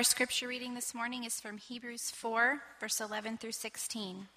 Our 0.00 0.04
scripture 0.04 0.48
reading 0.48 0.72
this 0.72 0.94
morning 0.94 1.24
is 1.24 1.42
from 1.42 1.58
Hebrews 1.58 2.10
4, 2.10 2.62
verse 2.80 3.02
11 3.02 3.36
through 3.36 3.52
16. 3.52 4.28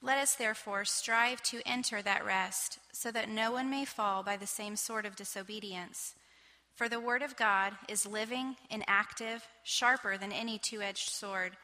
Let 0.00 0.16
us 0.16 0.34
therefore 0.34 0.86
strive 0.86 1.42
to 1.42 1.60
enter 1.66 2.00
that 2.00 2.24
rest, 2.24 2.78
so 2.90 3.10
that 3.10 3.28
no 3.28 3.52
one 3.52 3.68
may 3.68 3.84
fall 3.84 4.22
by 4.22 4.38
the 4.38 4.46
same 4.46 4.76
sort 4.76 5.04
of 5.04 5.14
disobedience. 5.14 6.14
For 6.74 6.88
the 6.88 6.98
word 6.98 7.20
of 7.20 7.36
God 7.36 7.74
is 7.86 8.06
living 8.06 8.56
and 8.70 8.82
active, 8.86 9.46
sharper 9.62 10.16
than 10.16 10.32
any 10.32 10.56
two 10.56 10.80
edged 10.80 11.10
sword, 11.10 11.58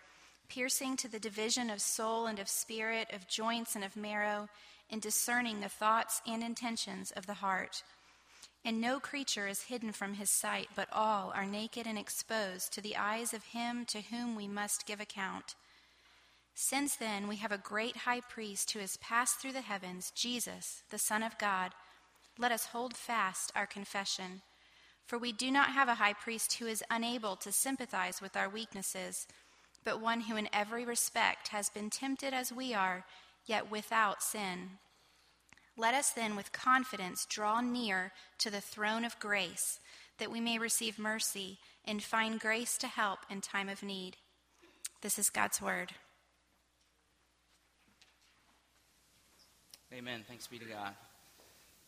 piercing 0.51 0.99
to 0.99 1.09
the 1.09 1.19
division 1.19 1.71
of 1.71 1.81
soul 1.81 2.27
and 2.27 2.39
of 2.39 2.51
spirit, 2.51 3.09
of 3.11 3.27
joints 3.27 3.75
and 3.75 3.83
of 3.83 3.97
marrow, 3.97 4.51
and 4.91 5.01
discerning 5.01 5.61
the 5.61 5.71
thoughts 5.71 6.21
and 6.27 6.45
intentions 6.45 7.11
of 7.11 7.25
the 7.25 7.41
heart. 7.41 7.83
And 8.65 8.81
no 8.81 8.99
creature 8.99 9.47
is 9.47 9.65
hidden 9.65 9.93
from 9.93 10.15
his 10.15 10.31
sight, 10.31 10.69
but 10.75 10.89
all 10.91 11.33
are 11.35 11.45
naked 11.45 11.87
and 11.87 11.99
exposed 11.99 12.73
to 12.73 12.81
the 12.81 12.97
eyes 12.97 13.35
of 13.35 13.45
him 13.45 13.85
to 13.87 14.01
whom 14.01 14.35
we 14.35 14.49
must 14.49 14.87
give 14.87 15.01
account. 15.01 15.55
Since 16.55 16.97
then, 16.97 17.29
we 17.29 17.37
have 17.37 17.53
a 17.53 17.59
great 17.59 17.99
high 17.99 18.21
priest 18.21 18.71
who 18.71 18.79
has 18.79 18.97
passed 18.97 19.39
through 19.39 19.53
the 19.53 19.61
heavens, 19.61 20.13
Jesus, 20.15 20.83
the 20.89 20.99
Son 20.99 21.23
of 21.23 21.37
God. 21.37 21.73
Let 22.39 22.53
us 22.53 22.67
hold 22.67 22.97
fast 22.97 23.53
our 23.55 23.67
confession. 23.67 24.41
For 25.07 25.19
we 25.19 25.33
do 25.33 25.51
not 25.51 25.71
have 25.71 25.89
a 25.89 25.97
high 25.97 26.15
priest 26.15 26.55
who 26.55 26.67
is 26.67 26.83
unable 26.91 27.37
to 27.37 27.53
sympathize 27.53 28.23
with 28.23 28.37
our 28.37 28.49
weaknesses, 28.49 29.27
but 29.85 30.01
one 30.01 30.23
who 30.23 30.37
in 30.37 30.49
every 30.53 30.87
respect 30.87 31.49
has 31.49 31.69
been 31.69 31.91
tempted 31.91 32.33
as 32.33 32.51
we 32.51 32.73
are, 32.73 33.05
yet 33.45 33.71
without 33.71 34.23
sin. 34.23 34.79
Let 35.77 35.95
us 35.95 36.11
then 36.11 36.37
with 36.37 36.53
confidence 36.53 37.27
draw 37.27 37.61
near 37.61 38.13
to 38.39 38.51
the 38.51 38.61
throne 38.61 39.05
of 39.05 39.19
grace, 39.19 39.81
that 40.19 40.31
we 40.31 40.41
may 40.41 40.59
receive 40.59 40.99
mercy 41.01 41.59
and 41.85 42.01
find 42.01 42.39
grace 42.39 42.79
to 42.79 42.87
help 42.87 43.21
in 43.29 43.41
time 43.41 43.69
of 43.69 43.83
need. 43.83 44.17
This 45.01 45.19
is 45.19 45.31
God's 45.31 45.61
word. 45.61 45.93
Amen. 49.93 50.25
Thanks 50.29 50.47
be 50.47 50.59
to 50.59 50.65
God. 50.65 50.95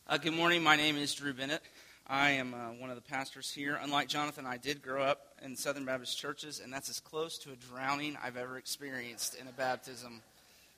Uh, 0.08 0.18
good 0.18 0.34
morning. 0.34 0.62
My 0.62 0.76
name 0.76 0.96
is 0.96 1.14
Drew 1.14 1.32
Bennett. 1.32 1.62
I 2.08 2.30
am 2.30 2.54
uh, 2.54 2.68
one 2.78 2.90
of 2.90 2.96
the 2.96 3.02
pastors 3.02 3.50
here. 3.50 3.78
Unlike 3.80 4.08
Jonathan, 4.08 4.46
I 4.46 4.56
did 4.56 4.82
grow 4.82 5.02
up 5.02 5.20
in 5.44 5.56
Southern 5.56 5.84
Baptist 5.84 6.18
churches, 6.18 6.60
and 6.62 6.72
that's 6.72 6.88
as 6.88 7.00
close 7.00 7.38
to 7.38 7.52
a 7.52 7.56
drowning 7.56 8.16
I've 8.22 8.36
ever 8.36 8.58
experienced 8.58 9.36
in 9.36 9.46
a 9.46 9.52
baptism 9.52 10.22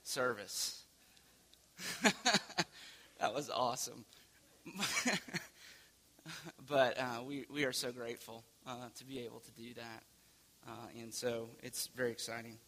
service. 0.03 0.83
that 3.19 3.35
was 3.35 3.51
awesome. 3.51 4.05
but 6.69 6.99
uh, 6.99 7.23
we, 7.27 7.47
we 7.53 7.65
are 7.65 7.73
so 7.73 7.91
grateful 7.91 8.45
uh, 8.67 8.77
to 8.97 9.05
be 9.05 9.21
able 9.21 9.41
to 9.41 9.51
do 9.53 9.75
that. 9.75 10.03
Uh, 10.67 11.01
and 11.01 11.13
so 11.13 11.49
it's 11.63 11.89
very 11.97 12.13
exciting. 12.13 12.59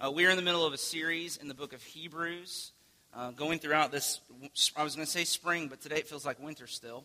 Uh, 0.00 0.10
we 0.10 0.26
are 0.26 0.30
in 0.30 0.36
the 0.36 0.42
middle 0.42 0.66
of 0.66 0.72
a 0.72 0.78
series 0.78 1.36
in 1.36 1.46
the 1.46 1.54
book 1.54 1.72
of 1.72 1.82
Hebrews, 1.82 2.72
uh, 3.14 3.30
going 3.30 3.60
throughout 3.60 3.92
this. 3.92 4.20
I 4.76 4.82
was 4.82 4.96
going 4.96 5.06
to 5.06 5.10
say 5.10 5.22
spring, 5.22 5.68
but 5.68 5.80
today 5.80 5.98
it 5.98 6.08
feels 6.08 6.26
like 6.26 6.42
winter 6.42 6.66
still. 6.66 7.04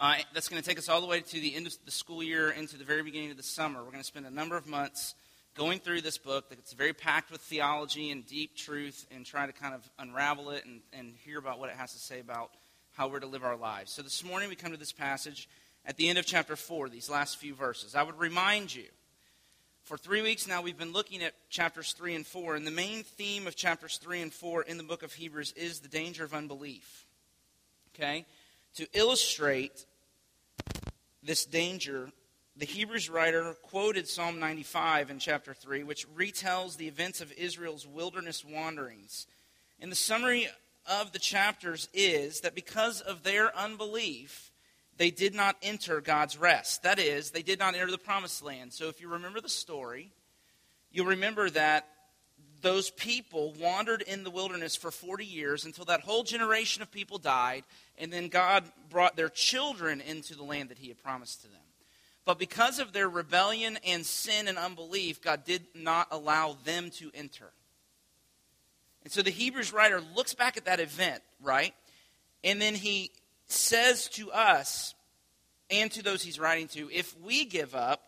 Uh, 0.00 0.14
that's 0.32 0.48
going 0.48 0.62
to 0.62 0.66
take 0.66 0.78
us 0.78 0.88
all 0.88 1.00
the 1.00 1.06
way 1.06 1.20
to 1.20 1.40
the 1.40 1.54
end 1.54 1.66
of 1.66 1.76
the 1.84 1.90
school 1.90 2.22
year 2.22 2.50
into 2.50 2.78
the 2.78 2.84
very 2.84 3.02
beginning 3.02 3.30
of 3.30 3.36
the 3.36 3.42
summer. 3.42 3.80
We're 3.80 3.90
going 3.90 3.98
to 3.98 4.04
spend 4.04 4.24
a 4.24 4.30
number 4.30 4.56
of 4.56 4.66
months 4.66 5.14
going 5.58 5.80
through 5.80 6.00
this 6.00 6.18
book 6.18 6.48
that's 6.48 6.72
very 6.72 6.92
packed 6.92 7.32
with 7.32 7.40
theology 7.40 8.12
and 8.12 8.24
deep 8.24 8.56
truth 8.56 9.04
and 9.10 9.26
try 9.26 9.44
to 9.44 9.52
kind 9.52 9.74
of 9.74 9.80
unravel 9.98 10.50
it 10.50 10.64
and, 10.64 10.80
and 10.92 11.14
hear 11.24 11.36
about 11.36 11.58
what 11.58 11.68
it 11.68 11.74
has 11.74 11.92
to 11.92 11.98
say 11.98 12.20
about 12.20 12.52
how 12.92 13.08
we're 13.08 13.18
to 13.18 13.26
live 13.26 13.42
our 13.42 13.56
lives. 13.56 13.90
So 13.90 14.00
this 14.00 14.22
morning 14.22 14.48
we 14.48 14.54
come 14.54 14.70
to 14.70 14.78
this 14.78 14.92
passage 14.92 15.48
at 15.84 15.96
the 15.96 16.08
end 16.08 16.16
of 16.16 16.24
chapter 16.24 16.54
4, 16.54 16.88
these 16.88 17.10
last 17.10 17.38
few 17.38 17.56
verses. 17.56 17.96
I 17.96 18.04
would 18.04 18.20
remind 18.20 18.72
you, 18.72 18.84
for 19.82 19.98
three 19.98 20.22
weeks 20.22 20.46
now 20.46 20.62
we've 20.62 20.78
been 20.78 20.92
looking 20.92 21.24
at 21.24 21.34
chapters 21.50 21.92
3 21.92 22.14
and 22.14 22.26
4, 22.26 22.54
and 22.54 22.64
the 22.64 22.70
main 22.70 23.02
theme 23.02 23.48
of 23.48 23.56
chapters 23.56 23.96
3 23.96 24.22
and 24.22 24.32
4 24.32 24.62
in 24.62 24.76
the 24.76 24.84
book 24.84 25.02
of 25.02 25.12
Hebrews 25.12 25.52
is 25.56 25.80
the 25.80 25.88
danger 25.88 26.22
of 26.22 26.34
unbelief. 26.34 27.04
Okay? 27.96 28.26
To 28.76 28.86
illustrate 28.92 29.86
this 31.20 31.44
danger, 31.44 32.12
the 32.58 32.66
Hebrews 32.66 33.08
writer 33.08 33.54
quoted 33.62 34.08
Psalm 34.08 34.40
95 34.40 35.10
in 35.10 35.20
chapter 35.20 35.54
3, 35.54 35.84
which 35.84 36.08
retells 36.08 36.76
the 36.76 36.88
events 36.88 37.20
of 37.20 37.32
Israel's 37.32 37.86
wilderness 37.86 38.44
wanderings. 38.44 39.28
And 39.78 39.92
the 39.92 39.96
summary 39.96 40.48
of 40.84 41.12
the 41.12 41.20
chapters 41.20 41.88
is 41.94 42.40
that 42.40 42.56
because 42.56 43.00
of 43.00 43.22
their 43.22 43.56
unbelief, 43.56 44.50
they 44.96 45.12
did 45.12 45.34
not 45.34 45.56
enter 45.62 46.00
God's 46.00 46.36
rest. 46.36 46.82
That 46.82 46.98
is, 46.98 47.30
they 47.30 47.42
did 47.42 47.60
not 47.60 47.76
enter 47.76 47.92
the 47.92 47.96
promised 47.98 48.42
land. 48.42 48.72
So 48.72 48.88
if 48.88 49.00
you 49.00 49.08
remember 49.08 49.40
the 49.40 49.48
story, 49.48 50.10
you'll 50.90 51.06
remember 51.06 51.48
that 51.50 51.86
those 52.60 52.90
people 52.90 53.54
wandered 53.60 54.02
in 54.02 54.24
the 54.24 54.30
wilderness 54.30 54.74
for 54.74 54.90
40 54.90 55.24
years 55.24 55.64
until 55.64 55.84
that 55.84 56.00
whole 56.00 56.24
generation 56.24 56.82
of 56.82 56.90
people 56.90 57.18
died, 57.18 57.62
and 57.96 58.12
then 58.12 58.26
God 58.26 58.64
brought 58.90 59.14
their 59.14 59.28
children 59.28 60.00
into 60.00 60.34
the 60.34 60.42
land 60.42 60.70
that 60.70 60.78
He 60.78 60.88
had 60.88 61.00
promised 61.00 61.42
to 61.42 61.48
them. 61.48 61.60
But 62.28 62.38
because 62.38 62.78
of 62.78 62.92
their 62.92 63.08
rebellion 63.08 63.78
and 63.86 64.04
sin 64.04 64.48
and 64.48 64.58
unbelief, 64.58 65.22
God 65.22 65.44
did 65.46 65.62
not 65.74 66.08
allow 66.10 66.58
them 66.62 66.90
to 66.96 67.10
enter. 67.14 67.50
And 69.02 69.10
so 69.10 69.22
the 69.22 69.30
Hebrews 69.30 69.72
writer 69.72 70.02
looks 70.14 70.34
back 70.34 70.58
at 70.58 70.66
that 70.66 70.78
event, 70.78 71.22
right? 71.42 71.72
And 72.44 72.60
then 72.60 72.74
he 72.74 73.12
says 73.46 74.10
to 74.10 74.30
us 74.30 74.94
and 75.70 75.90
to 75.92 76.02
those 76.02 76.22
he's 76.22 76.38
writing 76.38 76.68
to 76.68 76.90
if 76.92 77.18
we 77.18 77.46
give 77.46 77.74
up, 77.74 78.02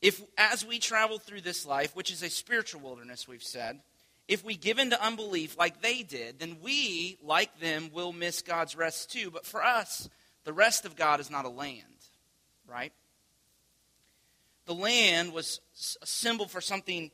if 0.00 0.22
as 0.38 0.64
we 0.64 0.78
travel 0.78 1.18
through 1.18 1.40
this 1.40 1.66
life, 1.66 1.96
which 1.96 2.12
is 2.12 2.22
a 2.22 2.30
spiritual 2.30 2.82
wilderness, 2.82 3.26
we've 3.26 3.42
said, 3.42 3.80
if 4.28 4.44
we 4.44 4.54
give 4.54 4.78
in 4.78 4.90
to 4.90 5.04
unbelief 5.04 5.58
like 5.58 5.82
they 5.82 6.04
did, 6.04 6.38
then 6.38 6.58
we, 6.62 7.18
like 7.20 7.58
them, 7.58 7.90
will 7.92 8.12
miss 8.12 8.42
God's 8.42 8.76
rest 8.76 9.10
too. 9.10 9.32
But 9.32 9.44
for 9.44 9.64
us, 9.64 10.08
the 10.44 10.52
rest 10.52 10.84
of 10.84 10.94
God 10.94 11.18
is 11.18 11.32
not 11.32 11.46
a 11.46 11.48
land, 11.48 11.82
right? 12.68 12.92
The 14.66 14.74
land 14.74 15.32
was 15.32 15.60
a 16.02 16.06
symbol 16.06 16.46
for 16.46 16.60
something 16.60 17.10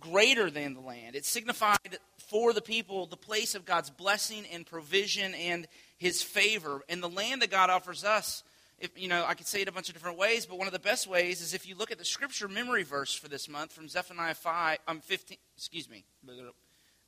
greater 0.00 0.50
than 0.50 0.74
the 0.74 0.80
land. 0.80 1.16
It 1.16 1.24
signified 1.24 1.98
for 2.28 2.52
the 2.52 2.60
people 2.60 3.06
the 3.06 3.16
place 3.16 3.54
of 3.54 3.64
God's 3.64 3.90
blessing 3.90 4.44
and 4.52 4.66
provision 4.66 5.34
and 5.34 5.66
his 5.98 6.22
favor. 6.22 6.82
And 6.88 7.02
the 7.02 7.08
land 7.08 7.42
that 7.42 7.50
God 7.50 7.70
offers 7.70 8.04
us 8.04 8.42
if, 8.78 8.90
you 9.00 9.08
know, 9.08 9.24
I 9.26 9.34
could 9.34 9.46
say 9.46 9.62
it 9.62 9.68
a 9.68 9.72
bunch 9.72 9.88
of 9.88 9.94
different 9.94 10.18
ways, 10.18 10.46
but 10.46 10.58
one 10.58 10.66
of 10.66 10.72
the 10.72 10.78
best 10.78 11.06
ways 11.06 11.40
is 11.40 11.54
if 11.54 11.66
you 11.66 11.74
look 11.74 11.90
at 11.90 11.98
the 11.98 12.04
scripture 12.04 12.48
memory 12.48 12.82
verse 12.82 13.14
for 13.14 13.28
this 13.28 13.48
month 13.48 13.72
from 13.72 13.88
Zephaniah 13.88 14.34
5, 14.34 14.78
um, 14.88 15.00
15, 15.00 15.38
excuse 15.56 15.88
me, 15.88 16.04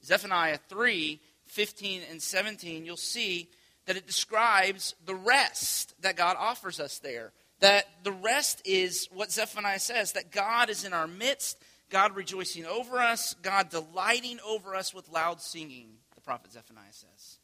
Zephaniah 0.05 0.59
3, 0.69 1.21
15 1.47 2.03
and 2.11 2.23
17, 2.23 2.87
you'll 2.87 2.97
see 2.97 3.49
that 3.87 3.97
it 3.97 4.07
describes 4.07 4.95
the 5.05 5.15
rest 5.15 5.95
that 6.01 6.17
God 6.17 6.37
offers 6.39 6.81
us 6.81 6.99
there. 6.99 7.33
That 7.61 7.87
the 8.05 8.13
rest 8.13 8.63
is 8.65 9.09
what 9.13 9.33
Zephaniah 9.33 9.79
says, 9.79 10.13
that 10.13 10.31
God 10.31 10.69
is 10.69 10.85
in 10.85 10.93
our 10.93 11.07
midst, 11.07 11.59
God 11.91 12.15
rejoicing 12.15 12.67
over 12.67 12.99
us, 12.99 13.35
God 13.43 13.71
delighting 13.71 14.39
over 14.47 14.75
us 14.75 14.93
with 14.93 15.09
loud 15.09 15.41
singing, 15.41 15.89
the 16.15 16.21
prophet 16.21 16.53
Zephaniah 16.53 16.93
says. 16.93 17.39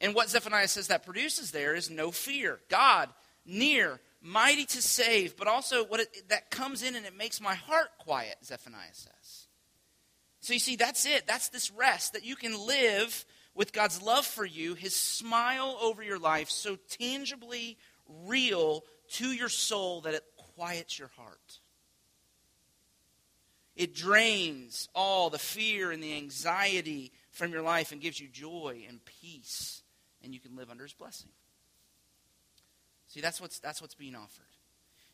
And 0.00 0.14
what 0.14 0.28
Zephaniah 0.28 0.68
says 0.68 0.88
that 0.88 1.06
produces 1.06 1.50
there 1.50 1.74
is 1.74 1.88
no 1.88 2.10
fear. 2.10 2.60
God, 2.68 3.08
near, 3.46 4.00
mighty 4.20 4.64
to 4.66 4.82
save, 4.82 5.36
but 5.36 5.48
also 5.48 5.84
what 5.84 6.00
it, 6.00 6.28
that 6.28 6.50
comes 6.50 6.82
in 6.82 6.96
and 6.96 7.06
it 7.06 7.16
makes 7.16 7.40
my 7.40 7.54
heart 7.54 7.88
quiet, 7.98 8.36
Zephaniah 8.44 8.92
says. 8.92 9.46
So 10.40 10.52
you 10.52 10.58
see, 10.58 10.76
that's 10.76 11.06
it. 11.06 11.26
That's 11.26 11.48
this 11.48 11.70
rest 11.70 12.12
that 12.12 12.24
you 12.24 12.36
can 12.36 12.66
live 12.66 13.24
with 13.54 13.72
God's 13.72 14.02
love 14.02 14.26
for 14.26 14.44
you, 14.44 14.74
his 14.74 14.94
smile 14.94 15.78
over 15.80 16.02
your 16.02 16.18
life, 16.18 16.50
so 16.50 16.76
tangibly 16.90 17.78
real 18.24 18.84
to 19.12 19.32
your 19.32 19.48
soul 19.48 20.02
that 20.02 20.14
it 20.14 20.24
quiets 20.56 20.98
your 20.98 21.10
heart. 21.16 21.60
It 23.76 23.94
drains 23.94 24.88
all 24.94 25.28
the 25.28 25.38
fear 25.38 25.90
and 25.90 26.02
the 26.02 26.16
anxiety 26.16 27.12
from 27.30 27.52
your 27.52 27.62
life 27.62 27.92
and 27.92 28.00
gives 28.00 28.18
you 28.18 28.28
joy 28.28 28.84
and 28.88 29.04
peace 29.04 29.82
and 30.22 30.32
you 30.32 30.40
can 30.40 30.56
live 30.56 30.70
under 30.70 30.82
his 30.82 30.94
blessing. 30.94 31.30
See, 33.08 33.20
that's 33.20 33.40
what's, 33.40 33.58
that's 33.58 33.80
what's 33.80 33.94
being 33.94 34.16
offered. 34.16 34.46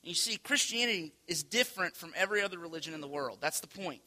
And 0.03 0.09
you 0.09 0.15
see, 0.15 0.37
Christianity 0.37 1.13
is 1.27 1.43
different 1.43 1.97
from 1.97 2.13
every 2.17 2.43
other 2.43 2.59
religion 2.59 2.95
in 2.95 3.01
the 3.01 3.09
world. 3.09 3.39
That's 3.41 3.61
the 3.61 3.69
point. 3.69 4.01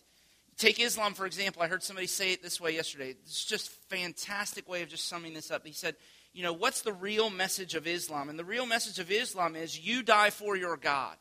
Take 0.58 0.80
Islam, 0.80 1.14
for 1.14 1.26
example. 1.26 1.62
I 1.62 1.68
heard 1.68 1.84
somebody 1.84 2.08
say 2.08 2.32
it 2.32 2.42
this 2.42 2.60
way 2.62 2.74
yesterday. 2.74 3.10
It's 3.10 3.46
just 3.46 3.68
a 3.68 3.96
fantastic 3.96 4.70
way 4.70 4.82
of 4.82 4.90
just 4.90 5.08
summing 5.08 5.34
this 5.34 5.52
up. 5.52 5.66
He 5.66 5.74
said, 5.74 5.96
you 6.36 6.44
know, 6.44 6.52
what's 6.52 6.82
the 6.82 6.92
real 6.92 7.30
message 7.30 7.76
of 7.76 7.88
Islam? 7.88 8.28
And 8.28 8.38
the 8.38 8.44
real 8.44 8.66
message 8.66 9.00
of 9.00 9.10
Islam 9.10 9.56
is 9.56 9.80
you 9.80 10.04
die 10.04 10.32
for 10.32 10.58
your 10.58 10.76
God. 10.76 11.16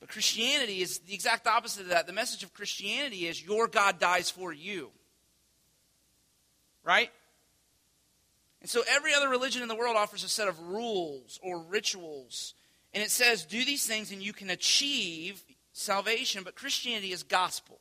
But 0.00 0.08
Christianity 0.08 0.82
is 0.82 0.98
the 0.98 1.14
exact 1.14 1.46
opposite 1.46 1.82
of 1.82 1.88
that. 1.90 2.08
The 2.08 2.12
message 2.12 2.42
of 2.42 2.52
Christianity 2.52 3.28
is 3.28 3.40
your 3.40 3.68
God 3.68 4.00
dies 4.00 4.30
for 4.30 4.52
you. 4.52 4.90
Right? 6.82 7.08
And 8.60 8.68
so 8.68 8.82
every 8.90 9.14
other 9.14 9.28
religion 9.28 9.62
in 9.62 9.68
the 9.68 9.76
world 9.76 9.96
offers 9.96 10.24
a 10.24 10.28
set 10.28 10.48
of 10.48 10.58
rules 10.60 11.38
or 11.40 11.62
rituals. 11.62 12.54
And 12.92 13.00
it 13.00 13.12
says, 13.12 13.44
do 13.44 13.64
these 13.64 13.86
things 13.86 14.10
and 14.10 14.20
you 14.20 14.32
can 14.32 14.50
achieve 14.50 15.40
salvation, 15.72 16.42
but 16.42 16.56
Christianity 16.56 17.12
is 17.12 17.22
gospel. 17.22 17.78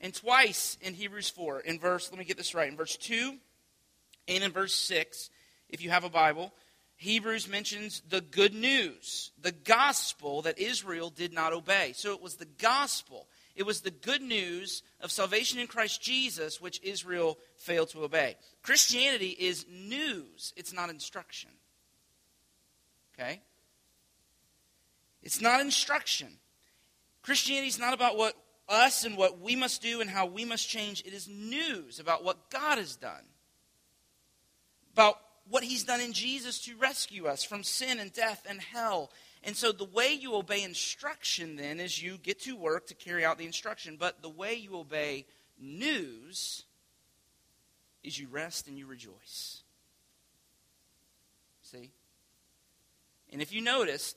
And 0.00 0.14
twice 0.14 0.78
in 0.80 0.94
Hebrews 0.94 1.28
4, 1.28 1.60
in 1.60 1.78
verse, 1.78 2.10
let 2.10 2.18
me 2.18 2.24
get 2.24 2.38
this 2.38 2.54
right, 2.54 2.70
in 2.70 2.78
verse 2.78 2.96
2 2.96 3.34
and 4.28 4.44
in 4.44 4.52
verse 4.52 4.74
6, 4.74 5.30
if 5.68 5.82
you 5.82 5.90
have 5.90 6.04
a 6.04 6.10
Bible, 6.10 6.52
Hebrews 6.96 7.48
mentions 7.48 8.02
the 8.08 8.20
good 8.20 8.54
news, 8.54 9.30
the 9.40 9.52
gospel 9.52 10.42
that 10.42 10.58
Israel 10.58 11.10
did 11.10 11.32
not 11.32 11.52
obey. 11.52 11.92
So 11.94 12.12
it 12.12 12.20
was 12.20 12.34
the 12.34 12.44
gospel. 12.44 13.28
It 13.54 13.64
was 13.64 13.80
the 13.80 13.90
good 13.90 14.20
news 14.20 14.82
of 15.00 15.10
salvation 15.10 15.58
in 15.58 15.66
Christ 15.66 16.02
Jesus 16.02 16.60
which 16.60 16.80
Israel 16.82 17.38
failed 17.56 17.90
to 17.90 18.04
obey. 18.04 18.36
Christianity 18.62 19.30
is 19.30 19.64
news, 19.70 20.52
it's 20.56 20.72
not 20.72 20.90
instruction. 20.90 21.50
Okay? 23.14 23.40
It's 25.22 25.40
not 25.40 25.60
instruction. 25.60 26.28
Christianity 27.22 27.68
is 27.68 27.78
not 27.78 27.94
about 27.94 28.16
what 28.16 28.34
us 28.68 29.04
and 29.04 29.16
what 29.16 29.40
we 29.40 29.56
must 29.56 29.82
do 29.82 30.00
and 30.00 30.10
how 30.10 30.26
we 30.26 30.44
must 30.44 30.68
change. 30.68 31.02
It 31.04 31.12
is 31.12 31.28
news 31.28 31.98
about 31.98 32.24
what 32.24 32.50
God 32.50 32.78
has 32.78 32.96
done, 32.96 33.24
about 34.98 35.20
what 35.48 35.62
He's 35.62 35.84
done 35.84 36.00
in 36.00 36.12
Jesus 36.12 36.58
to 36.64 36.76
rescue 36.76 37.26
us 37.26 37.44
from 37.44 37.62
sin 37.62 38.00
and 38.00 38.12
death 38.12 38.44
and 38.48 38.60
hell. 38.60 39.10
And 39.44 39.54
so 39.54 39.70
the 39.70 39.84
way 39.84 40.12
you 40.12 40.34
obey 40.34 40.64
instruction 40.64 41.54
then 41.54 41.78
is 41.78 42.02
you 42.02 42.18
get 42.18 42.40
to 42.42 42.56
work 42.56 42.88
to 42.88 42.94
carry 42.94 43.24
out 43.24 43.38
the 43.38 43.46
instruction. 43.46 43.96
But 43.96 44.22
the 44.22 44.28
way 44.28 44.54
you 44.54 44.76
obey 44.76 45.26
news 45.60 46.64
is 48.02 48.18
you 48.18 48.26
rest 48.28 48.66
and 48.66 48.76
you 48.76 48.86
rejoice. 48.86 49.62
See? 51.62 51.90
And 53.30 53.40
if 53.40 53.52
you 53.52 53.60
notice, 53.60 54.16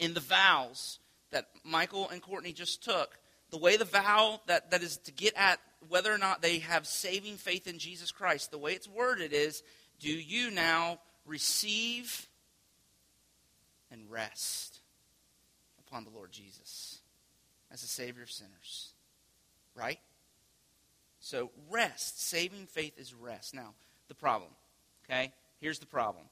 in 0.00 0.12
the 0.12 0.20
vows 0.20 0.98
that 1.30 1.46
Michael 1.62 2.08
and 2.10 2.20
Courtney 2.20 2.52
just 2.52 2.82
took, 2.82 3.16
the 3.50 3.58
way 3.58 3.76
the 3.76 3.84
vow 3.84 4.40
that, 4.46 4.72
that 4.72 4.82
is 4.82 4.96
to 5.04 5.12
get 5.12 5.34
at 5.36 5.60
whether 5.88 6.12
or 6.12 6.18
not 6.18 6.42
they 6.42 6.58
have 6.60 6.86
saving 6.86 7.36
faith 7.36 7.66
in 7.66 7.78
Jesus 7.78 8.10
Christ, 8.10 8.50
the 8.50 8.58
way 8.58 8.72
it's 8.72 8.88
worded 8.88 9.32
is 9.32 9.62
do 10.00 10.10
you 10.10 10.50
now 10.50 10.98
receive 11.26 12.28
and 13.90 14.10
rest 14.10 14.80
upon 15.86 16.04
the 16.04 16.10
Lord 16.10 16.32
Jesus 16.32 17.00
as 17.70 17.80
the 17.80 17.88
Savior 17.88 18.22
of 18.22 18.30
sinners? 18.30 18.92
Right? 19.74 19.98
So, 21.20 21.50
rest, 21.70 22.20
saving 22.20 22.66
faith 22.66 22.98
is 22.98 23.14
rest. 23.14 23.54
Now, 23.54 23.74
the 24.08 24.14
problem, 24.14 24.50
okay? 25.04 25.32
Here's 25.60 25.78
the 25.78 25.86
problem. 25.86 26.26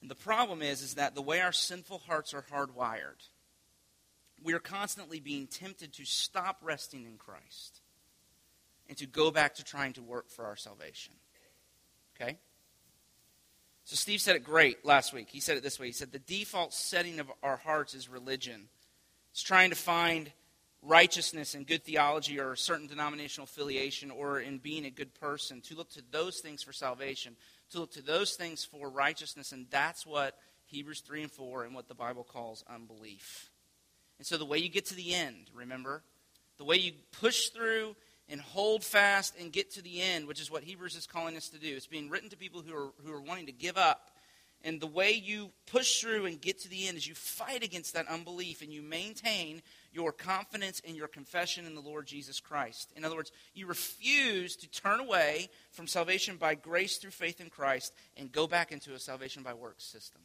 And 0.00 0.10
the 0.10 0.14
problem 0.14 0.62
is, 0.62 0.82
is 0.82 0.94
that 0.94 1.14
the 1.14 1.22
way 1.22 1.40
our 1.40 1.52
sinful 1.52 1.98
hearts 2.06 2.32
are 2.34 2.44
hardwired, 2.52 3.28
we 4.42 4.52
are 4.52 4.60
constantly 4.60 5.20
being 5.20 5.46
tempted 5.46 5.92
to 5.94 6.04
stop 6.04 6.58
resting 6.62 7.04
in 7.04 7.16
Christ 7.16 7.80
and 8.88 8.96
to 8.98 9.06
go 9.06 9.30
back 9.30 9.54
to 9.56 9.64
trying 9.64 9.92
to 9.94 10.02
work 10.02 10.28
for 10.28 10.44
our 10.44 10.56
salvation. 10.56 11.14
Okay? 12.14 12.38
So 13.84 13.96
Steve 13.96 14.20
said 14.20 14.36
it 14.36 14.44
great 14.44 14.84
last 14.84 15.12
week. 15.12 15.28
He 15.30 15.40
said 15.40 15.56
it 15.56 15.62
this 15.62 15.80
way. 15.80 15.86
He 15.86 15.92
said 15.92 16.12
the 16.12 16.18
default 16.20 16.72
setting 16.72 17.18
of 17.18 17.30
our 17.42 17.56
hearts 17.56 17.94
is 17.94 18.08
religion. 18.08 18.68
It's 19.32 19.42
trying 19.42 19.70
to 19.70 19.76
find 19.76 20.30
righteousness 20.82 21.54
and 21.54 21.66
good 21.66 21.84
theology 21.84 22.40
or 22.40 22.52
a 22.52 22.56
certain 22.56 22.86
denominational 22.86 23.44
affiliation 23.44 24.10
or 24.10 24.40
in 24.40 24.58
being 24.58 24.84
a 24.84 24.90
good 24.90 25.14
person, 25.14 25.60
to 25.62 25.74
look 25.74 25.90
to 25.90 26.02
those 26.10 26.40
things 26.40 26.62
for 26.62 26.72
salvation, 26.72 27.36
to 27.70 27.80
look 27.80 27.92
to 27.92 28.02
those 28.02 28.32
things 28.32 28.64
for 28.64 28.90
righteousness, 28.90 29.52
and 29.52 29.66
that's 29.70 30.04
what 30.04 30.36
Hebrews 30.66 31.00
3 31.00 31.22
and 31.22 31.30
4 31.30 31.64
and 31.64 31.74
what 31.74 31.88
the 31.88 31.94
Bible 31.94 32.24
calls 32.24 32.64
unbelief. 32.68 33.50
And 34.18 34.26
so 34.26 34.36
the 34.36 34.44
way 34.44 34.58
you 34.58 34.68
get 34.68 34.86
to 34.86 34.94
the 34.94 35.14
end, 35.14 35.50
remember, 35.54 36.02
the 36.58 36.64
way 36.64 36.76
you 36.76 36.92
push 37.20 37.48
through 37.48 37.94
and 38.28 38.40
hold 38.40 38.84
fast 38.84 39.34
and 39.38 39.52
get 39.52 39.72
to 39.72 39.82
the 39.82 40.00
end, 40.00 40.26
which 40.26 40.40
is 40.40 40.50
what 40.50 40.64
Hebrews 40.64 40.96
is 40.96 41.06
calling 41.06 41.36
us 41.36 41.48
to 41.50 41.58
do. 41.58 41.74
It's 41.76 41.86
being 41.86 42.08
written 42.08 42.30
to 42.30 42.36
people 42.36 42.62
who 42.62 42.74
are, 42.74 42.90
who 43.04 43.12
are 43.12 43.20
wanting 43.20 43.46
to 43.46 43.52
give 43.52 43.76
up. 43.76 44.10
And 44.64 44.80
the 44.80 44.86
way 44.86 45.10
you 45.10 45.50
push 45.66 46.00
through 46.00 46.26
and 46.26 46.40
get 46.40 46.60
to 46.60 46.68
the 46.68 46.86
end 46.86 46.96
is 46.96 47.06
you 47.06 47.16
fight 47.16 47.64
against 47.64 47.94
that 47.94 48.06
unbelief 48.06 48.62
and 48.62 48.72
you 48.72 48.80
maintain 48.80 49.60
your 49.92 50.12
confidence 50.12 50.78
in 50.80 50.94
your 50.94 51.08
confession 51.08 51.66
in 51.66 51.74
the 51.74 51.80
Lord 51.80 52.06
Jesus 52.06 52.38
Christ. 52.38 52.92
In 52.96 53.04
other 53.04 53.16
words, 53.16 53.32
you 53.54 53.66
refuse 53.66 54.54
to 54.56 54.70
turn 54.70 55.00
away 55.00 55.48
from 55.72 55.88
salvation 55.88 56.36
by 56.36 56.54
grace 56.54 56.98
through 56.98 57.10
faith 57.10 57.40
in 57.40 57.50
Christ 57.50 57.92
and 58.16 58.30
go 58.30 58.46
back 58.46 58.70
into 58.70 58.94
a 58.94 59.00
salvation 59.00 59.42
by 59.42 59.52
works 59.52 59.84
system. 59.84 60.22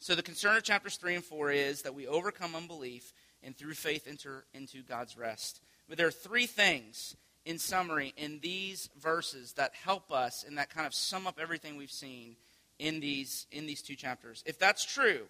So, 0.00 0.14
the 0.14 0.22
concern 0.22 0.56
of 0.56 0.62
chapters 0.62 0.96
3 0.96 1.16
and 1.16 1.24
4 1.24 1.50
is 1.50 1.82
that 1.82 1.94
we 1.94 2.06
overcome 2.06 2.54
unbelief 2.54 3.12
and 3.42 3.56
through 3.56 3.74
faith 3.74 4.06
enter 4.08 4.44
into 4.52 4.82
God's 4.82 5.16
rest. 5.16 5.60
But 5.88 5.98
there 5.98 6.06
are 6.06 6.12
three 6.12 6.46
things, 6.46 7.16
in 7.44 7.58
summary, 7.58 8.12
in 8.16 8.40
these 8.40 8.90
verses 9.00 9.54
that 9.54 9.74
help 9.74 10.12
us 10.12 10.44
and 10.46 10.58
that 10.58 10.70
kind 10.70 10.86
of 10.86 10.94
sum 10.94 11.26
up 11.26 11.38
everything 11.40 11.76
we've 11.76 11.90
seen 11.90 12.36
in 12.78 13.00
these, 13.00 13.46
in 13.50 13.66
these 13.66 13.82
two 13.82 13.96
chapters. 13.96 14.42
If 14.46 14.58
that's 14.58 14.84
true, 14.84 15.22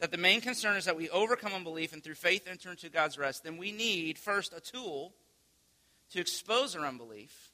that 0.00 0.10
the 0.10 0.18
main 0.18 0.40
concern 0.40 0.76
is 0.76 0.86
that 0.86 0.96
we 0.96 1.08
overcome 1.10 1.52
unbelief 1.52 1.92
and 1.92 2.02
through 2.02 2.16
faith 2.16 2.48
enter 2.48 2.70
into 2.70 2.88
God's 2.88 3.18
rest, 3.18 3.44
then 3.44 3.56
we 3.56 3.70
need 3.70 4.18
first 4.18 4.52
a 4.52 4.60
tool 4.60 5.12
to 6.10 6.20
expose 6.20 6.74
our 6.74 6.84
unbelief. 6.84 7.50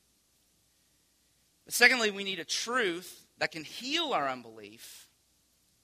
But 1.64 1.74
secondly, 1.74 2.10
we 2.10 2.24
need 2.24 2.38
a 2.38 2.44
truth 2.44 3.26
that 3.38 3.52
can 3.52 3.64
heal 3.64 4.12
our 4.14 4.28
unbelief. 4.28 5.08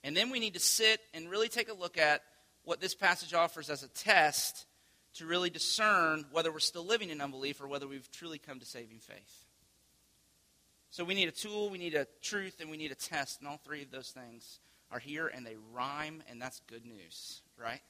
And 0.03 0.17
then 0.17 0.31
we 0.31 0.41
need 0.41 0.55
to 0.55 0.61
sit 0.61 1.01
and 1.13 1.31
really 1.31 1.49
take 1.49 1.69
a 1.69 1.75
look 1.75 1.99
at 1.99 2.23
what 2.65 2.81
this 2.81 2.95
passage 2.95 3.35
offers 3.35 3.71
as 3.71 3.83
a 3.83 3.89
test 3.89 4.67
to 5.15 5.27
really 5.27 5.51
discern 5.51 6.25
whether 6.33 6.51
we're 6.51 6.59
still 6.59 6.85
living 6.85 7.11
in 7.11 7.21
unbelief 7.21 7.61
or 7.61 7.69
whether 7.69 7.87
we've 7.87 8.11
truly 8.11 8.39
come 8.39 8.59
to 8.59 8.67
saving 8.67 8.99
faith. 8.99 9.45
So 10.91 11.05
we 11.05 11.15
need 11.15 11.29
a 11.29 11.33
tool, 11.33 11.71
we 11.71 11.79
need 11.79 11.95
a 11.95 12.07
truth, 12.23 12.61
and 12.61 12.71
we 12.71 12.77
need 12.77 12.93
a 12.93 12.97
test. 12.97 13.41
And 13.41 13.49
all 13.49 13.61
three 13.65 13.83
of 13.83 13.91
those 13.91 14.11
things 14.11 14.61
are 14.91 14.99
here 14.99 15.27
and 15.27 15.45
they 15.45 15.57
rhyme, 15.73 16.23
and 16.31 16.41
that's 16.41 16.61
good 16.69 16.85
news, 16.85 17.43
right? 17.61 17.81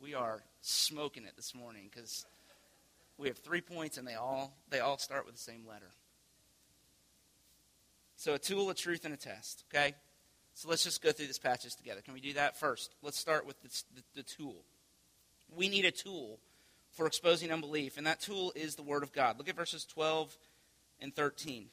We 0.00 0.14
are 0.14 0.42
smoking 0.60 1.24
it 1.24 1.36
this 1.36 1.54
morning 1.54 1.88
because 1.90 2.26
we 3.16 3.28
have 3.28 3.38
three 3.38 3.60
points 3.60 3.98
and 3.98 4.06
they 4.06 4.14
all 4.14 4.56
they 4.70 4.80
all 4.80 4.98
start 4.98 5.26
with 5.26 5.34
the 5.34 5.40
same 5.40 5.66
letter. 5.66 5.90
So 8.16 8.34
a 8.34 8.38
tool, 8.38 8.68
a 8.70 8.74
truth, 8.74 9.04
and 9.04 9.14
a 9.14 9.16
test. 9.16 9.64
Okay? 9.72 9.94
So 10.58 10.68
let's 10.68 10.82
just 10.82 11.00
go 11.00 11.12
through 11.12 11.28
this 11.28 11.38
passage 11.38 11.76
together. 11.76 12.00
Can 12.00 12.14
we 12.14 12.20
do 12.20 12.32
that 12.32 12.58
first? 12.58 12.96
Let's 13.00 13.16
start 13.16 13.46
with 13.46 13.62
this, 13.62 13.84
the, 13.94 14.02
the 14.16 14.22
tool. 14.24 14.56
We 15.56 15.68
need 15.68 15.84
a 15.84 15.92
tool 15.92 16.40
for 16.90 17.06
exposing 17.06 17.52
unbelief, 17.52 17.96
and 17.96 18.04
that 18.08 18.20
tool 18.20 18.52
is 18.56 18.74
the 18.74 18.82
Word 18.82 19.04
of 19.04 19.12
God. 19.12 19.38
Look 19.38 19.48
at 19.48 19.54
verses 19.54 19.84
12 19.84 20.36
and 21.00 21.14
13. 21.14 21.66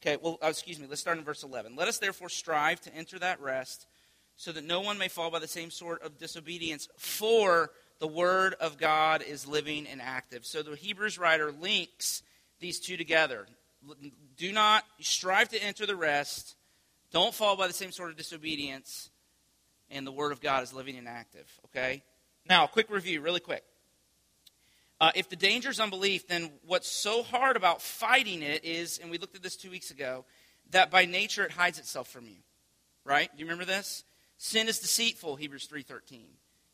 Okay, 0.00 0.16
well, 0.22 0.38
oh, 0.40 0.48
excuse 0.48 0.78
me, 0.78 0.86
let's 0.88 1.00
start 1.00 1.18
in 1.18 1.24
verse 1.24 1.42
11. 1.42 1.74
Let 1.74 1.88
us 1.88 1.98
therefore 1.98 2.28
strive 2.28 2.80
to 2.82 2.94
enter 2.94 3.18
that 3.18 3.40
rest 3.40 3.88
so 4.36 4.52
that 4.52 4.62
no 4.62 4.80
one 4.80 4.96
may 4.96 5.08
fall 5.08 5.32
by 5.32 5.40
the 5.40 5.48
same 5.48 5.72
sort 5.72 6.00
of 6.02 6.16
disobedience, 6.16 6.88
for 6.98 7.72
the 7.98 8.06
Word 8.06 8.54
of 8.60 8.78
God 8.78 9.24
is 9.24 9.48
living 9.48 9.88
and 9.88 10.00
active. 10.00 10.46
So 10.46 10.62
the 10.62 10.76
Hebrews 10.76 11.18
writer 11.18 11.50
links 11.50 12.22
these 12.60 12.78
two 12.78 12.96
together. 12.96 13.48
Do 14.36 14.52
not 14.52 14.84
strive 15.00 15.48
to 15.48 15.60
enter 15.60 15.84
the 15.84 15.96
rest 15.96 16.54
don't 17.12 17.34
fall 17.34 17.56
by 17.56 17.66
the 17.66 17.72
same 17.72 17.92
sort 17.92 18.10
of 18.10 18.16
disobedience. 18.16 19.10
And 19.90 20.06
the 20.06 20.12
Word 20.12 20.30
of 20.30 20.40
God 20.40 20.62
is 20.62 20.72
living 20.72 20.96
and 20.96 21.08
active. 21.08 21.46
Okay? 21.66 22.02
Now, 22.48 22.66
quick 22.66 22.90
review, 22.90 23.20
really 23.20 23.40
quick. 23.40 23.64
Uh, 25.00 25.10
if 25.14 25.28
the 25.28 25.36
danger 25.36 25.70
is 25.70 25.80
unbelief, 25.80 26.28
then 26.28 26.50
what's 26.66 26.90
so 26.90 27.22
hard 27.22 27.56
about 27.56 27.80
fighting 27.80 28.42
it 28.42 28.64
is, 28.64 28.98
and 28.98 29.10
we 29.10 29.18
looked 29.18 29.34
at 29.34 29.42
this 29.42 29.56
two 29.56 29.70
weeks 29.70 29.90
ago, 29.90 30.24
that 30.70 30.90
by 30.90 31.06
nature 31.06 31.44
it 31.44 31.50
hides 31.50 31.78
itself 31.78 32.08
from 32.08 32.26
you. 32.26 32.36
Right? 33.04 33.30
Do 33.32 33.40
you 33.40 33.46
remember 33.46 33.64
this? 33.64 34.04
Sin 34.36 34.68
is 34.68 34.78
deceitful, 34.78 35.36
Hebrews 35.36 35.68
3.13. 35.72 36.20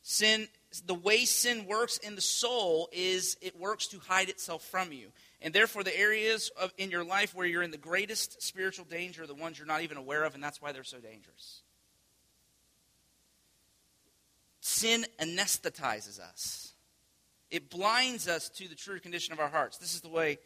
Sin, 0.03 0.49
the 0.85 0.95
way 0.95 1.25
sin 1.25 1.67
works 1.67 1.99
in 1.99 2.15
the 2.15 2.21
soul 2.21 2.89
is 2.93 3.37
it 3.41 3.59
works 3.59 3.87
to 3.89 3.99
hide 3.99 4.29
itself 4.29 4.63
from 4.65 4.93
you. 4.93 5.09
And 5.43 5.53
therefore, 5.55 5.85
the 5.85 5.99
areas 5.99 6.51
of, 6.59 6.73
in 6.79 6.91
your 6.91 7.05
life 7.05 7.35
where 7.35 7.47
you're 7.47 7.63
in 7.63 7.71
the 7.71 7.77
greatest 7.77 8.43
spiritual 8.43 8.87
danger 8.87 9.25
are 9.25 9.27
the 9.27 9.35
ones 9.35 9.59
you're 9.59 9.67
not 9.67 9.83
even 9.83 9.99
aware 9.99 10.25
of, 10.25 10.35
and 10.35 10.43
that's 10.43 10.63
why 10.63 10.73
they're 10.73 10.83
so 10.83 10.99
dangerous. 10.99 11.63
Sin 14.61 15.05
anesthetizes 15.21 16.19
us, 16.19 16.73
it 17.51 17.71
blinds 17.71 18.29
us 18.29 18.49
to 18.49 18.67
the 18.67 18.75
true 18.75 18.99
condition 18.99 19.33
of 19.33 19.41
our 19.41 19.49
hearts. 19.49 19.79
This 19.79 19.95
is 19.95 20.01
the 20.01 20.09
way 20.09 20.39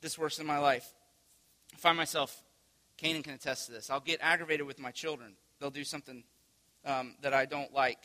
this 0.00 0.18
works 0.18 0.38
in 0.38 0.46
my 0.46 0.58
life. 0.58 0.92
I 1.72 1.76
find 1.76 1.96
myself, 1.96 2.42
Canaan 2.96 3.22
can 3.22 3.34
attest 3.34 3.66
to 3.66 3.72
this. 3.72 3.90
I'll 3.90 4.00
get 4.00 4.20
aggravated 4.22 4.66
with 4.66 4.78
my 4.78 4.90
children. 4.90 5.34
They'll 5.60 5.70
do 5.70 5.84
something 5.84 6.24
um, 6.84 7.14
that 7.22 7.32
I 7.32 7.46
don't 7.46 7.72
like. 7.72 7.98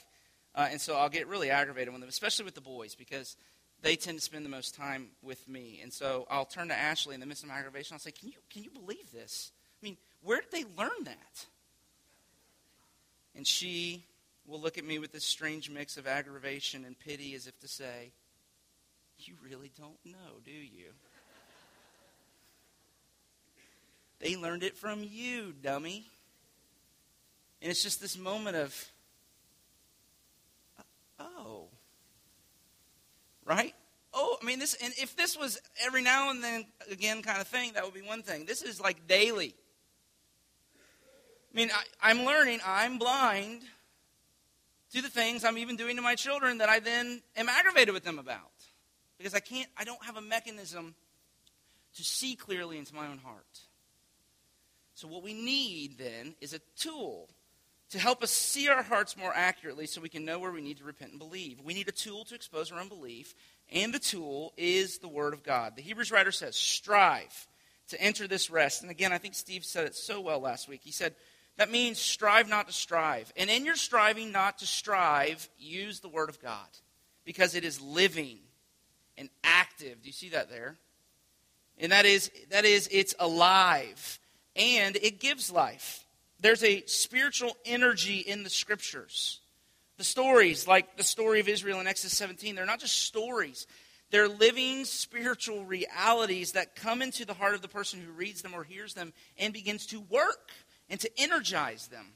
Uh, 0.56 0.68
and 0.72 0.82
so 0.82 0.96
I'll 0.96 1.10
get 1.10 1.28
really 1.28 1.50
aggravated 1.50 1.94
with 1.94 2.02
them, 2.02 2.10
especially 2.10 2.46
with 2.46 2.56
the 2.56 2.62
boys, 2.62 2.96
because 2.96 3.36
they 3.82 3.96
tend 3.96 4.18
to 4.18 4.24
spend 4.24 4.46
the 4.46 4.50
most 4.50 4.76
time 4.76 5.10
with 5.22 5.48
me. 5.48 5.80
And 5.82 5.92
so 5.92 6.28
I'll 6.30 6.46
turn 6.46 6.68
to 6.70 6.76
Ashley 6.76 7.14
in 7.14 7.20
the 7.20 7.26
midst 7.26 7.44
of 7.44 7.50
my 7.50 7.56
aggravation. 7.56 7.94
I'll 7.94 8.00
say, 8.00 8.12
Can 8.12 8.30
you, 8.30 8.36
can 8.50 8.64
you 8.64 8.72
believe 8.72 9.12
this? 9.12 9.52
I 9.82 9.86
mean, 9.86 9.98
where 10.22 10.42
did 10.42 10.52
they 10.52 10.66
learn 10.78 11.04
that? 11.06 11.46
And 13.36 13.48
she 13.48 14.04
will 14.46 14.60
look 14.60 14.78
at 14.78 14.86
me 14.86 15.00
with 15.00 15.12
this 15.12 15.24
strange 15.24 15.70
mix 15.70 15.96
of 15.96 16.08
aggravation 16.08 16.84
and 16.84 16.98
pity 17.00 17.36
as 17.36 17.48
if 17.48 17.58
to 17.60 17.68
say, 17.68 18.12
You 19.18 19.36
really 19.44 19.72
don't 19.78 20.00
know, 20.06 20.40
do 20.44 20.52
you? 20.52 20.92
They 24.20 24.36
learned 24.36 24.64
it 24.64 24.76
from 24.76 25.02
you, 25.10 25.54
dummy. 25.62 26.06
And 27.62 27.72
it's 27.72 27.84
just 27.84 28.02
this 28.02 28.18
moment 28.18 28.58
of, 28.58 28.92
uh, 30.78 31.24
oh, 31.24 31.68
right? 33.50 33.74
Oh, 34.14 34.38
I 34.42 34.46
mean, 34.46 34.60
this, 34.60 34.76
and 34.82 34.94
if 34.98 35.16
this 35.16 35.38
was 35.38 35.60
every 35.84 36.02
now 36.02 36.30
and 36.30 36.44
then 36.44 36.66
again 36.90 37.22
kind 37.22 37.42
of 37.42 37.48
thing, 37.48 37.74
that 37.74 37.84
would 37.84 37.94
be 37.94 38.02
one 38.02 38.22
thing. 38.22 38.46
This 38.46 38.62
is 38.62 38.80
like 38.80 39.08
daily. 39.08 39.56
I 41.52 41.58
mean, 41.58 41.70
I, 41.74 42.12
I'm 42.12 42.26
learning, 42.26 42.60
I'm 42.66 43.00
blind 43.00 43.64
to 44.94 45.02
the 45.02 45.10
things 45.10 45.44
I'm 45.44 45.58
even 45.58 45.76
doing 45.76 45.96
to 45.96 46.02
my 46.02 46.16
children 46.16 46.60
that 46.60 46.70
I 46.70 46.80
then 46.80 47.22
am 47.36 47.50
aggravated 47.50 47.94
with 47.94 48.04
them 48.04 48.20
about. 48.20 48.40
Because 49.18 49.34
I 49.34 49.40
can't, 49.40 49.70
I 49.78 49.84
don't 49.84 50.04
have 50.06 50.16
a 50.16 50.22
mechanism 50.22 50.96
to 51.96 52.04
see 52.04 52.36
clearly 52.36 52.78
into 52.78 52.96
my 52.96 53.08
own 53.08 53.18
heart. 53.18 53.60
So, 54.94 55.08
what 55.08 55.24
we 55.24 55.34
need 55.34 55.98
then 55.98 56.36
is 56.40 56.54
a 56.54 56.60
tool 56.78 57.30
to 57.92 58.00
help 58.00 58.22
us 58.22 58.32
see 58.32 58.70
our 58.70 58.84
hearts 58.84 59.18
more 59.18 59.34
accurately 59.34 59.88
so 59.88 60.00
we 60.00 60.10
can 60.10 60.26
know 60.26 60.40
where 60.40 60.52
we 60.52 60.62
need 60.62 60.78
to 60.78 60.84
repent 60.84 61.12
and 61.12 61.20
believe. 61.20 61.60
We 61.64 61.74
need 61.74 61.88
a 61.88 61.94
tool 61.94 62.24
to 62.26 62.36
expose 62.36 62.72
our 62.72 62.80
unbelief, 62.80 63.34
and 63.72 63.94
the 63.94 64.00
tool 64.00 64.54
is 64.58 65.00
the 65.00 65.08
Word 65.08 65.34
of 65.34 65.44
God. 65.44 65.76
The 65.76 65.82
Hebrews 65.82 66.12
writer 66.12 66.32
says, 66.32 66.56
strive 66.56 67.48
to 67.90 68.02
enter 68.02 68.28
this 68.28 68.50
rest. 68.50 68.84
And 68.84 68.92
again, 68.92 69.12
I 69.12 69.18
think 69.18 69.34
Steve 69.34 69.66
said 69.66 69.86
it 69.86 69.96
so 69.96 70.22
well 70.22 70.40
last 70.40 70.68
week. 70.68 70.82
He 70.84 70.92
said, 70.92 71.16
that 71.58 71.72
means 71.72 71.98
strive 71.98 72.48
not 72.48 72.68
to 72.68 72.74
strive. 72.74 73.34
And 73.36 73.50
in 73.50 73.66
your 73.66 73.76
striving 73.76 74.32
not 74.32 74.60
to 74.60 74.68
strive, 74.68 75.50
use 75.58 76.00
the 76.00 76.08
Word 76.08 76.30
of 76.30 76.42
God 76.42 76.68
because 77.26 77.56
it 77.56 77.66
is 77.66 77.82
living 77.82 78.40
and 79.18 79.30
active. 79.44 80.02
Do 80.02 80.08
you 80.08 80.14
see 80.14 80.30
that 80.30 80.50
there? 80.50 80.78
And 81.78 81.92
that 81.92 82.06
is, 82.06 82.32
that 82.52 82.66
is, 82.66 82.88
it's 82.92 83.16
alive 83.20 84.20
and 84.56 84.96
it 84.98 85.20
gives 85.20 85.52
life. 85.52 86.06
There's 86.40 86.64
a 86.64 86.86
spiritual 86.86 87.56
energy 87.66 88.20
in 88.20 88.44
the 88.44 88.50
scriptures. 88.50 89.40
The 89.98 90.04
stories, 90.04 90.68
like 90.68 90.96
the 90.96 91.04
story 91.04 91.40
of 91.42 91.50
Israel 91.50 91.82
in 91.82 91.88
Exodus 91.88 92.18
17, 92.18 92.56
they're 92.56 92.66
not 92.66 92.80
just 92.80 93.00
stories. 93.00 93.68
They're 94.12 94.30
living 94.30 94.86
spiritual 94.86 95.66
realities 95.66 96.54
that 96.54 96.76
come 96.76 97.02
into 97.02 97.26
the 97.26 97.34
heart 97.34 97.54
of 97.56 97.62
the 97.62 97.68
person 97.68 98.02
who 98.02 98.12
reads 98.12 98.42
them 98.42 98.54
or 98.54 98.64
hears 98.64 98.94
them 98.94 99.14
and 99.38 99.54
begins 99.54 99.86
to 99.88 100.00
work 100.00 100.50
and 100.90 101.00
to 101.02 101.10
energize 101.18 101.88
them. 101.90 102.14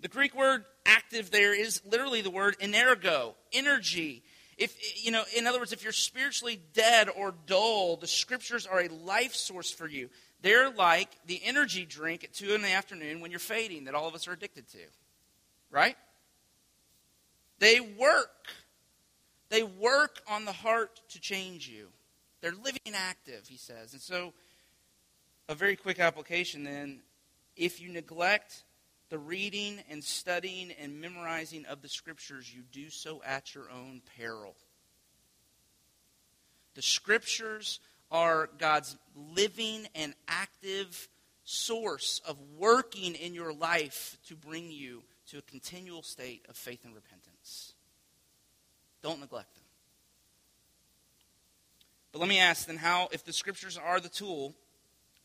The 0.00 0.08
Greek 0.08 0.34
word 0.34 0.64
active 0.86 1.30
there 1.30 1.58
is 1.58 1.82
literally 1.84 2.22
the 2.22 2.30
word 2.30 2.56
energo, 2.60 3.34
energy. 3.52 4.22
If 4.56 4.76
you 5.04 5.10
know, 5.10 5.24
in 5.36 5.46
other 5.46 5.58
words, 5.58 5.72
if 5.72 5.82
you're 5.82 5.92
spiritually 5.92 6.60
dead 6.72 7.08
or 7.08 7.34
dull, 7.46 7.96
the 7.96 8.06
scriptures 8.06 8.66
are 8.66 8.80
a 8.80 8.88
life 8.88 9.34
source 9.34 9.70
for 9.70 9.88
you. 9.88 10.08
They're 10.42 10.70
like 10.70 11.10
the 11.26 11.40
energy 11.44 11.84
drink 11.84 12.24
at 12.24 12.32
2 12.32 12.54
in 12.54 12.62
the 12.62 12.72
afternoon 12.72 13.20
when 13.20 13.30
you're 13.30 13.40
fading 13.40 13.84
that 13.84 13.94
all 13.94 14.08
of 14.08 14.14
us 14.14 14.26
are 14.26 14.32
addicted 14.32 14.68
to. 14.70 14.78
Right? 15.70 15.96
They 17.58 17.80
work. 17.80 18.48
They 19.50 19.62
work 19.62 20.20
on 20.28 20.44
the 20.44 20.52
heart 20.52 21.00
to 21.10 21.20
change 21.20 21.68
you. 21.68 21.88
They're 22.40 22.52
living 22.52 22.94
active, 22.94 23.46
he 23.46 23.58
says. 23.58 23.92
And 23.92 24.00
so, 24.00 24.32
a 25.48 25.54
very 25.54 25.76
quick 25.76 25.98
application 25.98 26.64
then 26.64 27.00
if 27.56 27.80
you 27.80 27.92
neglect 27.92 28.64
the 29.10 29.18
reading 29.18 29.80
and 29.90 30.02
studying 30.02 30.72
and 30.80 31.00
memorizing 31.00 31.66
of 31.66 31.82
the 31.82 31.88
scriptures, 31.88 32.52
you 32.54 32.62
do 32.72 32.88
so 32.88 33.20
at 33.26 33.54
your 33.54 33.70
own 33.70 34.00
peril. 34.16 34.54
The 36.74 36.82
scriptures 36.82 37.80
are 38.10 38.50
God's 38.58 38.96
living 39.34 39.86
and 39.94 40.14
active 40.28 41.08
source 41.44 42.20
of 42.26 42.36
working 42.58 43.14
in 43.14 43.34
your 43.34 43.52
life 43.52 44.18
to 44.28 44.36
bring 44.36 44.70
you 44.70 45.02
to 45.28 45.38
a 45.38 45.42
continual 45.42 46.02
state 46.02 46.44
of 46.48 46.56
faith 46.56 46.84
and 46.84 46.94
repentance. 46.94 47.74
Don't 49.02 49.20
neglect 49.20 49.54
them. 49.54 49.64
But 52.12 52.18
let 52.18 52.28
me 52.28 52.40
ask 52.40 52.66
then 52.66 52.76
how, 52.76 53.08
if 53.12 53.24
the 53.24 53.32
scriptures 53.32 53.78
are 53.78 54.00
the 54.00 54.08
tool, 54.08 54.54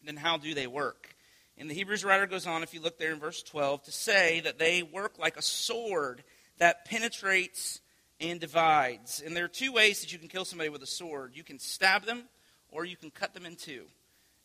then 0.03 0.15
how 0.15 0.37
do 0.37 0.53
they 0.53 0.67
work? 0.67 1.15
And 1.57 1.69
the 1.69 1.73
Hebrews 1.73 2.05
writer 2.05 2.27
goes 2.27 2.45
on, 2.45 2.63
if 2.63 2.73
you 2.73 2.81
look 2.81 2.99
there 2.99 3.13
in 3.13 3.19
verse 3.19 3.41
12, 3.41 3.83
to 3.83 3.91
say 3.91 4.41
that 4.41 4.59
they 4.59 4.83
work 4.83 5.17
like 5.17 5.37
a 5.37 5.41
sword 5.41 6.23
that 6.57 6.85
penetrates 6.85 7.81
and 8.19 8.39
divides. 8.39 9.21
And 9.25 9.35
there 9.35 9.45
are 9.45 9.49
two 9.49 9.71
ways 9.71 10.01
that 10.01 10.13
you 10.13 10.19
can 10.19 10.27
kill 10.27 10.45
somebody 10.45 10.69
with 10.69 10.83
a 10.83 10.87
sword 10.87 11.31
you 11.33 11.43
can 11.43 11.59
stab 11.59 12.05
them, 12.05 12.23
or 12.75 12.85
you 12.85 12.97
can 12.97 13.09
cut 13.09 13.33
them 13.33 13.45
in 13.45 13.55
two. 13.55 13.85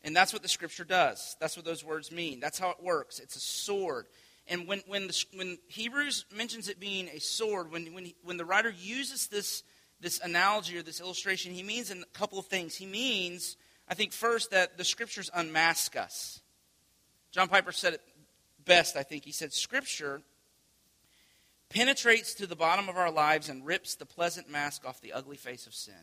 And 0.03 0.15
that's 0.15 0.33
what 0.33 0.41
the 0.41 0.47
scripture 0.47 0.83
does. 0.83 1.35
That's 1.39 1.55
what 1.55 1.65
those 1.65 1.83
words 1.83 2.11
mean. 2.11 2.39
That's 2.39 2.57
how 2.57 2.71
it 2.71 2.81
works. 2.81 3.19
It's 3.19 3.35
a 3.35 3.39
sword. 3.39 4.07
And 4.47 4.67
when, 4.67 4.81
when, 4.87 5.07
the, 5.07 5.25
when 5.35 5.57
Hebrews 5.67 6.25
mentions 6.35 6.67
it 6.67 6.79
being 6.79 7.07
a 7.09 7.19
sword, 7.19 7.71
when, 7.71 7.93
when, 7.93 8.05
he, 8.05 8.15
when 8.23 8.37
the 8.37 8.45
writer 8.45 8.73
uses 8.75 9.27
this, 9.27 9.63
this 9.99 10.19
analogy 10.19 10.77
or 10.77 10.81
this 10.81 10.99
illustration, 10.99 11.53
he 11.53 11.61
means 11.61 11.91
a 11.91 12.03
couple 12.13 12.39
of 12.39 12.47
things. 12.47 12.75
He 12.75 12.87
means, 12.87 13.57
I 13.87 13.93
think, 13.93 14.11
first, 14.11 14.51
that 14.51 14.77
the 14.77 14.83
scriptures 14.83 15.29
unmask 15.33 15.95
us. 15.95 16.41
John 17.31 17.47
Piper 17.47 17.71
said 17.71 17.93
it 17.93 18.01
best, 18.65 18.97
I 18.97 19.03
think. 19.03 19.23
He 19.23 19.31
said, 19.31 19.53
Scripture 19.53 20.21
penetrates 21.69 22.33
to 22.35 22.47
the 22.47 22.55
bottom 22.55 22.89
of 22.89 22.97
our 22.97 23.11
lives 23.11 23.49
and 23.49 23.65
rips 23.65 23.95
the 23.95 24.05
pleasant 24.05 24.49
mask 24.49 24.85
off 24.85 24.99
the 24.99 25.13
ugly 25.13 25.37
face 25.37 25.67
of 25.67 25.73
sin. 25.73 25.93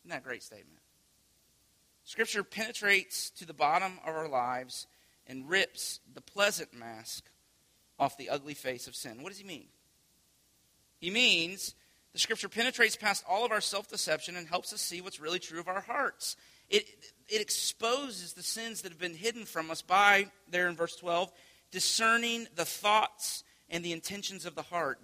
Isn't 0.00 0.10
that 0.10 0.20
a 0.20 0.24
great 0.24 0.42
statement? 0.42 0.78
Scripture 2.08 2.42
penetrates 2.42 3.28
to 3.28 3.44
the 3.44 3.52
bottom 3.52 3.98
of 4.02 4.14
our 4.14 4.28
lives 4.28 4.86
and 5.26 5.46
rips 5.46 6.00
the 6.14 6.22
pleasant 6.22 6.72
mask 6.72 7.28
off 7.98 8.16
the 8.16 8.30
ugly 8.30 8.54
face 8.54 8.86
of 8.86 8.96
sin. 8.96 9.22
What 9.22 9.28
does 9.28 9.38
he 9.38 9.46
mean? 9.46 9.66
He 10.96 11.10
means 11.10 11.74
the 12.14 12.18
Scripture 12.18 12.48
penetrates 12.48 12.96
past 12.96 13.24
all 13.28 13.44
of 13.44 13.52
our 13.52 13.60
self 13.60 13.88
deception 13.88 14.36
and 14.36 14.48
helps 14.48 14.72
us 14.72 14.80
see 14.80 15.02
what's 15.02 15.20
really 15.20 15.38
true 15.38 15.60
of 15.60 15.68
our 15.68 15.82
hearts. 15.82 16.36
It, 16.70 16.88
it 17.28 17.42
exposes 17.42 18.32
the 18.32 18.42
sins 18.42 18.80
that 18.80 18.92
have 18.92 18.98
been 18.98 19.14
hidden 19.14 19.44
from 19.44 19.70
us 19.70 19.82
by, 19.82 20.30
there 20.50 20.70
in 20.70 20.76
verse 20.76 20.96
12, 20.96 21.30
discerning 21.70 22.46
the 22.56 22.64
thoughts 22.64 23.44
and 23.68 23.84
the 23.84 23.92
intentions 23.92 24.46
of 24.46 24.54
the 24.54 24.62
heart. 24.62 24.98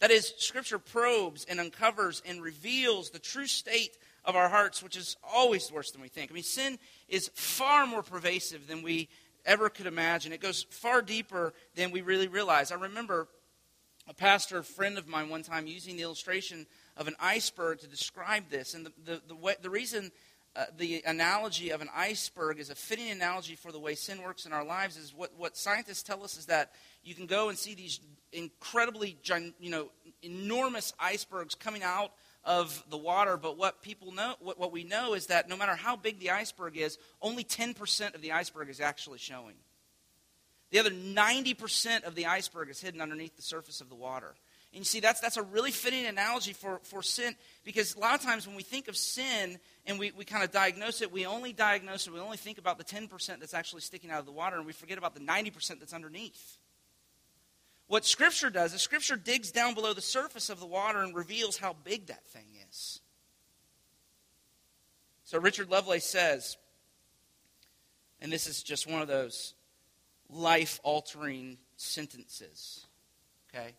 That 0.00 0.10
is, 0.10 0.34
Scripture 0.36 0.78
probes 0.78 1.46
and 1.48 1.58
uncovers 1.58 2.20
and 2.26 2.42
reveals 2.42 3.08
the 3.08 3.18
true 3.18 3.46
state 3.46 3.96
of 4.24 4.36
our 4.36 4.48
hearts, 4.48 4.82
which 4.82 4.96
is 4.96 5.16
always 5.22 5.70
worse 5.72 5.90
than 5.90 6.02
we 6.02 6.08
think. 6.08 6.30
I 6.30 6.34
mean, 6.34 6.42
sin 6.42 6.78
is 7.08 7.30
far 7.34 7.86
more 7.86 8.02
pervasive 8.02 8.66
than 8.66 8.82
we 8.82 9.08
ever 9.44 9.68
could 9.68 9.86
imagine. 9.86 10.32
It 10.32 10.40
goes 10.40 10.66
far 10.70 11.02
deeper 11.02 11.54
than 11.74 11.90
we 11.90 12.02
really 12.02 12.28
realize. 12.28 12.72
I 12.72 12.76
remember 12.76 13.28
a 14.08 14.14
pastor 14.14 14.62
friend 14.62 14.98
of 14.98 15.08
mine 15.08 15.28
one 15.28 15.42
time 15.42 15.66
using 15.66 15.96
the 15.96 16.02
illustration 16.02 16.66
of 16.96 17.08
an 17.08 17.14
iceberg 17.20 17.80
to 17.80 17.86
describe 17.86 18.50
this. 18.50 18.74
And 18.74 18.86
the, 18.86 18.92
the, 19.04 19.22
the, 19.28 19.34
way, 19.36 19.54
the 19.62 19.70
reason 19.70 20.10
uh, 20.56 20.64
the 20.76 21.02
analogy 21.06 21.70
of 21.70 21.80
an 21.80 21.88
iceberg 21.94 22.58
is 22.58 22.70
a 22.70 22.74
fitting 22.74 23.10
analogy 23.10 23.54
for 23.54 23.70
the 23.70 23.78
way 23.78 23.94
sin 23.94 24.20
works 24.22 24.46
in 24.46 24.52
our 24.52 24.64
lives 24.64 24.96
is 24.96 25.14
what, 25.14 25.30
what 25.36 25.56
scientists 25.56 26.02
tell 26.02 26.24
us 26.24 26.36
is 26.36 26.46
that 26.46 26.72
you 27.04 27.14
can 27.14 27.26
go 27.26 27.48
and 27.48 27.56
see 27.56 27.74
these 27.74 28.00
incredibly, 28.32 29.16
you 29.60 29.70
know, 29.70 29.90
enormous 30.22 30.92
icebergs 30.98 31.54
coming 31.54 31.82
out 31.82 32.12
of 32.44 32.82
the 32.88 32.96
water, 32.96 33.36
but 33.36 33.58
what 33.58 33.82
people 33.82 34.12
know, 34.12 34.34
what, 34.40 34.58
what 34.58 34.72
we 34.72 34.84
know 34.84 35.14
is 35.14 35.26
that 35.26 35.48
no 35.48 35.56
matter 35.56 35.74
how 35.74 35.96
big 35.96 36.18
the 36.18 36.30
iceberg 36.30 36.76
is, 36.76 36.98
only 37.20 37.44
10% 37.44 38.14
of 38.14 38.22
the 38.22 38.32
iceberg 38.32 38.68
is 38.68 38.80
actually 38.80 39.18
showing. 39.18 39.56
The 40.70 40.78
other 40.78 40.90
90% 40.90 42.04
of 42.04 42.14
the 42.14 42.26
iceberg 42.26 42.70
is 42.70 42.80
hidden 42.80 43.00
underneath 43.00 43.36
the 43.36 43.42
surface 43.42 43.80
of 43.80 43.88
the 43.88 43.96
water. 43.96 44.34
And 44.72 44.78
you 44.78 44.84
see, 44.84 45.00
that's, 45.00 45.18
that's 45.18 45.36
a 45.36 45.42
really 45.42 45.72
fitting 45.72 46.06
analogy 46.06 46.52
for, 46.52 46.80
for 46.84 47.02
sin 47.02 47.34
because 47.64 47.96
a 47.96 47.98
lot 47.98 48.14
of 48.14 48.22
times 48.22 48.46
when 48.46 48.54
we 48.54 48.62
think 48.62 48.86
of 48.86 48.96
sin 48.96 49.58
and 49.84 49.98
we, 49.98 50.12
we 50.12 50.24
kind 50.24 50.44
of 50.44 50.52
diagnose 50.52 51.02
it, 51.02 51.10
we 51.10 51.26
only 51.26 51.52
diagnose 51.52 52.06
it, 52.06 52.12
we 52.12 52.20
only 52.20 52.36
think 52.36 52.56
about 52.56 52.78
the 52.78 52.84
10% 52.84 53.40
that's 53.40 53.52
actually 53.52 53.80
sticking 53.80 54.12
out 54.12 54.20
of 54.20 54.26
the 54.26 54.32
water 54.32 54.56
and 54.56 54.66
we 54.66 54.72
forget 54.72 54.96
about 54.96 55.14
the 55.14 55.20
90% 55.20 55.80
that's 55.80 55.92
underneath. 55.92 56.56
What 57.90 58.04
Scripture 58.04 58.50
does 58.50 58.72
is 58.72 58.82
Scripture 58.82 59.16
digs 59.16 59.50
down 59.50 59.74
below 59.74 59.92
the 59.92 60.00
surface 60.00 60.48
of 60.48 60.60
the 60.60 60.66
water 60.66 61.00
and 61.00 61.12
reveals 61.12 61.58
how 61.58 61.74
big 61.82 62.06
that 62.06 62.24
thing 62.24 62.46
is. 62.68 63.00
So 65.24 65.40
Richard 65.40 65.70
Lovelace 65.70 66.04
says, 66.04 66.56
and 68.20 68.30
this 68.30 68.46
is 68.46 68.62
just 68.62 68.88
one 68.88 69.02
of 69.02 69.08
those 69.08 69.54
life 70.28 70.78
altering 70.84 71.58
sentences, 71.76 72.86
okay? 73.52 73.72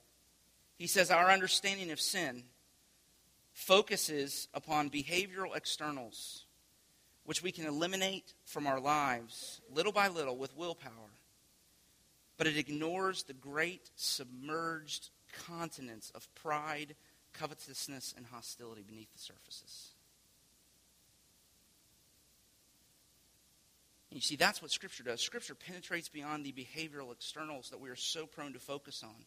He 0.75 0.87
says, 0.87 1.09
Our 1.09 1.31
understanding 1.31 1.89
of 1.89 2.01
sin 2.01 2.43
focuses 3.53 4.49
upon 4.53 4.89
behavioral 4.89 5.55
externals, 5.55 6.43
which 7.23 7.41
we 7.41 7.53
can 7.53 7.65
eliminate 7.65 8.33
from 8.43 8.67
our 8.67 8.81
lives 8.81 9.61
little 9.73 9.93
by 9.93 10.09
little 10.09 10.35
with 10.35 10.57
willpower 10.57 11.10
but 12.41 12.47
it 12.47 12.57
ignores 12.57 13.21
the 13.21 13.33
great 13.33 13.91
submerged 13.95 15.11
continents 15.45 16.11
of 16.15 16.27
pride, 16.33 16.95
covetousness, 17.33 18.15
and 18.17 18.25
hostility 18.25 18.81
beneath 18.81 19.13
the 19.13 19.19
surfaces. 19.19 19.91
You 24.09 24.21
see, 24.21 24.37
that's 24.37 24.59
what 24.59 24.71
Scripture 24.71 25.03
does. 25.03 25.21
Scripture 25.21 25.53
penetrates 25.53 26.09
beyond 26.09 26.43
the 26.43 26.51
behavioral 26.51 27.11
externals 27.11 27.69
that 27.69 27.79
we 27.79 27.89
are 27.89 27.95
so 27.95 28.25
prone 28.25 28.53
to 28.53 28.59
focus 28.59 29.03
on. 29.03 29.25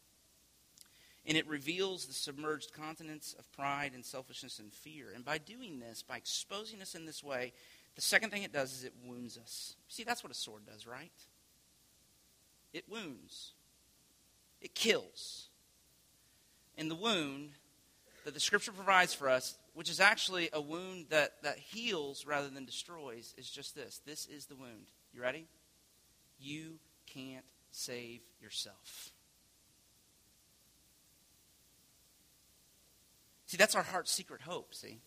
And 1.25 1.39
it 1.39 1.47
reveals 1.47 2.07
the 2.07 2.15
submerged 2.15 2.73
continents 2.73 3.37
of 3.39 3.53
pride 3.53 3.93
and 3.95 4.05
selfishness 4.05 4.59
and 4.59 4.73
fear. 4.73 5.13
And 5.15 5.25
by 5.25 5.39
doing 5.39 5.79
this, 5.79 6.03
by 6.03 6.17
exposing 6.17 6.83
us 6.83 6.97
in 6.97 7.07
this 7.07 7.23
way, 7.23 7.53
the 7.95 8.03
second 8.03 8.31
thing 8.31 8.43
it 8.43 8.53
does 8.53 8.73
is 8.73 8.83
it 8.83 8.93
wounds 9.07 9.39
us. 9.39 9.77
See, 9.87 10.03
that's 10.03 10.25
what 10.25 10.33
a 10.33 10.35
sword 10.35 10.63
does, 10.67 10.85
right? 10.85 11.13
It 12.75 12.85
wounds, 12.91 13.53
it 14.61 14.75
kills. 14.75 15.49
And 16.77 16.91
the 16.91 16.97
wound 16.97 17.53
that 18.25 18.35
the 18.35 18.41
Scripture 18.41 18.73
provides 18.73 19.15
for 19.15 19.29
us, 19.29 19.57
which 19.75 19.89
is 19.89 20.01
actually 20.01 20.49
a 20.53 20.61
wound 20.61 21.07
that, 21.11 21.35
that 21.45 21.57
heals 21.57 22.27
rather 22.27 22.49
than 22.49 22.65
destroys, 22.65 23.33
is 23.39 23.49
just 23.49 23.77
this. 23.77 24.01
This 24.05 24.27
is 24.27 24.47
the 24.47 24.57
wound. 24.57 24.91
You 25.13 25.23
ready? 25.23 25.47
You 26.41 26.81
can't 27.07 27.45
save 27.71 28.23
yourself. 28.43 29.13
See, 33.47 33.57
that's 33.57 33.77
our 33.77 33.85
heart's 33.85 34.11
secret 34.11 34.41
hope, 34.41 34.75
see? 34.75 34.99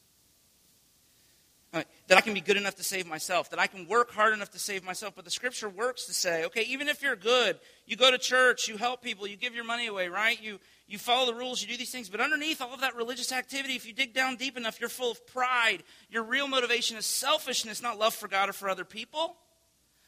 Uh, 1.78 1.84
that 2.08 2.18
I 2.18 2.22
can 2.22 2.34
be 2.34 2.42
good 2.42 2.58
enough 2.58 2.76
to 2.76 2.84
save 2.84 3.06
myself, 3.06 3.50
that 3.50 3.60
I 3.60 3.68
can 3.68 3.86
work 3.86 4.12
hard 4.12 4.34
enough 4.34 4.50
to 4.52 4.60
save 4.60 4.84
myself. 4.84 5.14
But 5.16 5.26
the 5.26 5.32
scripture 5.32 5.68
works 5.70 6.06
to 6.06 6.14
say, 6.14 6.46
okay, 6.46 6.64
even 6.64 6.88
if 6.88 7.02
you're 7.02 7.16
good, 7.16 7.60
you 7.86 7.96
go 7.96 8.10
to 8.10 8.18
church, 8.18 8.68
you 8.68 8.78
help 8.78 9.02
people, 9.02 9.28
you 9.28 9.36
give 9.36 9.54
your 9.54 9.66
money 9.66 9.88
away, 9.88 10.08
right? 10.08 10.42
You, 10.42 10.60
you 10.88 10.98
follow 10.98 11.26
the 11.26 11.38
rules, 11.38 11.62
you 11.62 11.68
do 11.68 11.78
these 11.78 11.92
things. 11.92 12.10
But 12.10 12.22
underneath 12.22 12.62
all 12.62 12.74
of 12.74 12.82
that 12.82 12.96
religious 12.96 13.32
activity, 13.32 13.76
if 13.76 13.86
you 13.86 13.94
dig 13.94 14.14
down 14.14 14.38
deep 14.38 14.58
enough, 14.58 14.80
you're 14.80 14.90
full 14.90 15.12
of 15.12 15.28
pride. 15.28 15.84
Your 16.10 16.24
real 16.24 16.48
motivation 16.48 16.98
is 16.98 17.06
selfishness, 17.06 17.82
not 17.82 18.00
love 18.00 18.16
for 18.16 18.28
God 18.28 18.50
or 18.50 18.54
for 18.54 18.70
other 18.70 18.86
people. 18.86 19.36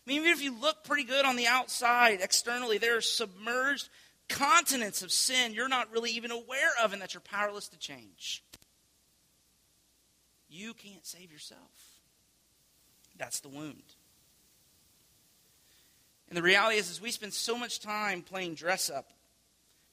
I 0.08 0.10
mean, 0.10 0.22
even 0.22 0.32
if 0.32 0.42
you 0.42 0.58
look 0.58 0.84
pretty 0.86 1.04
good 1.04 1.26
on 1.26 1.36
the 1.36 1.48
outside, 1.48 2.22
externally, 2.22 2.78
there 2.78 2.98
are 2.98 3.02
submerged 3.02 3.90
continents 4.30 5.02
of 5.02 5.12
sin 5.12 5.54
you're 5.54 5.68
not 5.68 5.92
really 5.92 6.12
even 6.12 6.32
aware 6.32 6.72
of 6.84 6.94
and 6.94 7.02
that 7.02 7.14
you're 7.14 7.22
powerless 7.22 7.68
to 7.68 7.78
change. 7.78 8.44
You 10.50 10.74
can't 10.74 11.06
save 11.06 11.32
yourself. 11.32 11.60
That's 13.18 13.40
the 13.40 13.50
wound. 13.50 13.84
And 16.30 16.38
the 16.38 16.42
reality 16.42 16.78
is, 16.78 16.90
is 16.90 17.02
we 17.02 17.12
spend 17.12 17.34
so 17.34 17.58
much 17.58 17.80
time 17.80 18.22
playing 18.22 18.56
dress 18.56 18.90
up, 18.90 19.12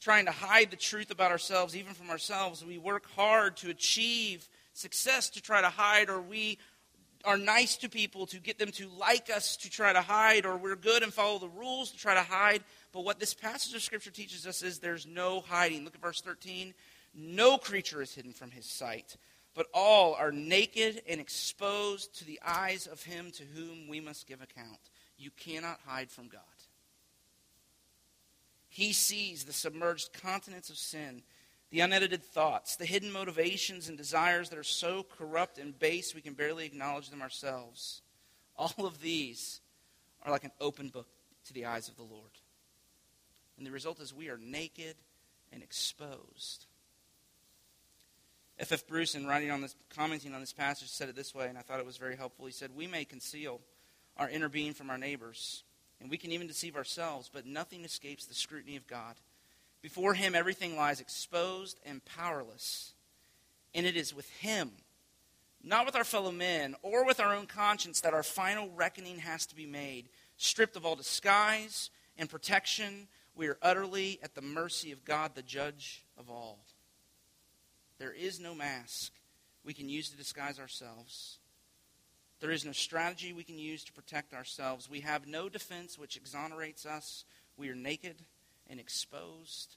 trying 0.01 0.27
to 0.27 0.33
hide 0.33 0.71
the 0.71 0.77
truth 0.77 1.11
about 1.11 1.31
ourselves, 1.31 1.75
even 1.75 1.95
from 1.95 2.11
ourselves. 2.11 2.65
We 2.65 2.79
work 2.79 3.07
hard 3.15 3.57
to 3.59 3.71
achieve 3.71 4.49
success 4.75 5.31
to 5.31 5.43
try 5.43 5.63
to 5.63 5.69
hide, 5.69 6.11
or 6.11 6.21
we 6.21 6.59
are 7.25 7.39
nice 7.39 7.77
to 7.79 7.89
people 7.89 8.27
to 8.27 8.39
get 8.39 8.59
them 8.59 8.71
to 8.73 8.89
like 8.99 9.31
us 9.31 9.57
to 9.59 9.71
try 9.71 9.93
to 9.93 10.03
hide, 10.03 10.47
or 10.47 10.57
we're 10.57 10.77
good 10.77 11.03
and 11.03 11.13
follow 11.13 11.39
the 11.39 11.49
rules 11.49 11.91
to 11.91 11.99
try 11.99 12.15
to 12.15 12.23
hide. 12.23 12.63
But 12.93 13.05
what 13.05 13.19
this 13.19 13.35
passage 13.35 13.75
of 13.75 13.83
Scripture 13.83 14.11
teaches 14.11 14.47
us 14.47 14.63
is 14.63 14.79
there's 14.79 15.07
no 15.07 15.41
hiding. 15.41 15.85
Look 15.85 15.95
at 15.95 16.03
verse 16.03 16.21
13. 16.21 16.75
No 17.15 17.57
creature 17.57 18.03
is 18.03 18.15
hidden 18.15 18.33
from 18.33 18.51
his 18.51 18.67
sight, 18.67 19.17
but 19.57 19.67
all 19.73 20.15
are 20.15 20.31
naked 20.31 21.03
and 21.09 21.19
exposed 21.19 22.19
to 22.19 22.27
the 22.27 22.39
eyes 22.47 22.87
of 22.87 23.03
him 23.03 23.31
to 23.33 23.43
whom 23.43 23.89
we 23.89 24.01
must 24.01 24.29
give 24.29 24.43
account. 24.43 24.79
You 25.17 25.31
cannot 25.31 25.81
hide 25.87 26.11
from 26.11 26.29
God. 26.29 26.43
He 28.69 28.93
sees 28.93 29.45
the 29.45 29.55
submerged 29.55 30.13
continents 30.13 30.69
of 30.69 30.77
sin, 30.77 31.23
the 31.71 31.81
unedited 31.81 32.23
thoughts, 32.23 32.77
the 32.77 32.85
hidden 32.85 33.11
motivations 33.11 33.89
and 33.89 33.97
desires 33.97 34.51
that 34.51 34.59
are 34.59 34.63
so 34.63 35.07
corrupt 35.17 35.57
and 35.57 35.77
base 35.79 36.15
we 36.15 36.21
can 36.21 36.35
barely 36.35 36.67
acknowledge 36.67 37.09
them 37.09 37.23
ourselves. 37.23 38.03
All 38.59 38.87
of 38.87 39.01
these 39.01 39.63
are 40.23 40.31
like 40.31 40.45
an 40.45 40.53
open 40.61 40.91
book 40.91 41.09
to 41.47 41.55
the 41.55 41.65
eyes 41.65 41.89
of 41.89 41.97
the 41.97 42.03
Lord. 42.03 42.31
And 43.57 43.67
the 43.67 43.71
result 43.71 44.01
is 44.01 44.13
we 44.13 44.29
are 44.29 44.39
naked 44.39 44.97
and 45.51 45.63
exposed. 45.63 46.67
F. 48.59 48.73
F. 48.73 48.87
Bruce, 48.87 49.15
in 49.15 49.27
writing 49.27 49.51
on 49.51 49.61
this, 49.61 49.75
commenting 49.91 50.35
on 50.35 50.41
this 50.41 50.53
passage, 50.53 50.89
said 50.89 51.09
it 51.09 51.17
this 51.17 51.35
way, 51.35 51.49
and 51.49 51.59
I 51.59 51.61
thought 51.61 51.81
it 51.81 51.87
was 51.87 51.99
very 51.99 52.17
helpful. 52.17 52.47
He 52.47 52.53
said, 52.53 52.75
"We 52.75 52.87
may 52.87 53.05
conceal 53.05 53.61
our 54.17 54.31
inner 54.31 54.49
being 54.49 54.73
from 54.73 54.89
our 54.89 54.97
neighbors, 54.97 55.63
and 56.01 56.11
we 56.11 56.17
can 56.17 56.33
even 56.33 56.47
deceive 56.47 56.77
ourselves, 56.77 57.31
but 57.33 57.45
nothing 57.45 57.85
escapes 57.85 58.25
the 58.25 58.35
scrutiny 58.35 58.77
of 58.77 58.87
God. 58.87 59.17
Before 59.83 60.15
Him, 60.15 60.35
everything 60.35 60.75
lies 60.75 61.01
exposed 61.01 61.79
and 61.85 62.05
powerless, 62.05 62.95
and 63.75 63.85
it 63.85 63.95
is 63.95 64.15
with 64.15 64.31
Him, 64.31 64.73
not 65.63 65.85
with 65.85 65.95
our 65.95 66.05
fellow 66.05 66.33
men 66.33 66.77
or 66.81 67.05
with 67.05 67.21
our 67.21 67.35
own 67.35 67.47
conscience, 67.47 68.01
that 68.01 68.15
our 68.15 68.23
final 68.23 68.71
reckoning 68.71 69.19
has 69.19 69.45
to 69.47 69.55
be 69.55 69.67
made. 69.67 70.09
Stripped 70.39 70.77
of 70.77 70.87
all 70.87 70.97
disguise 70.97 71.91
and 72.17 72.31
protection, 72.31 73.09
we 73.35 73.49
are 73.49 73.59
utterly 73.61 74.19
at 74.23 74.35
the 74.35 74.41
mercy 74.41 74.93
of 74.93 75.05
God, 75.05 75.35
the 75.35 75.43
judge 75.43 76.05
of 76.17 76.31
all. 76.31 76.65
There 77.99 78.13
is 78.13 78.39
no 78.41 78.55
mask 78.55 79.13
we 79.65 79.75
can 79.75 79.89
use 79.89 80.11
to 80.11 80.17
disguise 80.17 80.59
ourselves. 80.59 81.39
There 82.41 82.51
is 82.51 82.65
no 82.65 82.73
strategy 82.73 83.33
we 83.33 83.45
can 83.45 83.59
use 83.59 83.85
to 83.85 83.93
protect 83.93 84.35
ourselves. 84.35 84.91
We 84.91 85.01
have 85.01 85.27
no 85.27 85.49
defense 85.49 85.99
which 85.99 86.17
exonerates 86.17 86.85
us. 86.85 87.25
We 87.57 87.71
are 87.71 87.75
naked 87.75 88.17
and 88.69 88.79
exposed 88.79 89.77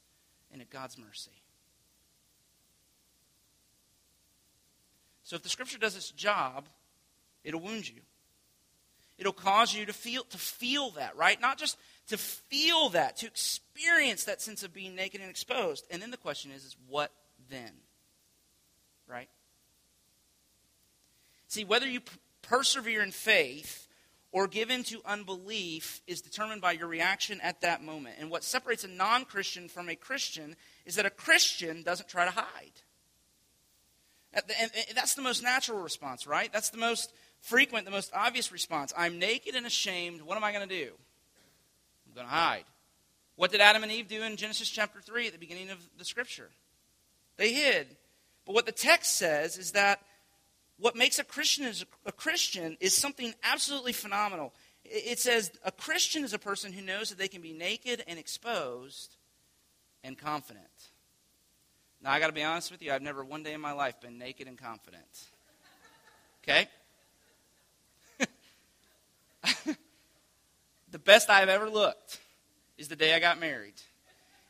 and 0.51 0.61
at 0.61 0.69
God's 0.69 0.97
mercy. 0.97 1.41
So 5.23 5.35
if 5.35 5.43
the 5.43 5.49
scripture 5.49 5.77
does 5.77 5.95
its 5.95 6.11
job, 6.11 6.65
it'll 7.43 7.61
wound 7.61 7.87
you. 7.87 8.01
It'll 9.17 9.33
cause 9.33 9.73
you 9.73 9.85
to 9.85 9.93
feel 9.93 10.23
to 10.23 10.37
feel 10.37 10.91
that, 10.91 11.15
right? 11.15 11.39
Not 11.39 11.57
just 11.57 11.77
to 12.07 12.17
feel 12.17 12.89
that, 12.89 13.17
to 13.17 13.27
experience 13.27 14.23
that 14.23 14.41
sense 14.41 14.63
of 14.63 14.73
being 14.73 14.95
naked 14.95 15.21
and 15.21 15.29
exposed. 15.29 15.85
And 15.91 16.01
then 16.01 16.09
the 16.09 16.17
question 16.17 16.51
is, 16.51 16.63
is 16.63 16.75
what 16.87 17.11
then? 17.49 17.71
Right? 19.09 19.29
See, 21.47 21.63
whether 21.63 21.87
you 21.87 22.01
p- 22.01 22.17
persevere 22.43 23.01
in 23.01 23.11
faith 23.11 23.87
or 24.31 24.47
give 24.47 24.69
in 24.69 24.83
to 24.83 25.01
unbelief 25.05 26.01
is 26.05 26.21
determined 26.21 26.61
by 26.61 26.73
your 26.73 26.87
reaction 26.87 27.41
at 27.41 27.61
that 27.61 27.83
moment. 27.83 28.15
And 28.19 28.29
what 28.29 28.43
separates 28.43 28.83
a 28.83 28.87
non 28.87 29.25
Christian 29.25 29.67
from 29.67 29.89
a 29.89 29.95
Christian 29.95 30.55
is 30.85 30.95
that 30.95 31.05
a 31.05 31.09
Christian 31.09 31.83
doesn't 31.83 32.07
try 32.07 32.25
to 32.25 32.31
hide. 32.31 32.81
And 34.33 34.71
that's 34.93 35.15
the 35.15 35.23
most 35.23 35.41
natural 35.41 35.81
response, 35.81 36.27
right? 36.27 36.53
That's 36.53 36.69
the 36.69 36.77
most 36.77 37.11
frequent, 37.41 37.85
the 37.85 37.91
most 37.91 38.11
obvious 38.13 38.51
response. 38.51 38.93
I'm 38.95 39.17
naked 39.17 39.55
and 39.55 39.65
ashamed. 39.65 40.21
What 40.21 40.37
am 40.37 40.43
I 40.43 40.51
going 40.51 40.69
to 40.69 40.85
do? 40.85 40.91
I'm 42.07 42.13
going 42.13 42.27
to 42.27 42.33
hide. 42.33 42.65
What 43.37 43.51
did 43.51 43.61
Adam 43.61 43.81
and 43.81 43.91
Eve 43.91 44.07
do 44.07 44.21
in 44.21 44.35
Genesis 44.35 44.69
chapter 44.69 45.01
3 45.01 45.27
at 45.27 45.33
the 45.33 45.39
beginning 45.39 45.71
of 45.71 45.79
the 45.97 46.05
scripture? 46.05 46.49
They 47.37 47.53
hid. 47.53 47.87
But 48.49 48.55
what 48.55 48.65
the 48.65 48.71
text 48.71 49.15
says 49.15 49.59
is 49.59 49.73
that 49.73 50.01
what 50.79 50.95
makes 50.95 51.19
a 51.19 51.23
Christian 51.23 51.65
is 51.65 51.85
a 52.07 52.11
Christian 52.11 52.77
is 52.79 52.97
something 52.97 53.35
absolutely 53.43 53.93
phenomenal. 53.93 54.55
It 54.83 55.19
says 55.19 55.51
a 55.63 55.71
Christian 55.71 56.23
is 56.23 56.33
a 56.33 56.39
person 56.39 56.73
who 56.73 56.81
knows 56.81 57.09
that 57.09 57.19
they 57.19 57.27
can 57.27 57.43
be 57.43 57.53
naked 57.53 58.03
and 58.07 58.17
exposed 58.17 59.17
and 60.03 60.17
confident. 60.17 60.65
Now 62.01 62.09
I 62.09 62.19
got 62.19 62.25
to 62.25 62.33
be 62.33 62.41
honest 62.41 62.71
with 62.71 62.81
you, 62.81 62.91
I've 62.91 63.03
never 63.03 63.23
one 63.23 63.43
day 63.43 63.53
in 63.53 63.61
my 63.61 63.73
life 63.73 64.01
been 64.01 64.17
naked 64.17 64.47
and 64.47 64.57
confident. 64.57 65.03
Okay? 66.43 66.67
the 70.89 70.97
best 70.97 71.29
I've 71.29 71.49
ever 71.49 71.69
looked 71.69 72.19
is 72.79 72.87
the 72.87 72.95
day 72.95 73.13
I 73.13 73.19
got 73.19 73.39
married. 73.39 73.79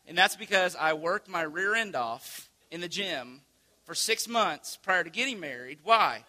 And 0.07 0.17
that's 0.17 0.37
because 0.37 0.77
I 0.77 0.93
worked 0.93 1.27
my 1.27 1.41
rear 1.41 1.75
end 1.75 1.97
off 1.97 2.49
in 2.71 2.79
the 2.79 2.87
gym 2.87 3.41
for 3.89 3.95
six 3.95 4.27
months 4.27 4.77
prior 4.77 5.03
to 5.03 5.09
getting 5.09 5.39
married. 5.39 5.79
Why? 5.83 6.23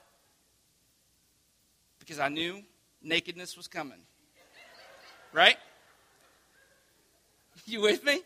Because 1.98 2.18
I 2.18 2.30
knew 2.30 2.62
nakedness 3.02 3.54
was 3.54 3.68
coming. 3.68 3.98
Right? 5.34 5.58
You 7.66 7.82
with 7.82 8.02
me? 8.02 8.22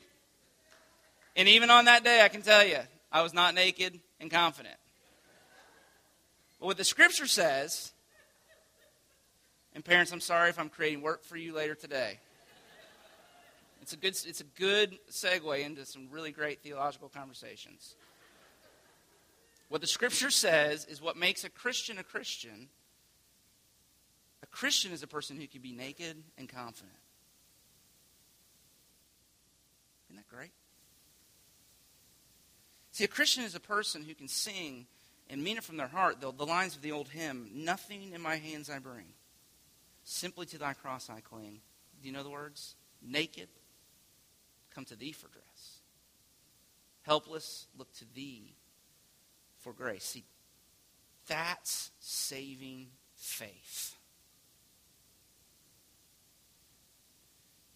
And 1.35 1.49
even 1.49 1.69
on 1.69 1.87
that 1.87 2.05
day, 2.05 2.23
I 2.23 2.29
can 2.29 2.43
tell 2.43 2.65
you, 2.65 2.79
I 3.11 3.23
was 3.23 3.35
not 3.35 3.55
naked 3.55 3.99
and 4.21 4.31
confident. 4.31 4.77
But 6.61 6.67
what 6.67 6.77
the 6.77 6.85
scripture 6.85 7.27
says 7.27 7.93
and 9.75 9.85
parents, 9.85 10.13
I'm 10.13 10.21
sorry 10.21 10.51
if 10.51 10.61
I'm 10.61 10.69
creating 10.69 11.03
work 11.03 11.25
for 11.25 11.37
you 11.37 11.53
later 11.53 11.75
today. 11.75 12.21
It's 13.83 13.93
a 13.93 13.97
good, 13.97 14.17
it's 14.25 14.41
a 14.41 14.45
good 14.45 14.97
segue 15.11 15.65
into 15.65 15.85
some 15.85 16.07
really 16.13 16.31
great 16.31 16.63
theological 16.63 17.09
conversations. 17.09 17.97
What 19.75 19.81
the 19.81 19.89
scripture 19.89 20.31
says 20.31 20.85
is 20.85 21.03
what 21.03 21.17
makes 21.17 21.43
a 21.43 21.51
Christian 21.51 21.99
a 21.99 22.05
Christian. 22.05 22.69
A 24.45 24.47
Christian 24.47 24.93
is 24.93 25.03
a 25.03 25.09
person 25.09 25.37
who 25.37 25.49
can 25.49 25.63
be 25.63 25.73
naked 25.73 26.17
and 26.39 26.49
confident. 26.49 26.95
Isn't 30.07 30.19
that 30.19 30.29
great? 30.29 30.53
See, 32.93 33.03
a 33.03 33.09
Christian 33.09 33.43
is 33.43 33.57
a 33.57 33.61
person 33.61 34.05
who 34.05 34.15
can 34.15 34.29
sing 34.29 34.87
and 35.29 35.43
mean 35.43 35.57
it 35.57 35.65
from 35.65 35.77
their 35.77 35.89
heart 35.89 36.21
the, 36.21 36.31
the 36.31 36.47
lines 36.47 36.77
of 36.77 36.83
the 36.83 36.93
old 36.93 37.09
hymn 37.09 37.51
Nothing 37.53 38.13
in 38.13 38.21
my 38.21 38.37
hands 38.37 38.71
I 38.71 38.79
bring, 38.79 39.07
simply 40.05 40.47
to 40.47 40.59
thy 40.59 40.75
cross 40.75 41.11
I 41.11 41.19
cling. 41.19 41.63
Do 42.01 42.07
you 42.07 42.15
know 42.15 42.23
the 42.23 42.31
words? 42.31 42.77
Naked, 43.03 43.49
come 44.73 44.85
to 44.85 44.95
thee 44.95 45.11
for 45.11 45.27
dress. 45.27 45.81
Helpless, 47.03 47.67
look 47.77 47.93
to 47.95 48.05
thee 48.15 48.55
for 49.65 49.73
grace. 49.73 50.05
See, 50.05 50.25
that's 51.27 51.91
saving 51.99 52.89
faith. 53.17 53.97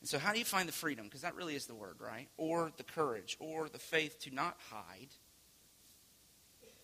And 0.00 0.08
so, 0.08 0.18
how 0.18 0.32
do 0.32 0.38
you 0.38 0.44
find 0.44 0.68
the 0.68 0.72
freedom? 0.72 1.06
Because 1.06 1.22
that 1.22 1.34
really 1.34 1.56
is 1.56 1.66
the 1.66 1.74
word, 1.74 1.96
right? 1.98 2.28
Or 2.36 2.70
the 2.76 2.84
courage, 2.84 3.36
or 3.40 3.68
the 3.68 3.78
faith 3.78 4.20
to 4.20 4.34
not 4.34 4.56
hide 4.70 5.08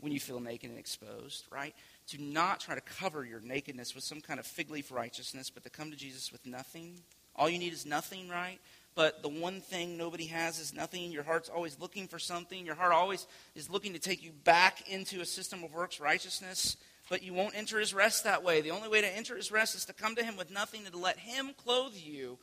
when 0.01 0.13
you 0.13 0.21
feel 0.21 0.41
naked 0.41 0.71
and 0.71 0.79
exposed, 0.79 1.45
right? 1.51 1.75
To 2.09 2.23
not 2.23 2.61
try 2.61 2.75
to 2.75 2.81
cover 2.81 3.25
your 3.25 3.41
nakedness 3.41 3.95
with 3.95 4.05
some 4.05 4.21
kind 4.21 4.41
of 4.41 4.47
fig 4.47 4.71
leaf 4.71 4.91
righteousness, 4.91 5.51
but 5.51 5.63
to 5.65 5.71
come 5.71 5.91
to 5.91 5.97
Jesus 5.97 6.33
with 6.33 6.45
nothing. 6.47 7.01
All 7.37 7.49
you 7.49 7.59
need 7.59 7.73
is 7.73 7.87
nothing, 7.87 8.29
right? 8.29 8.59
But 8.95 9.23
the 9.23 9.29
one 9.29 9.61
thing 9.61 9.97
nobody 9.97 10.27
has 10.27 10.61
is 10.61 10.73
nothing. 10.73 11.11
Your 11.11 11.25
heart's 11.25 11.49
always 11.49 11.79
looking 11.81 12.07
for 12.07 12.19
something. 12.19 12.65
Your 12.65 12.77
heart 12.77 12.93
always 12.93 13.27
is 13.57 13.69
looking 13.69 13.93
to 13.95 13.99
take 13.99 14.23
you 14.23 14.31
back 14.31 14.89
into 14.89 15.21
a 15.21 15.27
system 15.27 15.65
of 15.65 15.75
works 15.75 15.99
righteousness. 15.99 16.77
But 17.11 17.23
you 17.23 17.35
won't 17.35 17.57
enter 17.57 17.79
his 17.79 17.93
rest 17.93 18.25
that 18.25 18.45
way. 18.45 18.61
The 18.61 18.71
only 18.71 18.89
way 18.89 19.01
to 19.01 19.17
enter 19.17 19.37
his 19.37 19.53
rest 19.53 19.75
is 19.75 19.85
to 19.87 19.93
come 19.93 20.15
to 20.15 20.25
him 20.25 20.37
with 20.37 20.51
nothing 20.51 20.85
and 20.85 20.93
to 20.93 20.99
let 20.99 21.19
him 21.19 21.51
clothe 21.57 21.95
you 21.95 22.39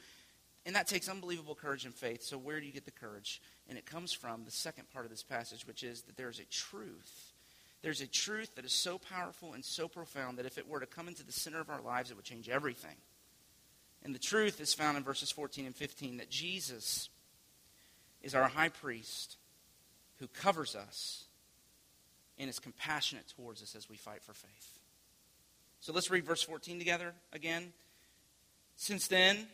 and 0.65 0.75
that 0.75 0.87
takes 0.87 1.09
unbelievable 1.09 1.55
courage 1.55 1.85
and 1.85 1.93
faith. 1.93 2.23
So, 2.23 2.37
where 2.37 2.59
do 2.59 2.65
you 2.65 2.71
get 2.71 2.85
the 2.85 2.91
courage? 2.91 3.41
And 3.67 3.77
it 3.77 3.85
comes 3.85 4.11
from 4.13 4.43
the 4.45 4.51
second 4.51 4.91
part 4.91 5.05
of 5.05 5.11
this 5.11 5.23
passage, 5.23 5.65
which 5.65 5.83
is 5.83 6.03
that 6.03 6.17
there 6.17 6.29
is 6.29 6.39
a 6.39 6.45
truth. 6.45 7.33
There's 7.81 8.01
a 8.01 8.07
truth 8.07 8.55
that 8.55 8.65
is 8.65 8.73
so 8.73 8.99
powerful 8.99 9.53
and 9.53 9.65
so 9.65 9.87
profound 9.87 10.37
that 10.37 10.45
if 10.45 10.59
it 10.59 10.67
were 10.67 10.79
to 10.79 10.85
come 10.85 11.07
into 11.07 11.25
the 11.25 11.31
center 11.31 11.59
of 11.59 11.69
our 11.69 11.81
lives, 11.81 12.11
it 12.11 12.15
would 12.15 12.25
change 12.25 12.47
everything. 12.47 12.95
And 14.03 14.15
the 14.15 14.19
truth 14.19 14.59
is 14.59 14.73
found 14.73 14.97
in 14.97 15.03
verses 15.03 15.31
14 15.31 15.65
and 15.65 15.75
15 15.75 16.17
that 16.17 16.29
Jesus 16.29 17.09
is 18.21 18.35
our 18.35 18.47
high 18.47 18.69
priest 18.69 19.37
who 20.19 20.27
covers 20.27 20.75
us 20.75 21.25
and 22.37 22.49
is 22.49 22.59
compassionate 22.59 23.31
towards 23.35 23.61
us 23.61 23.75
as 23.75 23.89
we 23.89 23.97
fight 23.97 24.23
for 24.23 24.33
faith. 24.33 24.79
So 25.79 25.93
let's 25.93 26.11
read 26.11 26.25
verse 26.25 26.43
14 26.43 26.77
together 26.79 27.13
again. 27.33 27.73
Since 28.75 29.07
then, 29.07 29.47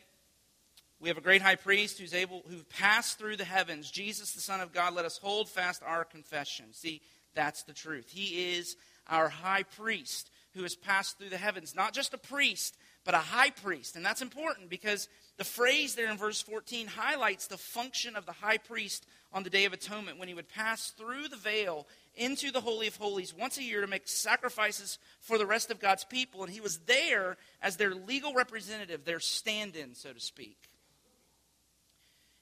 we 1.00 1.08
have 1.08 1.18
a 1.18 1.22
great 1.22 1.42
high 1.42 1.56
priest 1.56 1.98
who's 1.98 2.14
able, 2.14 2.42
who 2.48 2.62
passed 2.64 3.18
through 3.18 3.36
the 3.36 3.44
heavens, 3.44 3.90
Jesus, 3.90 4.32
the 4.32 4.40
Son 4.40 4.60
of 4.60 4.72
God. 4.72 4.94
Let 4.94 5.04
us 5.04 5.18
hold 5.18 5.48
fast 5.48 5.82
our 5.86 6.04
confession. 6.04 6.66
See, 6.72 7.02
that's 7.34 7.62
the 7.62 7.72
truth. 7.72 8.10
He 8.10 8.56
is 8.56 8.76
our 9.06 9.28
high 9.28 9.62
priest 9.62 10.30
who 10.54 10.62
has 10.62 10.74
passed 10.74 11.18
through 11.18 11.30
the 11.30 11.36
heavens. 11.36 11.74
Not 11.74 11.94
just 11.94 12.14
a 12.14 12.18
priest, 12.18 12.76
but 13.08 13.14
a 13.14 13.20
high 13.20 13.48
priest. 13.48 13.96
And 13.96 14.04
that's 14.04 14.20
important 14.20 14.68
because 14.68 15.08
the 15.38 15.44
phrase 15.44 15.94
there 15.94 16.10
in 16.10 16.18
verse 16.18 16.42
14 16.42 16.88
highlights 16.88 17.46
the 17.46 17.56
function 17.56 18.16
of 18.16 18.26
the 18.26 18.32
high 18.32 18.58
priest 18.58 19.06
on 19.32 19.44
the 19.44 19.48
Day 19.48 19.64
of 19.64 19.72
Atonement 19.72 20.18
when 20.18 20.28
he 20.28 20.34
would 20.34 20.50
pass 20.50 20.90
through 20.90 21.28
the 21.28 21.38
veil 21.38 21.86
into 22.16 22.50
the 22.50 22.60
Holy 22.60 22.86
of 22.86 22.96
Holies 22.96 23.32
once 23.32 23.56
a 23.56 23.62
year 23.62 23.80
to 23.80 23.86
make 23.86 24.06
sacrifices 24.06 24.98
for 25.22 25.38
the 25.38 25.46
rest 25.46 25.70
of 25.70 25.80
God's 25.80 26.04
people. 26.04 26.44
And 26.44 26.52
he 26.52 26.60
was 26.60 26.80
there 26.80 27.38
as 27.62 27.78
their 27.78 27.94
legal 27.94 28.34
representative, 28.34 29.06
their 29.06 29.20
stand 29.20 29.74
in, 29.74 29.94
so 29.94 30.12
to 30.12 30.20
speak. 30.20 30.58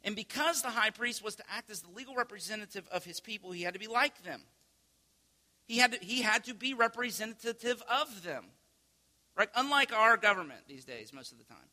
And 0.02 0.16
because 0.16 0.62
the 0.62 0.70
high 0.70 0.90
priest 0.90 1.22
was 1.22 1.36
to 1.36 1.44
act 1.48 1.70
as 1.70 1.82
the 1.82 1.92
legal 1.94 2.16
representative 2.16 2.88
of 2.90 3.04
his 3.04 3.20
people, 3.20 3.52
he 3.52 3.62
had 3.62 3.74
to 3.74 3.80
be 3.80 3.86
like 3.86 4.24
them. 4.24 4.40
He 5.68 5.78
had 5.78 5.92
to, 5.92 5.98
he 6.04 6.22
had 6.22 6.42
to 6.46 6.54
be 6.54 6.74
representative 6.74 7.84
of 7.88 8.24
them. 8.24 8.46
Right? 9.36 9.48
Unlike 9.54 9.92
our 9.92 10.16
government 10.16 10.60
these 10.66 10.84
days, 10.84 11.12
most 11.12 11.32
of 11.32 11.38
the 11.38 11.44
time. 11.44 11.68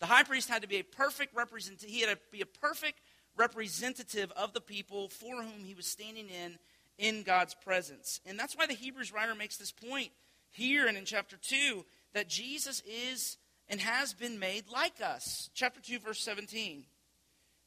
The 0.00 0.06
high 0.06 0.22
priest 0.22 0.48
had 0.48 0.62
to 0.62 0.68
be 0.68 0.78
a 0.78 0.84
perfect 0.84 1.34
representative. 1.34 1.88
He 1.88 2.00
had 2.00 2.10
to 2.10 2.18
be 2.32 2.40
a 2.40 2.46
perfect 2.46 3.00
representative 3.36 4.32
of 4.36 4.52
the 4.52 4.60
people 4.60 5.08
for 5.08 5.42
whom 5.42 5.64
he 5.64 5.74
was 5.74 5.86
standing 5.86 6.28
in 6.28 6.58
in 6.96 7.22
God's 7.22 7.54
presence. 7.54 8.20
And 8.24 8.38
that's 8.38 8.56
why 8.56 8.66
the 8.66 8.74
Hebrews 8.74 9.12
writer 9.12 9.34
makes 9.34 9.56
this 9.56 9.72
point 9.72 10.10
here 10.50 10.86
and 10.86 10.96
in 10.96 11.04
chapter 11.04 11.36
2 11.36 11.84
that 12.12 12.28
Jesus 12.28 12.82
is 12.86 13.36
and 13.68 13.80
has 13.80 14.14
been 14.14 14.38
made 14.38 14.64
like 14.72 15.00
us. 15.02 15.50
Chapter 15.54 15.80
2 15.80 15.98
verse 15.98 16.22
17. 16.22 16.84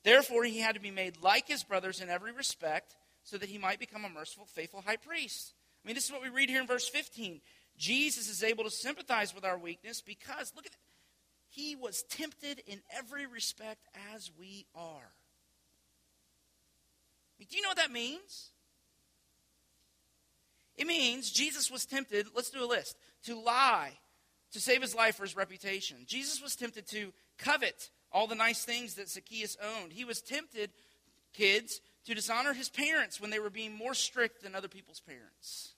Therefore, 0.04 0.45
he 0.45 0.60
had 0.60 0.76
to 0.76 0.82
be 0.82 0.91
made 0.91 1.17
like 1.21 1.47
his 1.47 1.63
brothers 1.63 2.00
in 2.00 2.10
every 2.10 2.32
respect 2.32 2.95
so 3.23 3.38
that 3.38 3.50
he 3.50 3.58
might 3.58 3.80
become 3.80 4.06
a 4.06 4.10
merciful, 4.10 4.45
faithful 4.45 4.82
high 4.86 4.95
priest. 4.95 5.54
I 5.84 5.88
mean, 5.88 5.95
this 5.95 6.06
is 6.06 6.12
what 6.12 6.21
we 6.21 6.30
read 6.30 6.50
here 6.50 6.62
in 6.62 6.67
verse 6.67 6.88
15. 6.88 7.41
Jesus 7.78 8.30
is 8.30 8.44
able 8.44 8.63
to 8.63 8.72
sympathize 8.72 9.36
with 9.36 9.46
our 9.46 9.58
weakness 9.58 10.02
because, 10.02 10.54
look 10.56 10.66
at 10.66 10.72
it, 10.72 10.78
he 11.50 11.76
was 11.76 12.04
tempted 12.04 12.62
in 12.68 12.82
every 12.96 13.26
respect 13.26 13.88
as 14.16 14.32
we 14.38 14.66
are. 14.76 15.12
I 17.34 17.36
mean, 17.40 17.48
do 17.50 17.56
you 17.56 17.62
know 17.62 17.70
what 17.70 17.78
that 17.78 17.92
means? 17.92 18.52
It 20.76 20.88
means 20.88 21.32
Jesus 21.32 21.72
was 21.72 21.86
tempted, 21.86 22.28
let's 22.36 22.50
do 22.50 22.63
a 22.63 22.66
list, 22.66 22.98
to 23.24 23.40
lie, 23.40 23.94
to 24.52 24.60
save 24.60 24.82
his 24.82 24.96
life 24.96 25.20
or 25.20 25.24
his 25.24 25.36
reputation. 25.36 25.98
Jesus 26.06 26.42
was 26.42 26.56
tempted 26.56 26.88
to 26.88 27.12
covet, 27.38 27.90
all 28.12 28.28
the 28.28 28.36
nice 28.36 28.63
things 28.63 28.96
that 28.96 29.10
Zacchaeus 29.10 29.58
owned. 29.62 29.92
He 29.92 30.06
was 30.06 30.22
tempted, 30.22 30.72
kids, 31.34 31.82
to 32.06 32.13
dishonor 32.13 32.54
his 32.54 32.70
parents 32.70 33.20
when 33.20 33.32
they 33.32 33.40
were 33.40 33.50
being 33.50 33.74
more 33.76 33.94
strict 33.94 34.44
than 34.44 34.56
other 34.56 34.68
people's 34.68 35.00
parents. 35.02 35.74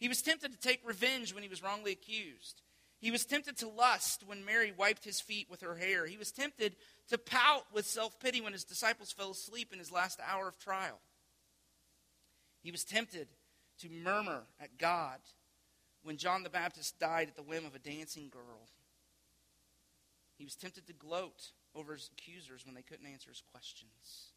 He 0.00 0.08
was 0.08 0.22
tempted 0.22 0.50
to 0.50 0.58
take 0.58 0.80
revenge 0.82 1.34
when 1.34 1.42
he 1.42 1.48
was 1.48 1.62
wrongly 1.62 1.92
accused. 1.92 2.62
He 3.00 3.10
was 3.10 3.26
tempted 3.26 3.58
to 3.58 3.68
lust 3.68 4.24
when 4.26 4.44
Mary 4.44 4.72
wiped 4.76 5.04
his 5.04 5.20
feet 5.20 5.48
with 5.50 5.60
her 5.60 5.76
hair. 5.76 6.06
He 6.06 6.16
was 6.16 6.32
tempted 6.32 6.76
to 7.08 7.18
pout 7.18 7.64
with 7.72 7.86
self 7.86 8.18
pity 8.18 8.40
when 8.40 8.54
his 8.54 8.64
disciples 8.64 9.12
fell 9.12 9.30
asleep 9.30 9.72
in 9.72 9.78
his 9.78 9.92
last 9.92 10.18
hour 10.26 10.48
of 10.48 10.58
trial. 10.58 10.98
He 12.62 12.70
was 12.70 12.84
tempted 12.84 13.28
to 13.80 13.90
murmur 13.90 14.44
at 14.58 14.78
God 14.78 15.18
when 16.02 16.16
John 16.16 16.42
the 16.42 16.50
Baptist 16.50 16.98
died 16.98 17.28
at 17.28 17.36
the 17.36 17.42
whim 17.42 17.64
of 17.66 17.74
a 17.74 17.78
dancing 17.78 18.30
girl. 18.30 18.68
He 20.36 20.44
was 20.44 20.56
tempted 20.56 20.86
to 20.86 20.94
gloat 20.94 21.52
over 21.74 21.92
his 21.92 22.10
accusers 22.12 22.64
when 22.64 22.74
they 22.74 22.82
couldn't 22.82 23.06
answer 23.06 23.28
his 23.28 23.42
questions. 23.52 24.32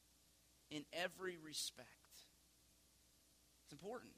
In 0.70 0.84
every 0.94 1.38
respect. 1.38 1.88
It's 3.64 3.72
important. 3.74 4.12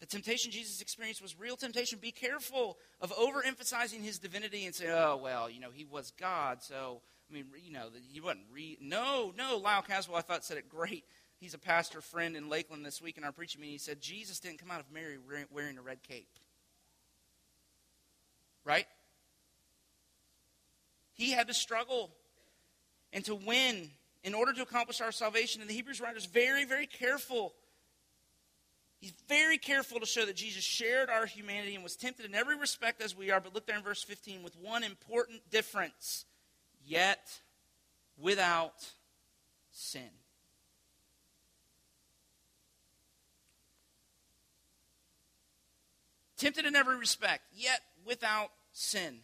The 0.00 0.06
temptation 0.06 0.50
Jesus 0.50 0.80
experienced 0.80 1.22
was 1.22 1.38
real 1.38 1.56
temptation. 1.56 1.98
Be 2.00 2.10
careful 2.10 2.78
of 3.00 3.12
overemphasizing 3.12 4.02
his 4.02 4.18
divinity 4.18 4.66
and 4.66 4.74
say, 4.74 4.90
oh, 4.90 5.18
well, 5.22 5.48
you 5.48 5.60
know, 5.60 5.70
he 5.72 5.84
was 5.84 6.12
God, 6.18 6.62
so, 6.62 7.00
I 7.30 7.34
mean, 7.34 7.46
you 7.64 7.72
know, 7.72 7.86
he 8.12 8.20
wasn't 8.20 8.44
re. 8.52 8.76
No, 8.80 9.32
no, 9.38 9.56
Lyle 9.56 9.82
Caswell, 9.82 10.18
I 10.18 10.20
thought, 10.20 10.44
said 10.44 10.58
it 10.58 10.68
great. 10.68 11.04
He's 11.38 11.54
a 11.54 11.58
pastor 11.58 12.00
friend 12.00 12.36
in 12.36 12.48
Lakeland 12.48 12.84
this 12.84 13.00
week 13.00 13.18
in 13.18 13.24
our 13.24 13.32
preaching 13.32 13.60
meeting. 13.60 13.74
He 13.74 13.78
said, 13.78 14.00
Jesus 14.00 14.40
didn't 14.40 14.58
come 14.58 14.70
out 14.70 14.80
of 14.80 14.90
Mary 14.92 15.16
wearing 15.50 15.78
a 15.78 15.82
red 15.82 16.02
cape. 16.02 16.28
Right? 18.64 18.86
He 21.14 21.30
had 21.30 21.48
to 21.48 21.54
struggle 21.54 22.10
and 23.12 23.24
to 23.26 23.34
win 23.34 23.90
in 24.22 24.34
order 24.34 24.52
to 24.54 24.62
accomplish 24.62 25.00
our 25.00 25.12
salvation. 25.12 25.60
And 25.60 25.68
the 25.68 25.74
Hebrews 25.74 26.00
writer 26.00 26.16
is 26.16 26.26
very, 26.26 26.64
very 26.64 26.86
careful. 26.86 27.54
He's 29.04 29.12
very 29.28 29.58
careful 29.58 30.00
to 30.00 30.06
show 30.06 30.24
that 30.24 30.34
Jesus 30.34 30.64
shared 30.64 31.10
our 31.10 31.26
humanity 31.26 31.74
and 31.74 31.84
was 31.84 31.94
tempted 31.94 32.24
in 32.24 32.34
every 32.34 32.56
respect 32.56 33.02
as 33.02 33.14
we 33.14 33.30
are. 33.30 33.38
But 33.38 33.52
look 33.52 33.66
there 33.66 33.76
in 33.76 33.82
verse 33.82 34.02
15 34.02 34.42
with 34.42 34.56
one 34.56 34.82
important 34.82 35.42
difference 35.50 36.24
yet 36.86 37.30
without 38.16 38.72
sin. 39.70 40.08
Tempted 46.38 46.64
in 46.64 46.74
every 46.74 46.96
respect, 46.96 47.42
yet 47.54 47.82
without 48.06 48.52
sin. 48.72 49.18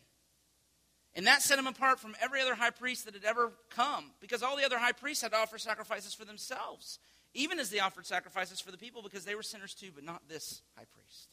And 1.15 1.27
that 1.27 1.41
set 1.41 1.59
him 1.59 1.67
apart 1.67 1.99
from 1.99 2.15
every 2.21 2.43
other 2.43 2.55
high 2.55 2.69
priest 2.69 3.07
that 3.07 3.15
had 3.15 3.25
ever 3.25 3.53
come, 3.71 4.11
because 4.21 4.43
all 4.43 4.59
the 4.59 4.67
other 4.67 4.79
high 4.79 4.93
priests 4.93 5.23
had 5.23 5.33
to 5.33 5.39
offer 5.39 5.57
sacrifices 5.57 6.13
for 6.13 6.27
themselves, 6.27 6.99
even 7.35 7.59
as 7.59 7.71
they 7.71 7.81
offered 7.81 8.07
sacrifices 8.07 8.61
for 8.61 8.71
the 8.71 8.79
people, 8.79 9.03
because 9.03 9.25
they 9.25 9.35
were 9.35 9.43
sinners 9.43 9.75
too, 9.75 9.91
but 9.95 10.05
not 10.05 10.29
this 10.29 10.63
high 10.77 10.87
priest. 10.95 11.29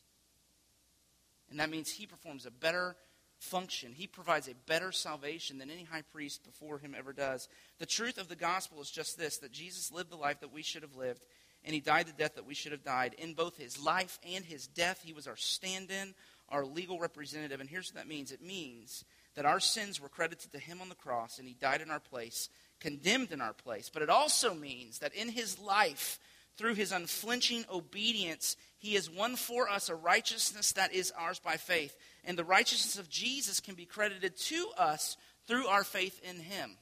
And 1.49 1.59
that 1.59 1.69
means 1.69 1.89
he 1.89 2.05
performs 2.05 2.45
a 2.45 2.51
better 2.51 2.95
function. 3.39 3.93
He 3.93 4.07
provides 4.07 4.47
a 4.47 4.55
better 4.65 4.91
salvation 4.91 5.57
than 5.57 5.69
any 5.69 5.83
high 5.83 6.01
priest 6.01 6.43
before 6.43 6.79
him 6.79 6.95
ever 6.97 7.13
does. 7.13 7.47
The 7.79 7.85
truth 7.85 8.17
of 8.17 8.27
the 8.27 8.35
gospel 8.35 8.81
is 8.81 8.89
just 8.89 9.17
this 9.17 9.37
that 9.37 9.51
Jesus 9.51 9.91
lived 9.91 10.11
the 10.11 10.17
life 10.17 10.39
that 10.41 10.53
we 10.53 10.63
should 10.63 10.81
have 10.81 10.95
lived, 10.95 11.25
and 11.63 11.73
he 11.73 11.79
died 11.79 12.07
the 12.07 12.13
death 12.13 12.35
that 12.35 12.47
we 12.47 12.55
should 12.55 12.71
have 12.71 12.83
died. 12.83 13.15
In 13.17 13.33
both 13.33 13.57
his 13.57 13.79
life 13.79 14.19
and 14.27 14.43
his 14.43 14.67
death, 14.67 15.01
he 15.03 15.13
was 15.13 15.27
our 15.27 15.37
stand 15.37 15.91
in, 15.91 16.13
our 16.49 16.65
legal 16.65 16.99
representative. 16.99 17.59
And 17.59 17.69
here's 17.69 17.89
what 17.89 18.01
that 18.01 18.07
means 18.07 18.31
it 18.31 18.41
means 18.41 19.03
that 19.35 19.45
our 19.45 19.59
sins 19.59 20.01
were 20.01 20.09
credited 20.09 20.51
to 20.51 20.59
him 20.59 20.81
on 20.81 20.89
the 20.89 20.95
cross 20.95 21.37
and 21.37 21.47
he 21.47 21.53
died 21.53 21.81
in 21.81 21.91
our 21.91 21.99
place, 21.99 22.49
condemned 22.79 23.31
in 23.31 23.41
our 23.41 23.53
place. 23.53 23.89
But 23.91 24.01
it 24.01 24.09
also 24.09 24.53
means 24.53 24.99
that 24.99 25.13
in 25.13 25.29
his 25.29 25.59
life, 25.59 26.19
through 26.57 26.75
his 26.75 26.91
unflinching 26.91 27.65
obedience, 27.71 28.57
he 28.77 28.95
has 28.95 29.09
won 29.09 29.35
for 29.35 29.69
us 29.69 29.89
a 29.89 29.95
righteousness 29.95 30.73
that 30.73 30.93
is 30.93 31.11
ours 31.17 31.39
by 31.39 31.57
faith. 31.57 31.95
And 32.23 32.37
the 32.37 32.43
righteousness 32.43 32.97
of 32.97 33.09
Jesus 33.09 33.59
can 33.59 33.75
be 33.75 33.85
credited 33.85 34.37
to 34.37 34.69
us 34.77 35.17
through 35.47 35.67
our 35.67 35.83
faith 35.83 36.19
in 36.23 36.39
him. 36.39 36.77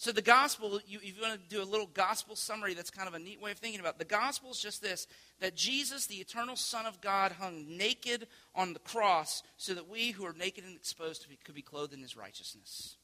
So 0.00 0.12
the 0.12 0.22
gospel, 0.22 0.78
you, 0.86 0.98
if 1.02 1.16
you 1.16 1.22
want 1.22 1.42
to 1.42 1.48
do 1.48 1.60
a 1.60 1.64
little 1.64 1.88
gospel 1.92 2.36
summary, 2.36 2.72
that's 2.72 2.90
kind 2.90 3.08
of 3.08 3.14
a 3.14 3.18
neat 3.18 3.40
way 3.40 3.50
of 3.50 3.58
thinking 3.58 3.80
about 3.80 3.94
it. 3.94 3.98
The 3.98 4.04
gospel 4.04 4.52
is 4.52 4.60
just 4.60 4.80
this 4.80 5.08
that 5.40 5.56
Jesus, 5.56 6.06
the 6.06 6.16
eternal 6.16 6.54
Son 6.54 6.86
of 6.86 7.00
God, 7.00 7.32
hung 7.32 7.76
naked 7.76 8.28
on 8.54 8.74
the 8.74 8.78
cross 8.78 9.42
so 9.56 9.74
that 9.74 9.88
we 9.88 10.12
who 10.12 10.24
are 10.24 10.32
naked 10.32 10.62
and 10.64 10.76
exposed 10.76 11.26
could 11.44 11.54
be 11.56 11.62
clothed 11.62 11.92
in 11.92 12.00
his 12.00 12.16
righteousness. 12.16 12.97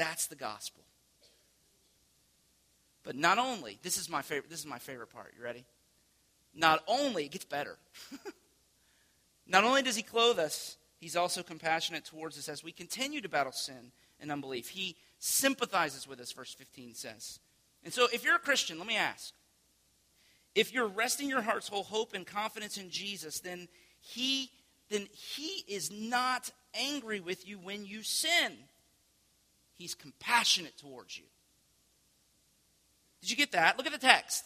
That's 0.00 0.28
the 0.28 0.34
gospel. 0.34 0.82
But 3.02 3.16
not 3.16 3.36
only, 3.36 3.78
this 3.82 3.98
is 3.98 4.08
my 4.08 4.22
favorite, 4.22 4.48
this 4.48 4.60
is 4.60 4.66
my 4.66 4.78
favorite 4.78 5.10
part. 5.10 5.34
You 5.36 5.44
ready? 5.44 5.66
Not 6.54 6.82
only, 6.86 7.26
it 7.26 7.32
gets 7.32 7.44
better. 7.44 7.76
not 9.46 9.64
only 9.64 9.82
does 9.82 9.96
he 9.96 10.02
clothe 10.02 10.38
us, 10.38 10.78
He's 11.00 11.16
also 11.16 11.42
compassionate 11.42 12.04
towards 12.04 12.38
us 12.38 12.48
as 12.48 12.62
we 12.62 12.72
continue 12.72 13.22
to 13.22 13.28
battle 13.28 13.52
sin 13.52 13.92
and 14.20 14.30
unbelief. 14.30 14.68
He 14.68 14.96
sympathizes 15.18 16.06
with 16.06 16.20
us, 16.20 16.30
verse 16.32 16.52
15 16.52 16.94
says. 16.94 17.40
And 17.82 17.92
so, 17.92 18.06
if 18.12 18.22
you're 18.22 18.36
a 18.36 18.40
Christian, 18.40 18.78
let 18.78 18.86
me 18.86 18.96
ask 18.96 19.32
if 20.54 20.74
you're 20.74 20.88
resting 20.88 21.28
your 21.28 21.42
heart's 21.42 21.68
whole 21.68 21.84
hope 21.84 22.12
and 22.14 22.26
confidence 22.26 22.76
in 22.76 22.90
Jesus, 22.90 23.40
then 23.40 23.68
he, 24.00 24.50
then 24.90 25.06
he 25.12 25.64
is 25.68 25.90
not 25.90 26.50
angry 26.74 27.20
with 27.20 27.46
you 27.46 27.58
when 27.58 27.84
you 27.86 28.02
sin. 28.02 28.52
He's 29.80 29.94
compassionate 29.94 30.76
towards 30.76 31.16
you. 31.16 31.24
Did 33.22 33.30
you 33.30 33.36
get 33.36 33.52
that? 33.52 33.78
Look 33.78 33.86
at 33.86 33.92
the 33.92 33.98
text. 33.98 34.44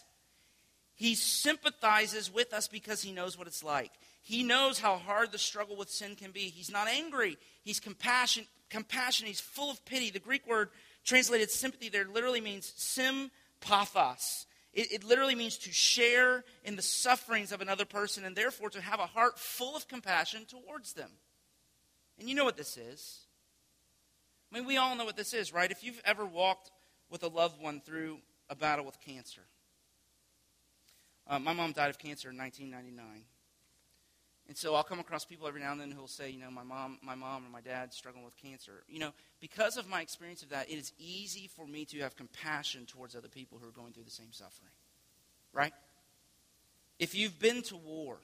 He 0.94 1.16
sympathizes 1.16 2.32
with 2.32 2.52
us 2.52 2.68
because 2.68 3.02
he 3.02 3.10
knows 3.10 3.36
what 3.36 3.48
it's 3.48 3.64
like. 3.64 3.90
He 4.22 4.44
knows 4.44 4.78
how 4.78 4.96
hard 4.96 5.32
the 5.32 5.38
struggle 5.38 5.74
with 5.74 5.90
sin 5.90 6.14
can 6.14 6.30
be. 6.30 6.42
He's 6.42 6.70
not 6.70 6.86
angry. 6.86 7.36
He's 7.64 7.80
compassion, 7.80 8.46
compassionate. 8.70 9.26
He's 9.26 9.40
full 9.40 9.72
of 9.72 9.84
pity. 9.84 10.10
The 10.10 10.20
Greek 10.20 10.46
word 10.46 10.68
translated 11.04 11.50
sympathy 11.50 11.88
there 11.88 12.06
literally 12.06 12.40
means 12.40 12.72
sympathos. 12.78 14.46
It, 14.72 14.92
it 14.92 15.02
literally 15.02 15.34
means 15.34 15.58
to 15.58 15.72
share 15.72 16.44
in 16.62 16.76
the 16.76 16.82
sufferings 16.82 17.50
of 17.50 17.60
another 17.60 17.84
person 17.84 18.24
and 18.24 18.36
therefore 18.36 18.70
to 18.70 18.80
have 18.80 19.00
a 19.00 19.06
heart 19.06 19.36
full 19.36 19.74
of 19.74 19.88
compassion 19.88 20.44
towards 20.44 20.92
them. 20.92 21.10
And 22.20 22.28
you 22.28 22.36
know 22.36 22.44
what 22.44 22.56
this 22.56 22.76
is. 22.76 23.23
I 24.54 24.58
mean, 24.58 24.66
we 24.68 24.76
all 24.76 24.94
know 24.94 25.04
what 25.04 25.16
this 25.16 25.34
is, 25.34 25.52
right? 25.52 25.68
If 25.68 25.82
you've 25.82 26.00
ever 26.04 26.24
walked 26.24 26.70
with 27.10 27.24
a 27.24 27.28
loved 27.28 27.60
one 27.60 27.80
through 27.80 28.18
a 28.48 28.54
battle 28.54 28.84
with 28.84 29.00
cancer. 29.00 29.40
Uh, 31.26 31.40
my 31.40 31.52
mom 31.52 31.72
died 31.72 31.90
of 31.90 31.98
cancer 31.98 32.30
in 32.30 32.38
1999. 32.38 33.24
And 34.46 34.56
so 34.56 34.76
I'll 34.76 34.84
come 34.84 35.00
across 35.00 35.24
people 35.24 35.48
every 35.48 35.60
now 35.60 35.72
and 35.72 35.80
then 35.80 35.90
who 35.90 36.02
will 36.02 36.06
say, 36.06 36.30
you 36.30 36.38
know, 36.38 36.52
my 36.52 36.62
mom, 36.62 36.98
my 37.02 37.16
mom 37.16 37.44
or 37.44 37.50
my 37.50 37.62
dad 37.62 37.92
struggling 37.92 38.24
with 38.24 38.36
cancer. 38.36 38.84
You 38.88 39.00
know, 39.00 39.12
because 39.40 39.76
of 39.76 39.88
my 39.88 40.02
experience 40.02 40.44
of 40.44 40.50
that, 40.50 40.70
it 40.70 40.74
is 40.76 40.92
easy 40.98 41.50
for 41.56 41.66
me 41.66 41.84
to 41.86 41.98
have 42.00 42.14
compassion 42.14 42.86
towards 42.86 43.16
other 43.16 43.26
people 43.26 43.58
who 43.60 43.66
are 43.66 43.72
going 43.72 43.92
through 43.92 44.04
the 44.04 44.10
same 44.12 44.30
suffering. 44.30 44.70
Right? 45.52 45.72
If 47.00 47.16
you've 47.16 47.40
been 47.40 47.62
to 47.62 47.76
war, 47.76 48.18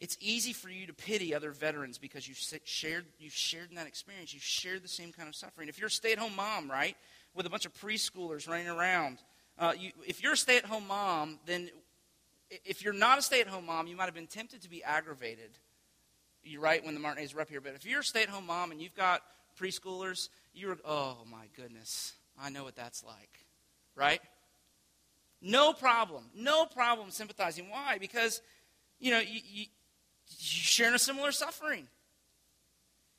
it's 0.00 0.16
easy 0.20 0.52
for 0.52 0.68
you 0.68 0.86
to 0.86 0.92
pity 0.92 1.34
other 1.34 1.52
veterans 1.52 1.96
because 1.96 2.28
you've 2.28 2.38
shared, 2.64 3.06
you've 3.18 3.32
shared 3.32 3.70
in 3.70 3.76
that 3.76 3.86
experience. 3.86 4.34
You've 4.34 4.42
shared 4.42 4.82
the 4.82 4.88
same 4.88 5.12
kind 5.12 5.28
of 5.28 5.34
suffering. 5.34 5.68
If 5.68 5.78
you're 5.78 5.88
a 5.88 5.90
stay 5.90 6.12
at 6.12 6.18
home 6.18 6.36
mom, 6.36 6.70
right, 6.70 6.96
with 7.34 7.46
a 7.46 7.50
bunch 7.50 7.64
of 7.64 7.74
preschoolers 7.74 8.48
running 8.48 8.68
around, 8.68 9.18
uh, 9.58 9.72
you, 9.78 9.92
if 10.06 10.22
you're 10.22 10.34
a 10.34 10.36
stay 10.36 10.58
at 10.58 10.66
home 10.66 10.86
mom, 10.86 11.38
then 11.46 11.70
if 12.64 12.84
you're 12.84 12.92
not 12.92 13.18
a 13.18 13.22
stay 13.22 13.40
at 13.40 13.46
home 13.46 13.66
mom, 13.66 13.86
you 13.86 13.96
might 13.96 14.04
have 14.04 14.14
been 14.14 14.26
tempted 14.26 14.62
to 14.62 14.68
be 14.68 14.84
aggravated. 14.84 15.50
You're 16.44 16.60
right 16.60 16.84
when 16.84 16.94
the 16.94 17.00
Martinez 17.00 17.34
were 17.34 17.40
up 17.40 17.48
here. 17.48 17.60
But 17.62 17.74
if 17.74 17.86
you're 17.86 18.00
a 18.00 18.04
stay 18.04 18.22
at 18.22 18.28
home 18.28 18.46
mom 18.46 18.70
and 18.70 18.80
you've 18.80 18.94
got 18.94 19.22
preschoolers, 19.58 20.28
you're, 20.54 20.76
oh 20.84 21.16
my 21.30 21.46
goodness, 21.56 22.12
I 22.40 22.50
know 22.50 22.64
what 22.64 22.76
that's 22.76 23.02
like. 23.02 23.30
Right? 23.94 24.20
No 25.40 25.72
problem. 25.72 26.24
No 26.34 26.66
problem 26.66 27.10
sympathizing. 27.10 27.70
Why? 27.70 27.98
Because, 27.98 28.42
you 29.00 29.10
know, 29.10 29.20
you, 29.20 29.40
you, 29.44 29.66
sharing 30.38 30.94
a 30.94 30.98
similar 30.98 31.32
suffering. 31.32 31.86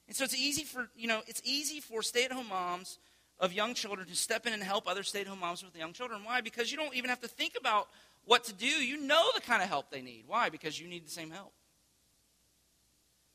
And 0.08 0.16
so 0.16 0.24
it's 0.24 0.36
easy 0.36 0.64
for, 0.64 0.90
you 0.96 1.08
know, 1.08 1.22
it's 1.28 1.42
easy 1.44 1.80
for 1.80 2.02
stay 2.02 2.26
at 2.26 2.32
home 2.32 2.50
moms 2.50 3.00
of 3.40 3.54
young 3.54 3.74
children 3.74 4.08
to 4.08 4.16
step 4.16 4.48
in 4.48 4.54
and 4.54 4.64
help 4.64 4.88
other 4.88 5.04
stay 5.04 5.22
at 5.22 5.28
home 5.28 5.40
moms 5.40 5.64
with 5.64 5.76
young 5.76 5.94
children. 5.94 6.22
Why? 6.24 6.42
Because 6.42 6.72
you 6.72 6.78
don't 6.78 6.96
even 6.96 7.10
have 7.10 7.22
to 7.22 7.28
think 7.28 7.54
about 7.60 7.88
what 8.26 8.44
to 8.46 8.54
do, 8.54 8.68
you 8.68 9.00
know 9.00 9.24
the 9.36 9.42
kind 9.42 9.64
of 9.64 9.70
help 9.70 9.90
they 9.90 10.02
need. 10.02 10.26
Why? 10.28 10.50
Because 10.50 10.80
you 10.80 10.88
need 10.88 11.06
the 11.06 11.12
same 11.12 11.32
help. 11.32 11.54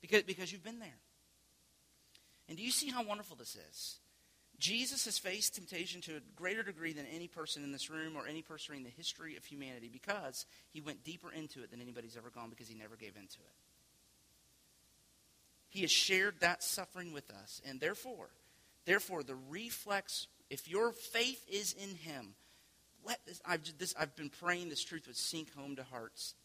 Because, 0.02 0.22
because 0.24 0.52
you've 0.52 0.64
been 0.64 0.80
there. 0.80 0.98
And 2.48 2.58
do 2.58 2.62
you 2.62 2.70
see 2.70 2.90
how 2.90 3.02
wonderful 3.02 3.36
this 3.36 3.56
is? 3.70 3.96
Jesus 4.62 5.06
has 5.06 5.18
faced 5.18 5.56
temptation 5.56 6.00
to 6.02 6.14
a 6.14 6.20
greater 6.36 6.62
degree 6.62 6.92
than 6.92 7.04
any 7.12 7.26
person 7.26 7.64
in 7.64 7.72
this 7.72 7.90
room 7.90 8.14
or 8.16 8.28
any 8.28 8.42
person 8.42 8.76
in 8.76 8.84
the 8.84 8.90
history 8.90 9.36
of 9.36 9.44
humanity 9.44 9.90
because 9.92 10.46
he 10.70 10.80
went 10.80 11.02
deeper 11.02 11.32
into 11.32 11.64
it 11.64 11.72
than 11.72 11.80
anybody's 11.80 12.16
ever 12.16 12.30
gone 12.30 12.48
because 12.48 12.68
he 12.68 12.76
never 12.76 12.94
gave 12.94 13.16
into 13.16 13.40
it. 13.40 13.54
He 15.68 15.80
has 15.80 15.90
shared 15.90 16.36
that 16.38 16.62
suffering 16.62 17.12
with 17.12 17.28
us, 17.28 17.60
and 17.68 17.80
therefore, 17.80 18.28
therefore, 18.84 19.24
the 19.24 19.34
reflex, 19.50 20.28
if 20.48 20.68
your 20.68 20.92
faith 20.92 21.44
is 21.50 21.72
in 21.72 21.96
him, 21.96 22.34
let 23.04 23.18
this 23.26 23.40
I've, 23.44 23.78
this, 23.78 23.96
I've 23.98 24.14
been 24.14 24.30
praying 24.30 24.68
this 24.68 24.84
truth 24.84 25.08
would 25.08 25.16
sink 25.16 25.52
home 25.56 25.74
to 25.74 25.82
hearts. 25.82 26.36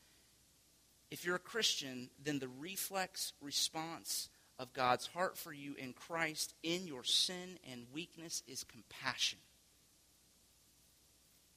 If 1.12 1.23
you're 1.23 1.36
a 1.36 1.39
Christian, 1.39 2.10
then 2.23 2.39
the 2.39 2.49
reflex 2.60 3.34
response 3.43 4.30
of 4.60 4.74
God's 4.74 5.08
heart 5.08 5.38
for 5.38 5.54
you 5.54 5.76
in 5.78 5.93
Christ 5.93 6.54
in 6.63 6.88
your 6.88 7.04
sin 7.04 7.60
and 7.72 7.86
weakness 7.93 8.43
is 8.48 8.63
compassion. 8.63 9.39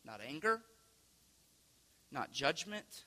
Not 0.05 0.21
anger, 0.27 0.61
not 2.11 2.33
judgment, 2.33 3.05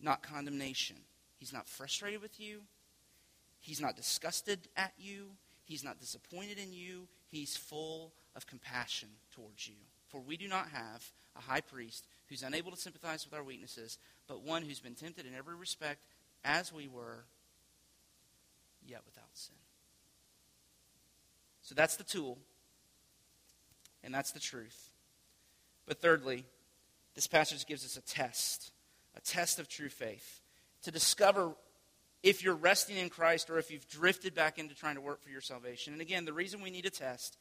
not 0.00 0.22
condemnation. 0.22 0.96
He's 1.38 1.52
not 1.52 1.68
frustrated 1.68 2.22
with 2.22 2.38
you. 2.38 2.62
He's 3.60 3.80
not 3.80 3.96
disgusted 3.96 4.68
at 4.76 4.92
you. 4.98 5.28
He's 5.64 5.84
not 5.84 6.00
disappointed 6.00 6.58
in 6.58 6.72
you. 6.72 7.08
He's 7.28 7.56
full 7.56 8.12
of 8.36 8.46
compassion 8.46 9.08
towards 9.34 9.68
you. 9.68 9.76
For 10.08 10.20
we 10.20 10.36
do 10.36 10.48
not 10.48 10.68
have 10.68 11.10
a 11.36 11.40
high 11.40 11.60
priest 11.60 12.06
who's 12.28 12.42
unable 12.42 12.70
to 12.70 12.76
sympathize 12.76 13.24
with 13.24 13.34
our 13.34 13.44
weaknesses, 13.44 13.98
but 14.26 14.42
one 14.42 14.62
who's 14.62 14.80
been 14.80 14.94
tempted 14.94 15.26
in 15.26 15.34
every 15.34 15.54
respect 15.54 16.04
as 16.44 16.72
we 16.72 16.88
were, 16.88 17.24
yet 18.86 19.02
without 19.06 19.28
sin. 19.34 19.56
So 21.62 21.74
that's 21.74 21.96
the 21.96 22.04
tool, 22.04 22.38
and 24.02 24.14
that's 24.14 24.32
the 24.32 24.40
truth. 24.40 24.90
But 25.86 26.00
thirdly, 26.00 26.44
this 27.14 27.26
passage 27.26 27.66
gives 27.66 27.84
us 27.84 27.96
a 27.96 28.02
test, 28.02 28.72
a 29.16 29.20
test 29.20 29.58
of 29.58 29.68
true 29.68 29.88
faith, 29.88 30.40
to 30.82 30.90
discover 30.90 31.52
if 32.22 32.42
you're 32.42 32.54
resting 32.54 32.96
in 32.96 33.08
Christ 33.08 33.50
or 33.50 33.58
if 33.58 33.70
you've 33.70 33.88
drifted 33.88 34.34
back 34.34 34.58
into 34.58 34.74
trying 34.74 34.94
to 34.94 35.00
work 35.00 35.22
for 35.22 35.30
your 35.30 35.40
salvation. 35.40 35.92
And 35.92 36.02
again, 36.02 36.24
the 36.24 36.32
reason 36.32 36.62
we 36.62 36.70
need 36.70 36.86
a 36.86 36.90
test 36.90 37.36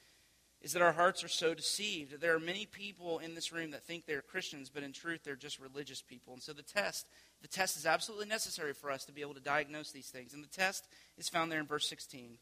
is 0.61 0.73
that 0.73 0.81
our 0.81 0.91
hearts 0.91 1.23
are 1.23 1.29
so 1.29 1.53
deceived. 1.53 2.21
There 2.21 2.35
are 2.35 2.39
many 2.39 2.67
people 2.67 3.19
in 3.19 3.33
this 3.33 3.51
room 3.51 3.71
that 3.71 3.83
think 3.83 4.05
they're 4.05 4.21
Christians, 4.21 4.69
but 4.69 4.83
in 4.83 4.93
truth, 4.93 5.21
they're 5.23 5.35
just 5.35 5.59
religious 5.59 6.01
people. 6.01 6.33
And 6.33 6.41
so 6.41 6.53
the 6.53 6.61
test, 6.61 7.07
the 7.41 7.47
test 7.47 7.77
is 7.77 7.87
absolutely 7.87 8.27
necessary 8.27 8.73
for 8.73 8.91
us 8.91 9.05
to 9.05 9.11
be 9.11 9.21
able 9.21 9.33
to 9.33 9.39
diagnose 9.39 9.91
these 9.91 10.09
things. 10.09 10.33
And 10.33 10.43
the 10.43 10.47
test 10.47 10.87
is 11.17 11.29
found 11.29 11.51
there 11.51 11.59
in 11.59 11.65
verse 11.65 11.87
16. 11.87 12.37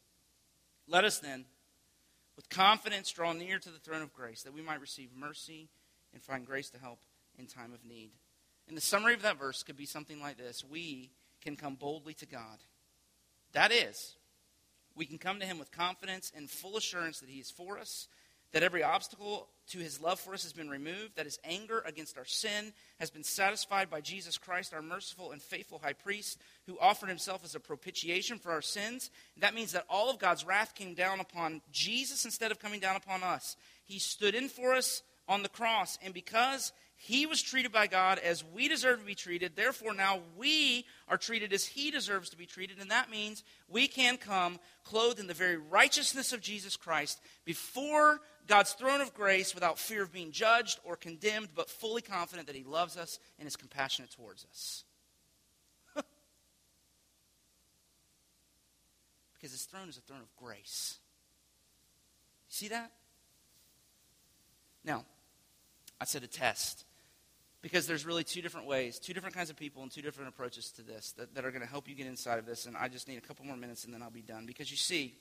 Let 0.86 1.04
us 1.04 1.18
then, 1.18 1.46
with 2.36 2.50
confidence, 2.50 3.10
draw 3.10 3.32
near 3.32 3.58
to 3.58 3.70
the 3.70 3.78
throne 3.78 4.02
of 4.02 4.12
grace, 4.12 4.42
that 4.42 4.52
we 4.52 4.62
might 4.62 4.80
receive 4.80 5.10
mercy 5.16 5.68
and 6.12 6.22
find 6.22 6.46
grace 6.46 6.68
to 6.70 6.78
help 6.78 6.98
in 7.38 7.46
time 7.46 7.72
of 7.72 7.84
need. 7.84 8.10
And 8.68 8.76
the 8.76 8.82
summary 8.82 9.14
of 9.14 9.22
that 9.22 9.38
verse 9.38 9.62
could 9.62 9.76
be 9.76 9.86
something 9.86 10.20
like 10.20 10.36
this 10.36 10.62
We 10.70 11.10
can 11.40 11.56
come 11.56 11.74
boldly 11.74 12.14
to 12.14 12.26
God. 12.26 12.58
That 13.52 13.72
is, 13.72 14.14
we 14.96 15.06
can 15.06 15.18
come 15.18 15.40
to 15.40 15.46
him 15.46 15.58
with 15.58 15.70
confidence 15.70 16.32
and 16.36 16.50
full 16.50 16.76
assurance 16.76 17.20
that 17.20 17.28
he 17.28 17.40
is 17.40 17.50
for 17.50 17.78
us, 17.78 18.08
that 18.52 18.62
every 18.62 18.82
obstacle 18.82 19.48
to 19.68 19.78
his 19.78 20.00
love 20.00 20.18
for 20.18 20.34
us 20.34 20.42
has 20.42 20.52
been 20.52 20.68
removed, 20.68 21.14
that 21.14 21.24
his 21.24 21.38
anger 21.44 21.82
against 21.86 22.18
our 22.18 22.24
sin 22.24 22.72
has 22.98 23.10
been 23.10 23.22
satisfied 23.22 23.88
by 23.88 24.00
Jesus 24.00 24.38
Christ, 24.38 24.74
our 24.74 24.82
merciful 24.82 25.30
and 25.30 25.40
faithful 25.40 25.80
high 25.82 25.92
priest, 25.92 26.38
who 26.66 26.78
offered 26.80 27.08
himself 27.08 27.44
as 27.44 27.54
a 27.54 27.60
propitiation 27.60 28.38
for 28.38 28.50
our 28.50 28.62
sins. 28.62 29.10
That 29.36 29.54
means 29.54 29.72
that 29.72 29.86
all 29.88 30.10
of 30.10 30.18
God's 30.18 30.44
wrath 30.44 30.74
came 30.74 30.94
down 30.94 31.20
upon 31.20 31.62
Jesus 31.70 32.24
instead 32.24 32.50
of 32.50 32.58
coming 32.58 32.80
down 32.80 32.96
upon 32.96 33.22
us. 33.22 33.56
He 33.84 34.00
stood 34.00 34.34
in 34.34 34.48
for 34.48 34.74
us 34.74 35.02
on 35.28 35.44
the 35.44 35.48
cross, 35.48 35.96
and 36.02 36.12
because 36.12 36.72
He 37.02 37.24
was 37.24 37.40
treated 37.40 37.72
by 37.72 37.86
God 37.86 38.18
as 38.18 38.44
we 38.44 38.68
deserve 38.68 38.98
to 38.98 39.06
be 39.06 39.14
treated. 39.14 39.56
Therefore, 39.56 39.94
now 39.94 40.20
we 40.36 40.84
are 41.08 41.16
treated 41.16 41.50
as 41.50 41.64
He 41.64 41.90
deserves 41.90 42.28
to 42.28 42.36
be 42.36 42.44
treated. 42.44 42.78
And 42.78 42.90
that 42.90 43.08
means 43.08 43.42
we 43.70 43.88
can 43.88 44.18
come 44.18 44.58
clothed 44.84 45.18
in 45.18 45.26
the 45.26 45.32
very 45.32 45.56
righteousness 45.56 46.34
of 46.34 46.42
Jesus 46.42 46.76
Christ 46.76 47.18
before 47.46 48.20
God's 48.46 48.74
throne 48.74 49.00
of 49.00 49.14
grace 49.14 49.54
without 49.54 49.78
fear 49.78 50.02
of 50.02 50.12
being 50.12 50.30
judged 50.30 50.78
or 50.84 50.94
condemned, 50.94 51.48
but 51.54 51.70
fully 51.70 52.02
confident 52.02 52.46
that 52.48 52.54
He 52.54 52.64
loves 52.64 52.98
us 52.98 53.18
and 53.38 53.48
is 53.48 53.56
compassionate 53.56 54.10
towards 54.10 54.44
us. 54.44 54.84
because 59.32 59.52
His 59.52 59.62
throne 59.62 59.88
is 59.88 59.96
a 59.96 60.02
throne 60.02 60.20
of 60.20 60.36
grace. 60.36 60.98
See 62.50 62.68
that? 62.68 62.92
Now, 64.84 65.06
I 65.98 66.04
said 66.04 66.22
a 66.24 66.26
test 66.26 66.84
because 67.62 67.86
there's 67.86 68.06
really 68.06 68.24
two 68.24 68.40
different 68.40 68.66
ways, 68.66 68.98
two 68.98 69.12
different 69.12 69.34
kinds 69.34 69.50
of 69.50 69.56
people, 69.56 69.82
and 69.82 69.90
two 69.90 70.02
different 70.02 70.28
approaches 70.28 70.70
to 70.72 70.82
this 70.82 71.12
that, 71.12 71.34
that 71.34 71.44
are 71.44 71.50
going 71.50 71.62
to 71.62 71.68
help 71.68 71.88
you 71.88 71.94
get 71.94 72.06
inside 72.06 72.38
of 72.38 72.46
this. 72.46 72.66
And 72.66 72.76
I 72.76 72.88
just 72.88 73.08
need 73.08 73.18
a 73.18 73.20
couple 73.20 73.44
more 73.44 73.56
minutes 73.56 73.84
and 73.84 73.92
then 73.92 74.02
I'll 74.02 74.10
be 74.10 74.22
done. 74.22 74.46
Because 74.46 74.70
you 74.70 74.76
see, 74.76 75.14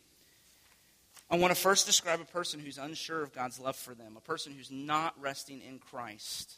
I 1.29 1.37
want 1.37 1.53
to 1.53 1.59
first 1.59 1.85
describe 1.85 2.21
a 2.21 2.25
person 2.25 2.59
who's 2.59 2.77
unsure 2.77 3.21
of 3.21 3.33
God's 3.33 3.59
love 3.59 3.75
for 3.75 3.93
them, 3.93 4.15
a 4.17 4.21
person 4.21 4.53
who's 4.53 4.71
not 4.71 5.13
resting 5.19 5.61
in 5.61 5.79
Christ. 5.79 6.55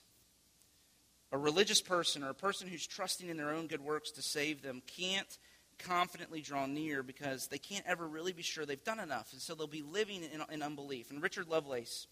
A 1.33 1.37
religious 1.37 1.81
person 1.81 2.23
or 2.23 2.29
a 2.29 2.35
person 2.35 2.67
who's 2.67 2.85
trusting 2.85 3.27
in 3.27 3.37
their 3.37 3.51
own 3.51 3.67
good 3.67 3.81
works 3.81 4.11
to 4.11 4.21
save 4.21 4.61
them 4.61 4.81
can't 4.85 5.37
confidently 5.79 6.41
draw 6.41 6.65
near 6.67 7.03
because 7.03 7.47
they 7.47 7.57
can't 7.57 7.85
ever 7.87 8.07
really 8.07 8.33
be 8.33 8.43
sure 8.43 8.65
they've 8.65 8.83
done 8.83 8.99
enough. 8.99 9.31
And 9.31 9.41
so 9.41 9.55
they'll 9.55 9.67
be 9.67 9.81
living 9.81 10.23
in, 10.23 10.41
in 10.51 10.61
unbelief. 10.61 11.09
And 11.09 11.23
Richard 11.23 11.47
Lovelace 11.47 12.07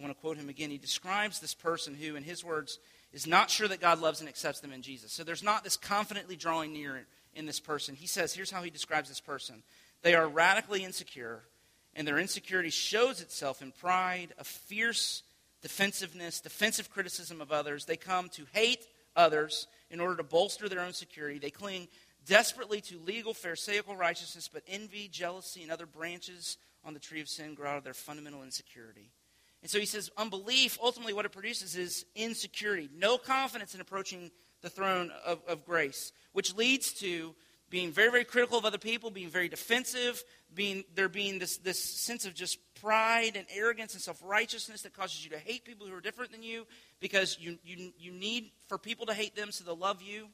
I 0.00 0.02
want 0.02 0.16
to 0.16 0.20
quote 0.20 0.38
him 0.38 0.48
again. 0.48 0.70
He 0.70 0.78
describes 0.78 1.40
this 1.40 1.52
person 1.52 1.94
who, 1.94 2.16
in 2.16 2.22
his 2.22 2.42
words, 2.42 2.78
is 3.12 3.26
not 3.26 3.50
sure 3.50 3.68
that 3.68 3.80
God 3.80 4.00
loves 4.00 4.20
and 4.20 4.28
accepts 4.28 4.60
them 4.60 4.72
in 4.72 4.80
Jesus. 4.80 5.12
So 5.12 5.24
there's 5.24 5.42
not 5.42 5.62
this 5.62 5.76
confidently 5.76 6.36
drawing 6.36 6.72
near 6.72 7.04
in 7.34 7.44
this 7.44 7.60
person. 7.60 7.94
He 7.94 8.06
says, 8.06 8.32
here's 8.32 8.50
how 8.50 8.62
he 8.62 8.70
describes 8.70 9.08
this 9.08 9.20
person 9.20 9.62
they 10.02 10.14
are 10.14 10.26
radically 10.26 10.84
insecure, 10.84 11.42
and 11.94 12.08
their 12.08 12.18
insecurity 12.18 12.70
shows 12.70 13.20
itself 13.20 13.60
in 13.60 13.72
pride, 13.72 14.32
a 14.38 14.44
fierce 14.44 15.22
defensiveness, 15.60 16.40
defensive 16.40 16.90
criticism 16.90 17.42
of 17.42 17.52
others. 17.52 17.84
They 17.84 17.96
come 17.98 18.30
to 18.30 18.46
hate 18.52 18.86
others 19.14 19.66
in 19.90 20.00
order 20.00 20.16
to 20.16 20.22
bolster 20.22 20.70
their 20.70 20.80
own 20.80 20.94
security. 20.94 21.38
They 21.38 21.50
cling 21.50 21.88
desperately 22.24 22.80
to 22.82 22.98
legal, 23.00 23.34
pharisaical 23.34 23.96
righteousness, 23.96 24.48
but 24.50 24.62
envy, 24.66 25.08
jealousy, 25.08 25.62
and 25.62 25.70
other 25.70 25.84
branches 25.84 26.56
on 26.82 26.94
the 26.94 27.00
tree 27.00 27.20
of 27.20 27.28
sin 27.28 27.54
grow 27.54 27.72
out 27.72 27.78
of 27.78 27.84
their 27.84 27.92
fundamental 27.92 28.42
insecurity. 28.42 29.10
And 29.62 29.70
so 29.70 29.78
he 29.78 29.86
says, 29.86 30.10
unbelief, 30.16 30.78
ultimately, 30.82 31.12
what 31.12 31.26
it 31.26 31.32
produces 31.32 31.76
is 31.76 32.06
insecurity, 32.14 32.88
no 32.96 33.18
confidence 33.18 33.74
in 33.74 33.80
approaching 33.80 34.30
the 34.62 34.70
throne 34.70 35.10
of, 35.24 35.40
of 35.46 35.64
grace, 35.64 36.12
which 36.32 36.54
leads 36.56 36.92
to 36.94 37.34
being 37.70 37.92
very, 37.92 38.10
very 38.10 38.24
critical 38.24 38.58
of 38.58 38.64
other 38.64 38.78
people, 38.78 39.10
being 39.10 39.28
very 39.28 39.48
defensive, 39.48 40.22
being 40.52 40.84
there 40.94 41.08
being 41.08 41.38
this, 41.38 41.58
this 41.58 41.82
sense 41.82 42.26
of 42.26 42.34
just 42.34 42.58
pride 42.80 43.36
and 43.36 43.46
arrogance 43.54 43.94
and 43.94 44.02
self 44.02 44.20
righteousness 44.24 44.82
that 44.82 44.92
causes 44.92 45.24
you 45.24 45.30
to 45.30 45.38
hate 45.38 45.64
people 45.64 45.86
who 45.86 45.94
are 45.94 46.00
different 46.00 46.32
than 46.32 46.42
you 46.42 46.66
because 46.98 47.38
you, 47.40 47.58
you, 47.64 47.92
you 47.98 48.12
need 48.12 48.50
for 48.68 48.76
people 48.76 49.06
to 49.06 49.14
hate 49.14 49.36
them 49.36 49.52
so 49.52 49.64
they'll 49.64 49.76
love 49.76 50.02
you. 50.02 50.26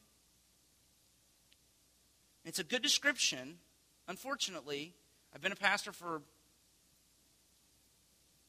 It's 2.44 2.58
a 2.58 2.64
good 2.64 2.82
description. 2.82 3.58
Unfortunately, 4.08 4.94
I've 5.34 5.42
been 5.42 5.52
a 5.52 5.56
pastor 5.56 5.92
for 5.92 6.22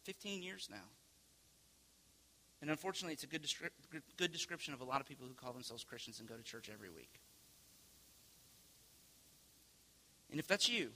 15 0.08 0.42
years 0.42 0.70
now. 0.72 0.88
And 2.62 2.72
unfortunately, 2.72 3.14
it's 3.14 3.26
a 3.26 3.28
good, 3.28 3.44
descri- 3.44 4.02
good 4.16 4.32
description 4.32 4.74
of 4.74 4.80
a 4.80 4.86
lot 4.86 5.02
of 5.02 5.08
people 5.08 5.28
who 5.28 5.34
call 5.34 5.52
themselves 5.52 5.84
Christians 5.84 6.22
and 6.22 6.30
go 6.30 6.36
to 6.36 6.44
church 6.44 6.70
every 6.74 6.90
week. 6.90 7.20
And 10.32 10.40
if 10.40 10.48
that's 10.48 10.70
you, 10.70 10.92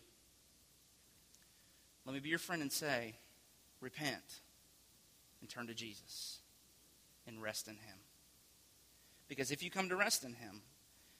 let 2.05 2.13
me 2.13 2.21
be 2.21 2.29
your 2.29 2.39
friend 2.39 2.61
and 2.61 2.71
say, 2.71 3.15
repent 3.81 4.39
and 5.41 5.49
turn 5.49 5.67
to 5.67 5.73
Jesus 5.73 6.39
and 7.27 7.41
rest 7.41 7.67
in 7.67 7.75
Him. 7.75 7.97
Because 9.27 9.51
if 9.51 9.61
you 9.61 9.69
come 9.69 9.89
to 9.89 9.95
rest 9.97 10.23
in 10.23 10.33
Him, 10.33 10.61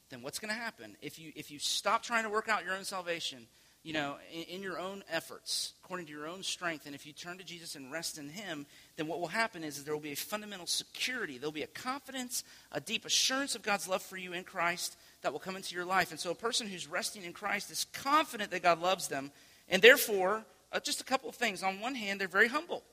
then 0.10 0.21
what's 0.21 0.39
going 0.39 0.54
to 0.54 0.60
happen? 0.60 0.95
If 1.01 1.19
you, 1.19 1.34
if 1.36 1.51
you 1.51 1.60
stop 1.60 2.04
trying 2.04 2.23
to 2.23 2.30
work 2.30 2.47
out 2.47 2.63
your 2.63 2.73
own 2.73 2.86
salvation, 2.86 3.47
you 3.83 3.93
know, 3.93 4.17
in, 4.31 4.43
in, 4.43 4.61
your 4.61 4.79
own 4.79 5.03
efforts, 5.09 5.73
according 5.83 6.05
to 6.05 6.11
your 6.11 6.27
own 6.27 6.43
strength, 6.43 6.85
and 6.85 6.93
if 6.93 7.05
you 7.07 7.13
turn 7.13 7.39
to 7.39 7.43
Jesus 7.43 7.75
and 7.75 7.91
rest 7.91 8.19
in 8.19 8.29
Him, 8.29 8.67
then 8.95 9.07
what 9.07 9.19
will 9.19 9.27
happen 9.27 9.63
is, 9.63 9.83
there 9.83 9.93
will 9.95 10.01
be 10.01 10.11
a 10.11 10.15
fundamental 10.15 10.67
security. 10.67 11.37
There 11.37 11.47
will 11.47 11.51
be 11.51 11.63
a 11.63 11.67
confidence, 11.67 12.43
a 12.71 12.79
deep 12.79 13.05
assurance 13.05 13.55
of 13.55 13.63
God's 13.63 13.87
love 13.87 14.03
for 14.03 14.17
you 14.17 14.33
in 14.33 14.43
Christ 14.43 14.97
that 15.23 15.31
will 15.31 15.39
come 15.39 15.55
into 15.55 15.73
your 15.75 15.85
life. 15.85 16.11
And 16.11 16.19
so 16.19 16.29
a 16.29 16.35
person 16.35 16.67
who's 16.67 16.87
resting 16.87 17.23
in 17.23 17.33
Christ 17.33 17.71
is 17.71 17.85
confident 17.91 18.51
that 18.51 18.61
God 18.61 18.79
loves 18.79 19.07
them, 19.07 19.31
and 19.67 19.81
therefore, 19.81 20.45
uh, 20.71 20.79
just 20.79 21.01
a 21.01 21.05
couple 21.05 21.29
of 21.29 21.35
things. 21.35 21.63
On 21.63 21.79
one 21.79 21.95
hand, 21.95 22.21
they're 22.21 22.27
very 22.27 22.49
humble, 22.49 22.83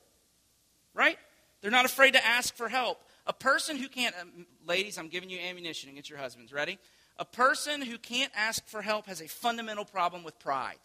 right? 0.95 1.17
They're 1.61 1.71
not 1.71 1.85
afraid 1.85 2.13
to 2.13 2.25
ask 2.25 2.55
for 2.55 2.67
help. 2.67 2.99
A 3.27 3.33
person 3.33 3.77
who 3.77 3.87
can't, 3.87 4.15
um, 4.19 4.47
ladies, 4.65 4.97
I'm 4.97 5.09
giving 5.09 5.29
you 5.29 5.39
ammunition 5.39 5.89
against 5.91 6.09
your 6.09 6.17
husbands. 6.17 6.51
Ready? 6.51 6.79
A 7.19 7.25
person 7.25 7.81
who 7.81 7.97
can't 7.97 8.31
ask 8.35 8.65
for 8.67 8.81
help 8.81 9.05
has 9.07 9.21
a 9.21 9.27
fundamental 9.27 9.85
problem 9.85 10.23
with 10.23 10.39
pride. 10.39 10.79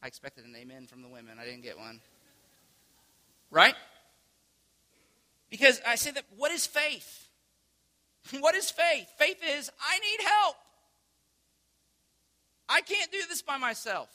I 0.00 0.06
expected 0.06 0.44
an 0.44 0.54
amen 0.56 0.86
from 0.86 1.02
the 1.02 1.08
women. 1.08 1.38
I 1.40 1.44
didn't 1.44 1.62
get 1.62 1.76
one. 1.76 2.00
Right? 3.50 3.74
Because 5.50 5.80
I 5.86 5.96
say 5.96 6.12
that 6.12 6.24
what 6.36 6.50
is 6.50 6.66
faith? 6.66 7.28
What 8.38 8.54
is 8.54 8.70
faith? 8.70 9.08
Faith 9.18 9.38
is 9.56 9.70
I 9.80 9.98
need 9.98 10.24
help. 10.24 10.56
I 12.68 12.80
can't 12.80 13.10
do 13.10 13.18
this 13.28 13.42
by 13.42 13.58
myself. 13.58 14.08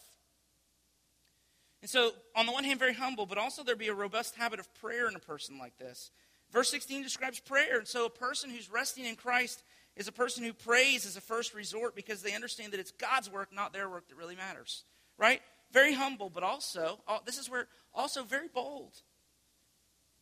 And 1.82 1.90
so, 1.90 2.12
on 2.36 2.46
the 2.46 2.52
one 2.52 2.64
hand, 2.64 2.80
very 2.80 2.94
humble, 2.94 3.26
but 3.26 3.38
also 3.38 3.64
there'd 3.64 3.78
be 3.78 3.90
a 3.90 3.94
robust 3.94 4.36
habit 4.36 4.60
of 4.60 4.74
prayer 4.76 5.08
in 5.08 5.16
a 5.16 5.20
person 5.20 5.60
like 5.60 5.78
this. 5.78 6.10
Verse 6.52 6.70
16 6.70 7.04
describes 7.04 7.40
prayer. 7.40 7.78
And 7.78 7.88
so, 7.88 8.06
a 8.06 8.10
person 8.10 8.50
who's 8.50 8.72
resting 8.72 9.06
in 9.06 9.16
Christ 9.16 9.62
is 9.98 10.08
a 10.08 10.12
person 10.12 10.44
who 10.44 10.54
prays 10.54 11.06
as 11.06 11.18
a 11.18 11.22
first 11.22 11.54
resort 11.54 11.96
because 11.96 12.22
they 12.22 12.34
understand 12.34 12.72
that 12.72 12.80
it's 12.80 12.92
God's 12.92 13.30
work, 13.30 13.50
not 13.52 13.74
their 13.74 13.90
work, 13.90 14.08
that 14.08 14.16
really 14.16 14.36
matters. 14.36 14.84
Right? 15.18 15.42
Very 15.74 15.94
humble, 15.94 16.30
but 16.30 16.44
also, 16.44 17.00
oh, 17.08 17.20
this 17.26 17.38
is 17.38 17.50
where, 17.50 17.68
also 17.94 18.24
very 18.24 18.48
bold. 18.48 19.02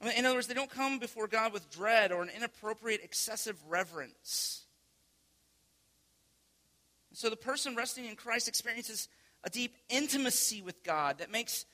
In 0.02 0.26
other 0.26 0.36
words, 0.36 0.48
they 0.48 0.54
don't 0.54 0.70
come 0.70 1.00
before 1.00 1.28
God 1.28 1.54
with 1.54 1.70
dread 1.70 2.12
or 2.12 2.24
an 2.24 2.30
inappropriate, 2.36 3.02
excessive 3.04 3.58
reverence. 3.68 4.64
So 7.14 7.30
the 7.30 7.38
person 7.38 7.76
resting 7.76 8.06
in 8.06 8.16
Christ 8.16 8.48
experiences 8.48 9.08
a 9.44 9.50
deep 9.50 9.76
intimacy 9.90 10.62
with 10.62 10.84
God 10.84 11.20
that 11.20 11.32
makes 11.32 11.66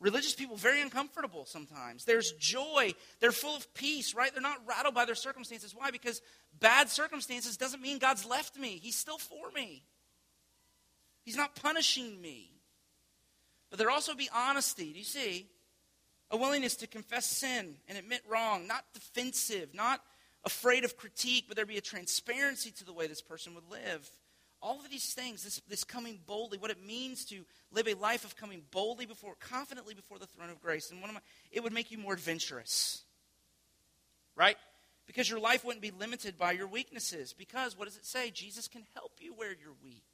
religious 0.00 0.34
people 0.34 0.56
very 0.56 0.80
uncomfortable 0.80 1.44
sometimes. 1.44 2.04
There's 2.04 2.32
joy. 2.32 2.94
They're 3.20 3.32
full 3.32 3.56
of 3.56 3.72
peace, 3.74 4.14
right? 4.14 4.32
They're 4.32 4.42
not 4.42 4.66
rattled 4.66 4.94
by 4.94 5.04
their 5.04 5.14
circumstances. 5.14 5.74
Why? 5.74 5.90
Because 5.90 6.22
bad 6.58 6.88
circumstances 6.88 7.56
doesn't 7.56 7.82
mean 7.82 7.98
God's 7.98 8.26
left 8.26 8.58
me. 8.58 8.80
He's 8.82 8.96
still 8.96 9.18
for 9.18 9.50
me. 9.54 9.84
He's 11.22 11.36
not 11.36 11.54
punishing 11.54 12.20
me. 12.20 12.50
But 13.68 13.78
there 13.78 13.90
also 13.90 14.14
be 14.14 14.28
honesty. 14.34 14.92
Do 14.92 14.98
you 14.98 15.04
see? 15.04 15.46
A 16.32 16.36
willingness 16.36 16.76
to 16.76 16.86
confess 16.86 17.26
sin 17.26 17.74
and 17.88 17.98
admit 17.98 18.22
wrong, 18.28 18.66
not 18.66 18.84
defensive, 18.94 19.74
not 19.74 20.00
afraid 20.44 20.84
of 20.84 20.96
critique, 20.96 21.44
but 21.48 21.56
there 21.56 21.66
be 21.66 21.76
a 21.76 21.82
transparency 21.82 22.70
to 22.70 22.84
the 22.84 22.92
way 22.92 23.06
this 23.06 23.20
person 23.20 23.54
would 23.54 23.68
live 23.70 24.08
all 24.62 24.78
of 24.80 24.90
these 24.90 25.14
things, 25.14 25.42
this, 25.42 25.60
this 25.68 25.84
coming 25.84 26.18
boldly, 26.26 26.58
what 26.58 26.70
it 26.70 26.84
means 26.84 27.24
to 27.26 27.44
live 27.72 27.88
a 27.88 27.94
life 27.94 28.24
of 28.24 28.36
coming 28.36 28.62
boldly 28.70 29.06
before, 29.06 29.34
confidently 29.40 29.94
before 29.94 30.18
the 30.18 30.26
throne 30.26 30.50
of 30.50 30.60
grace. 30.60 30.90
And 30.90 31.00
one 31.00 31.10
of 31.10 31.14
my, 31.14 31.20
it 31.50 31.62
would 31.62 31.72
make 31.72 31.90
you 31.90 31.98
more 31.98 32.12
adventurous. 32.12 33.02
Right? 34.36 34.56
Because 35.06 35.28
your 35.28 35.40
life 35.40 35.64
wouldn't 35.64 35.82
be 35.82 35.90
limited 35.90 36.38
by 36.38 36.52
your 36.52 36.66
weaknesses. 36.66 37.32
Because, 37.32 37.76
what 37.76 37.86
does 37.86 37.96
it 37.96 38.06
say? 38.06 38.30
Jesus 38.30 38.68
can 38.68 38.82
help 38.94 39.12
you 39.18 39.32
where 39.34 39.48
you're 39.50 39.74
weak. 39.82 40.04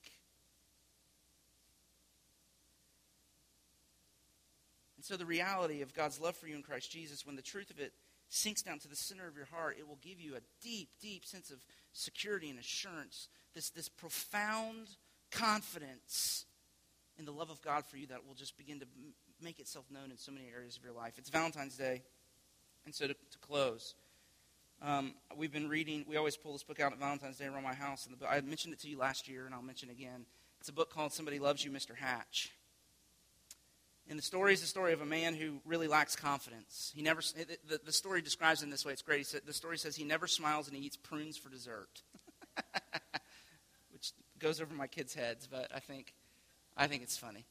And 4.96 5.04
so, 5.04 5.16
the 5.16 5.26
reality 5.26 5.82
of 5.82 5.92
God's 5.92 6.20
love 6.20 6.36
for 6.36 6.46
you 6.46 6.54
in 6.54 6.62
Christ 6.62 6.90
Jesus, 6.90 7.26
when 7.26 7.36
the 7.36 7.42
truth 7.42 7.70
of 7.70 7.78
it 7.78 7.92
sinks 8.28 8.62
down 8.62 8.78
to 8.80 8.88
the 8.88 8.96
center 8.96 9.26
of 9.26 9.36
your 9.36 9.46
heart, 9.46 9.76
it 9.78 9.86
will 9.86 9.98
give 10.02 10.20
you 10.20 10.34
a 10.34 10.40
deep, 10.62 10.88
deep 11.00 11.24
sense 11.24 11.50
of 11.50 11.58
security 11.92 12.48
and 12.48 12.58
assurance 12.58 13.28
this, 13.56 13.70
this 13.70 13.88
profound 13.88 14.86
confidence 15.32 16.44
in 17.18 17.24
the 17.24 17.32
love 17.32 17.50
of 17.50 17.60
God 17.62 17.86
for 17.86 17.96
you 17.96 18.06
that 18.08 18.26
will 18.26 18.34
just 18.34 18.56
begin 18.58 18.78
to 18.80 18.86
make 19.42 19.58
itself 19.58 19.86
known 19.90 20.10
in 20.10 20.18
so 20.18 20.30
many 20.30 20.46
areas 20.54 20.76
of 20.76 20.84
your 20.84 20.92
life. 20.92 21.14
It's 21.16 21.30
Valentine's 21.30 21.76
Day. 21.76 22.02
And 22.84 22.94
so 22.94 23.06
to, 23.08 23.14
to 23.14 23.38
close, 23.40 23.94
um, 24.82 25.14
we've 25.36 25.52
been 25.52 25.70
reading, 25.70 26.04
we 26.06 26.16
always 26.16 26.36
pull 26.36 26.52
this 26.52 26.62
book 26.62 26.80
out 26.80 26.92
at 26.92 26.98
Valentine's 26.98 27.38
Day 27.38 27.46
around 27.46 27.64
my 27.64 27.74
house. 27.74 28.06
And 28.06 28.16
the, 28.18 28.30
I 28.30 28.42
mentioned 28.42 28.74
it 28.74 28.80
to 28.80 28.88
you 28.88 28.98
last 28.98 29.26
year, 29.26 29.46
and 29.46 29.54
I'll 29.54 29.62
mention 29.62 29.88
it 29.88 29.92
again. 29.92 30.26
It's 30.60 30.68
a 30.68 30.74
book 30.74 30.92
called 30.92 31.14
Somebody 31.14 31.38
Loves 31.38 31.64
You, 31.64 31.70
Mr. 31.70 31.96
Hatch. 31.96 32.52
And 34.08 34.18
the 34.18 34.22
story 34.22 34.52
is 34.52 34.60
the 34.60 34.66
story 34.66 34.92
of 34.92 35.00
a 35.00 35.06
man 35.06 35.34
who 35.34 35.60
really 35.64 35.88
lacks 35.88 36.14
confidence. 36.14 36.92
He 36.94 37.02
never, 37.02 37.22
the, 37.68 37.80
the 37.84 37.92
story 37.92 38.20
describes 38.20 38.62
him 38.62 38.70
this 38.70 38.84
way. 38.84 38.92
It's 38.92 39.02
great. 39.02 39.26
Said, 39.26 39.42
the 39.46 39.52
story 39.52 39.78
says 39.78 39.96
he 39.96 40.04
never 40.04 40.26
smiles 40.26 40.68
and 40.68 40.76
he 40.76 40.84
eats 40.84 40.96
prunes 40.96 41.36
for 41.36 41.48
dessert, 41.48 42.02
goes 44.46 44.60
over 44.60 44.72
my 44.72 44.86
kids' 44.86 45.12
heads, 45.12 45.48
but 45.50 45.68
I 45.74 45.80
think, 45.80 46.14
I 46.76 46.86
think 46.86 47.02
it's 47.02 47.16
funny. 47.16 47.44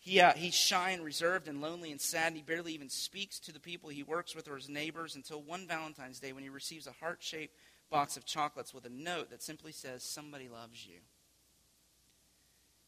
He, 0.00 0.20
uh, 0.20 0.32
he's 0.32 0.54
shy 0.54 0.90
and 0.90 1.04
reserved 1.04 1.46
and 1.46 1.60
lonely 1.60 1.92
and 1.92 2.00
sad, 2.00 2.28
and 2.28 2.36
he 2.36 2.42
barely 2.42 2.72
even 2.72 2.88
speaks 2.88 3.38
to 3.40 3.52
the 3.52 3.60
people 3.60 3.88
he 3.88 4.02
works 4.02 4.34
with 4.34 4.48
or 4.48 4.56
his 4.56 4.68
neighbors 4.68 5.14
until 5.14 5.40
one 5.40 5.68
Valentine's 5.68 6.18
Day 6.18 6.32
when 6.32 6.42
he 6.42 6.48
receives 6.48 6.88
a 6.88 6.92
heart 6.92 7.18
shaped 7.20 7.54
box 7.88 8.16
of 8.16 8.26
chocolates 8.26 8.74
with 8.74 8.84
a 8.84 8.88
note 8.88 9.30
that 9.30 9.44
simply 9.44 9.70
says, 9.70 10.02
Somebody 10.02 10.48
loves 10.48 10.84
you. 10.84 10.96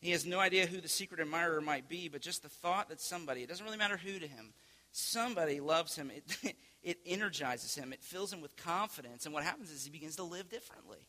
He 0.01 0.11
has 0.11 0.27
no 0.27 0.41
idea 0.41 0.67
who 0.67 0.81
the 0.81 0.89
secret 0.89 1.21
admirer 1.21 1.61
might 1.61 1.89
be, 1.89 2.09
but 2.09 2.21
just 2.21 2.43
the 2.43 2.49
thought 2.49 2.89
that 2.89 3.01
somebody, 3.01 3.45
it 3.45 3.49
doesn't 3.49 3.65
really 3.65 3.79
matter 3.79 3.97
who 3.97 4.19
to 4.19 4.27
him, 4.27 4.55
somebody 4.91 5.61
loves 5.61 5.95
him, 5.95 6.11
it, 6.11 6.57
it 6.83 6.99
energizes 7.07 7.77
him, 7.77 7.93
it 7.93 8.03
fills 8.03 8.33
him 8.33 8.41
with 8.41 8.57
confidence, 8.57 9.25
and 9.25 9.33
what 9.33 9.45
happens 9.45 9.71
is 9.71 9.85
he 9.85 9.91
begins 9.91 10.17
to 10.17 10.25
live 10.25 10.49
differently. 10.49 11.07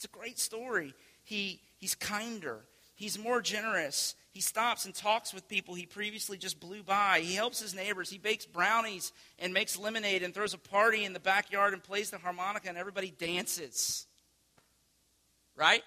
It's 0.00 0.06
a 0.06 0.18
great 0.18 0.38
story. 0.38 0.94
He, 1.24 1.60
he's 1.76 1.94
kinder, 1.94 2.60
he's 2.94 3.18
more 3.18 3.42
generous. 3.42 4.14
He 4.32 4.40
stops 4.40 4.84
and 4.84 4.94
talks 4.94 5.34
with 5.34 5.48
people 5.48 5.74
he 5.74 5.84
previously 5.86 6.38
just 6.38 6.60
blew 6.60 6.84
by. 6.84 7.20
He 7.20 7.34
helps 7.34 7.60
his 7.60 7.74
neighbors. 7.74 8.08
He 8.08 8.16
bakes 8.16 8.46
brownies 8.46 9.12
and 9.40 9.52
makes 9.52 9.76
lemonade 9.76 10.22
and 10.22 10.32
throws 10.32 10.54
a 10.54 10.58
party 10.58 11.04
in 11.04 11.12
the 11.12 11.20
backyard 11.20 11.72
and 11.72 11.82
plays 11.82 12.10
the 12.10 12.18
harmonica, 12.18 12.68
and 12.68 12.78
everybody 12.78 13.10
dances. 13.10 14.06
Right? 15.56 15.82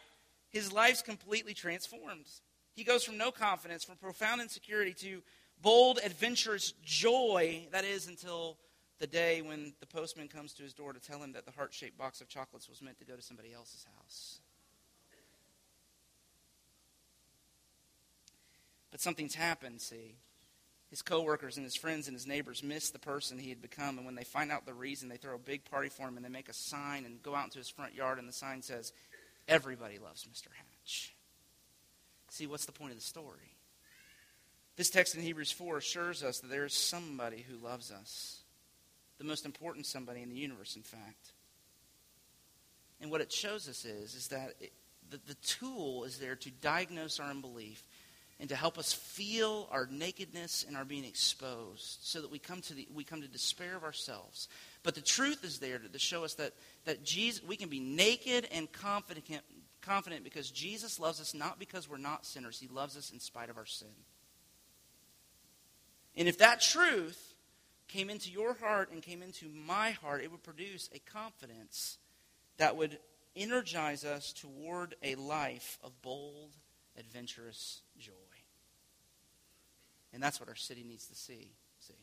his 0.53 0.71
life's 0.71 1.01
completely 1.01 1.55
transformed. 1.55 2.27
He 2.75 2.83
goes 2.83 3.03
from 3.03 3.17
no 3.17 3.31
confidence, 3.31 3.83
from 3.83 3.95
profound 3.97 4.39
insecurity, 4.39 4.93
to 4.93 5.23
bold, 5.61 5.99
adventurous 6.05 6.73
joy. 6.85 7.67
That 7.71 7.83
is 7.83 8.07
until 8.07 8.57
the 8.99 9.07
day 9.07 9.41
when 9.41 9.73
the 9.79 9.87
postman 9.87 10.27
comes 10.27 10.53
to 10.53 10.63
his 10.63 10.73
door 10.73 10.93
to 10.93 10.99
tell 10.99 11.21
him 11.21 11.33
that 11.33 11.45
the 11.45 11.51
heart 11.51 11.73
shaped 11.73 11.97
box 11.97 12.21
of 12.21 12.29
chocolates 12.29 12.69
was 12.69 12.81
meant 12.81 12.99
to 12.99 13.05
go 13.05 13.15
to 13.15 13.21
somebody 13.21 13.51
else's 13.51 13.83
house. 13.83 14.02
But 18.91 19.01
something's 19.01 19.35
happened, 19.35 19.81
see. 19.81 20.15
His 20.91 21.01
coworkers 21.01 21.57
and 21.57 21.63
his 21.63 21.75
friends 21.75 22.07
and 22.07 22.13
his 22.13 22.27
neighbors 22.27 22.61
miss 22.61 22.91
the 22.91 22.99
person 22.99 23.39
he 23.39 23.49
had 23.49 23.63
become, 23.63 23.97
and 23.97 24.05
when 24.05 24.13
they 24.13 24.23
find 24.23 24.51
out 24.51 24.67
the 24.67 24.73
reason, 24.75 25.09
they 25.09 25.17
throw 25.17 25.33
a 25.33 25.39
big 25.39 25.65
party 25.65 25.89
for 25.89 26.07
him 26.07 26.15
and 26.15 26.23
they 26.23 26.29
make 26.29 26.49
a 26.49 26.53
sign 26.53 27.05
and 27.05 27.23
go 27.23 27.33
out 27.33 27.45
into 27.45 27.57
his 27.57 27.69
front 27.69 27.95
yard, 27.95 28.19
and 28.19 28.29
the 28.29 28.33
sign 28.33 28.61
says, 28.61 28.93
Everybody 29.47 29.97
loves 29.97 30.25
Mr. 30.25 30.49
Hatch. 30.55 31.15
See, 32.29 32.45
what's 32.45 32.65
the 32.65 32.71
point 32.71 32.91
of 32.91 32.97
the 32.97 33.03
story? 33.03 33.57
This 34.75 34.89
text 34.89 35.15
in 35.15 35.21
Hebrews 35.21 35.51
4 35.51 35.77
assures 35.77 36.23
us 36.23 36.39
that 36.39 36.49
there 36.49 36.65
is 36.65 36.73
somebody 36.73 37.45
who 37.47 37.57
loves 37.57 37.91
us. 37.91 38.41
The 39.17 39.23
most 39.23 39.45
important 39.45 39.85
somebody 39.85 40.21
in 40.21 40.29
the 40.29 40.35
universe, 40.35 40.75
in 40.75 40.83
fact. 40.83 41.33
And 43.03 43.11
what 43.11 43.19
it 43.19 43.33
shows 43.33 43.67
us 43.67 43.83
is, 43.83 44.15
is 44.15 44.29
that 44.29 44.53
it, 44.61 44.71
the, 45.09 45.19
the 45.27 45.35
tool 45.35 46.05
is 46.05 46.19
there 46.19 46.37
to 46.37 46.49
diagnose 46.49 47.19
our 47.19 47.29
unbelief 47.29 47.83
and 48.39 48.47
to 48.47 48.55
help 48.55 48.77
us 48.77 48.93
feel 48.93 49.67
our 49.71 49.89
nakedness 49.91 50.63
and 50.65 50.77
our 50.77 50.85
being 50.85 51.03
exposed 51.03 51.99
so 52.01 52.21
that 52.21 52.31
we 52.31 52.39
come 52.39 52.61
to, 52.61 52.73
the, 52.73 52.87
we 52.95 53.03
come 53.03 53.21
to 53.21 53.27
despair 53.27 53.75
of 53.75 53.83
ourselves. 53.83 54.47
But 54.83 54.95
the 54.95 55.01
truth 55.01 55.43
is 55.43 55.59
there 55.59 55.79
to, 55.79 55.89
to 55.89 55.99
show 55.99 56.23
us 56.23 56.35
that, 56.35 56.53
that 56.85 57.03
Jesus, 57.03 57.43
we 57.43 57.57
can 57.57 57.67
be 57.67 57.81
naked 57.81 58.47
and 58.53 58.71
confident, 58.71 59.25
confident 59.81 60.23
because 60.23 60.49
Jesus 60.49 60.97
loves 60.97 61.19
us 61.19 61.33
not 61.33 61.59
because 61.59 61.89
we're 61.89 61.97
not 61.97 62.25
sinners. 62.25 62.57
He 62.57 62.69
loves 62.69 62.95
us 62.95 63.11
in 63.11 63.19
spite 63.19 63.49
of 63.49 63.57
our 63.57 63.65
sin. 63.65 63.89
And 66.15 66.29
if 66.29 66.37
that 66.37 66.61
truth 66.61 67.33
came 67.89 68.09
into 68.09 68.31
your 68.31 68.53
heart 68.53 68.93
and 68.93 69.01
came 69.01 69.21
into 69.21 69.49
my 69.49 69.91
heart, 69.91 70.23
it 70.23 70.31
would 70.31 70.43
produce 70.43 70.89
a 70.95 70.99
confidence 70.99 71.97
that 72.57 72.75
would 72.75 72.99
energize 73.35 74.05
us 74.05 74.33
toward 74.33 74.95
a 75.01 75.15
life 75.15 75.79
of 75.83 76.01
bold, 76.01 76.51
adventurous 76.97 77.81
joy. 77.97 78.11
And 80.13 80.21
that's 80.21 80.39
what 80.39 80.49
our 80.49 80.55
city 80.55 80.83
needs 80.87 81.07
to 81.07 81.15
see. 81.15 81.51
See? 81.79 81.93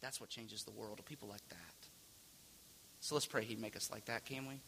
That's 0.00 0.20
what 0.20 0.30
changes 0.30 0.64
the 0.64 0.70
world, 0.70 1.00
people 1.04 1.28
like 1.28 1.46
that. 1.50 1.88
So 3.00 3.14
let's 3.14 3.26
pray 3.26 3.44
He'd 3.44 3.60
make 3.60 3.76
us 3.76 3.90
like 3.90 4.06
that, 4.06 4.24
can 4.24 4.46
we? 4.46 4.60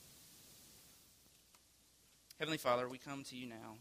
Heavenly 2.39 2.59
Father, 2.59 2.87
we 2.87 2.99
come 2.99 3.25
to 3.25 3.37
you 3.37 3.47
now, 3.47 3.77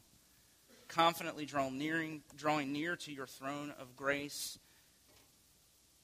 confidently 0.87 1.45
drawing, 1.45 1.77
nearing, 1.77 2.21
drawing 2.37 2.71
near 2.71 2.95
to 2.95 3.11
your 3.11 3.27
throne 3.27 3.73
of 3.81 3.97
grace 3.97 4.57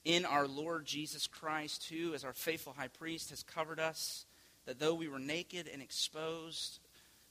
in 0.04 0.26
our 0.26 0.48
Lord 0.48 0.86
Jesus 0.86 1.28
Christ, 1.28 1.88
who, 1.90 2.14
as 2.14 2.26
our 2.26 2.34
faithful 2.34 2.74
high 2.78 2.90
priest, 2.90 3.30
has 3.30 3.44
covered 3.44 3.80
us, 3.80 4.26
that 4.66 4.80
though 4.80 4.94
we 4.94 5.08
were 5.08 5.20
naked 5.20 5.70
and 5.72 5.82
exposed, 5.82 6.80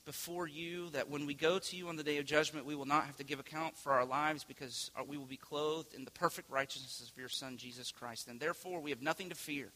before 0.04 0.48
you, 0.48 0.90
that 0.90 1.10
when 1.10 1.26
we 1.26 1.34
go 1.34 1.58
to 1.58 1.76
you 1.76 1.88
on 1.88 1.96
the 1.96 2.02
day 2.02 2.18
of 2.18 2.24
judgment, 2.24 2.66
we 2.66 2.74
will 2.74 2.86
not 2.86 3.04
have 3.04 3.16
to 3.16 3.24
give 3.24 3.38
account 3.38 3.76
for 3.76 3.92
our 3.92 4.04
lives 4.04 4.44
because 4.44 4.90
we 5.06 5.16
will 5.16 5.26
be 5.26 5.36
clothed 5.36 5.94
in 5.94 6.04
the 6.04 6.10
perfect 6.10 6.50
righteousness 6.50 7.08
of 7.08 7.18
your 7.18 7.28
Son, 7.28 7.56
Jesus 7.56 7.92
Christ. 7.92 8.26
And 8.26 8.40
therefore, 8.40 8.80
we 8.80 8.90
have 8.90 9.02
nothing 9.02 9.28
to 9.28 9.34
fear. 9.34 9.68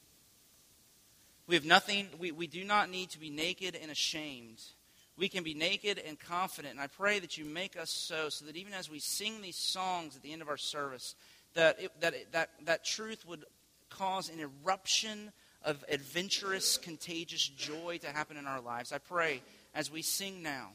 We 1.46 1.54
have 1.56 1.66
nothing, 1.66 2.08
we, 2.18 2.32
we 2.32 2.46
do 2.46 2.64
not 2.64 2.90
need 2.90 3.10
to 3.10 3.20
be 3.20 3.28
naked 3.28 3.78
and 3.80 3.90
ashamed. 3.90 4.62
We 5.16 5.28
can 5.28 5.44
be 5.44 5.54
naked 5.54 6.02
and 6.04 6.18
confident. 6.18 6.72
And 6.72 6.80
I 6.80 6.86
pray 6.86 7.18
that 7.18 7.36
you 7.36 7.44
make 7.44 7.78
us 7.78 7.90
so, 7.90 8.28
so 8.30 8.46
that 8.46 8.56
even 8.56 8.72
as 8.72 8.90
we 8.90 8.98
sing 8.98 9.42
these 9.42 9.56
songs 9.56 10.16
at 10.16 10.22
the 10.22 10.32
end 10.32 10.42
of 10.42 10.48
our 10.48 10.56
service, 10.56 11.14
that, 11.52 11.80
it, 11.80 11.92
that, 12.00 12.14
it, 12.14 12.32
that, 12.32 12.50
that 12.64 12.84
truth 12.84 13.24
would 13.28 13.44
cause 13.90 14.30
an 14.30 14.40
eruption 14.40 15.32
of 15.64 15.82
adventurous, 15.88 16.76
contagious 16.76 17.48
joy 17.48 17.98
to 18.02 18.08
happen 18.08 18.36
in 18.36 18.46
our 18.46 18.60
lives. 18.60 18.92
I 18.92 18.98
pray 18.98 19.42
as 19.74 19.90
we 19.90 20.02
sing 20.02 20.42
now, 20.42 20.68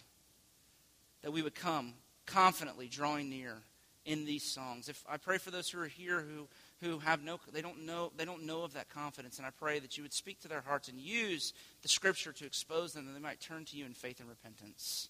that 1.22 1.32
we 1.32 1.42
would 1.42 1.56
come 1.56 1.94
confidently 2.26 2.88
drawing 2.88 3.30
near 3.30 3.58
in 4.06 4.26
these 4.26 4.44
songs. 4.44 4.90
If 4.90 5.04
I 5.08 5.18
pray 5.18 5.38
for 5.38 5.52
those 5.52 5.70
who 5.70 5.80
are 5.80 5.88
here 5.88 6.22
who 6.22 6.48
who 6.82 7.00
have 7.00 7.22
no 7.22 7.40
they 7.52 7.62
don't 7.62 7.86
know 7.86 8.12
they 8.16 8.26
don't 8.26 8.46
know 8.46 8.64
of 8.64 8.74
that 8.74 8.90
confidence 8.90 9.38
and 9.38 9.46
I 9.46 9.52
pray 9.52 9.80
that 9.80 9.98
you 9.98 10.04
would 10.04 10.14
speak 10.14 10.40
to 10.42 10.48
their 10.48 10.62
hearts 10.62 10.88
and 10.88 11.00
use 11.00 11.54
the 11.82 11.90
scripture 11.90 12.32
to 12.32 12.46
expose 12.46 12.94
them 12.94 13.06
that 13.06 13.14
they 13.14 13.20
might 13.20 13.40
turn 13.40 13.66
to 13.66 13.78
you 13.78 13.86
in 13.86 13.94
faith 13.94 14.20
and 14.20 14.30
repentance. 14.30 15.10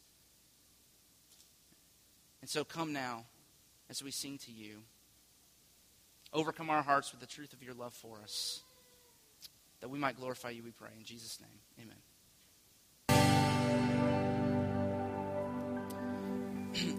And 2.42 2.50
so 2.50 2.64
come 2.64 2.94
now 2.94 3.26
as 3.90 4.04
we 4.04 4.12
sing 4.12 4.38
to 4.40 4.52
you. 4.52 4.80
Overcome 6.34 6.70
our 6.70 6.84
hearts 6.84 7.12
with 7.12 7.22
the 7.22 7.28
truth 7.28 7.54
of 7.54 7.64
your 7.64 7.74
love 7.74 7.94
for 7.94 8.18
us 8.24 8.62
that 9.82 9.90
we 9.90 10.00
might 10.00 10.18
glorify 10.18 10.50
you 10.50 10.64
we 10.64 10.72
pray 10.72 10.90
in 10.98 11.04
Jesus 11.04 11.40
name. 11.40 11.50
Amen. 11.82 11.96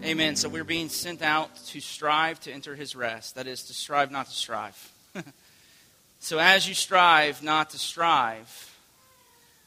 Amen. 0.03 0.35
So 0.35 0.49
we're 0.49 0.63
being 0.63 0.89
sent 0.89 1.21
out 1.21 1.55
to 1.67 1.79
strive 1.79 2.39
to 2.41 2.51
enter 2.51 2.75
his 2.75 2.95
rest. 2.95 3.35
That 3.35 3.47
is, 3.47 3.63
to 3.63 3.73
strive 3.73 4.11
not 4.11 4.27
to 4.27 4.33
strive. 4.33 4.91
so 6.19 6.39
as 6.39 6.67
you 6.67 6.73
strive 6.73 7.43
not 7.43 7.71
to 7.71 7.79
strive, 7.79 8.75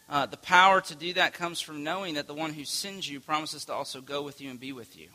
uh, 0.09 0.27
the 0.27 0.37
power 0.37 0.81
to 0.83 0.95
do 0.95 1.15
that 1.15 1.33
comes 1.33 1.61
from 1.61 1.83
knowing 1.83 2.15
that 2.15 2.27
the 2.27 2.35
one 2.35 2.53
who 2.53 2.65
sends 2.65 3.09
you 3.09 3.21
promises 3.21 3.65
to 3.67 3.73
also 3.73 4.01
go 4.01 4.23
with 4.23 4.41
you 4.41 4.51
and 4.51 4.61
be 4.61 4.73
with 4.73 4.99
you. 4.99 5.09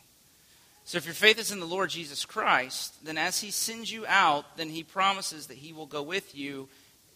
So 0.86 0.98
if 0.98 1.06
your 1.06 1.14
faith 1.14 1.38
is 1.38 1.52
in 1.52 1.60
the 1.60 1.68
Lord 1.68 1.92
Jesus 1.92 2.26
Christ, 2.26 3.06
then 3.06 3.18
as 3.18 3.40
he 3.40 3.52
sends 3.52 3.92
you 3.92 4.06
out, 4.08 4.58
then 4.58 4.70
he 4.70 4.84
promises 4.84 5.48
that 5.48 5.58
he 5.58 5.72
will 5.72 5.86
go 5.86 6.02
with 6.02 6.36
you 6.36 6.68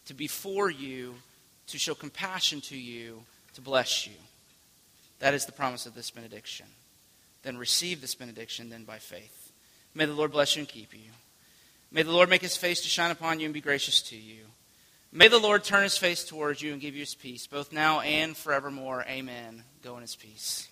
to 0.06 0.14
be 0.14 0.28
for 0.28 0.70
you, 0.70 1.16
to 1.68 1.78
show 1.78 1.96
compassion 1.96 2.62
to 2.62 2.78
you, 2.78 3.24
to 3.54 3.62
bless 3.62 4.06
you. 4.08 4.14
That 5.20 5.34
is 5.34 5.46
the 5.46 5.52
promise 5.52 5.86
of 5.86 5.96
this 5.96 6.12
benediction 6.12 6.66
then 7.44 7.58
receive 7.58 8.02
this 8.02 8.16
benediction 8.16 8.70
then 8.70 8.86
by 8.86 8.98
faith. 8.98 9.52
May 9.94 10.06
the 10.06 10.14
Lord 10.14 10.32
bless 10.32 10.56
you 10.56 10.62
and 10.62 10.68
keep 10.68 10.94
you. 10.94 11.12
May 11.92 12.02
the 12.02 12.12
Lord 12.12 12.30
make 12.30 12.42
his 12.42 12.58
face 12.58 12.82
to 12.82 12.88
shine 12.88 13.12
upon 13.12 13.40
you 13.40 13.46
and 13.46 13.54
be 13.54 13.62
gracious 13.62 14.02
to 14.04 14.18
you. 14.18 14.42
May 15.12 15.28
the 15.28 15.38
Lord 15.38 15.64
turn 15.64 15.84
his 15.84 15.98
face 15.98 16.24
towards 16.24 16.62
you 16.62 16.72
and 16.72 16.82
give 16.82 16.96
you 16.96 17.02
his 17.02 17.14
peace, 17.14 17.46
both 17.46 17.72
now 17.72 18.00
and 18.00 18.36
forevermore. 18.36 19.06
Amen. 19.08 19.64
Go 19.84 19.96
in 19.96 20.02
his 20.02 20.16
peace. 20.16 20.62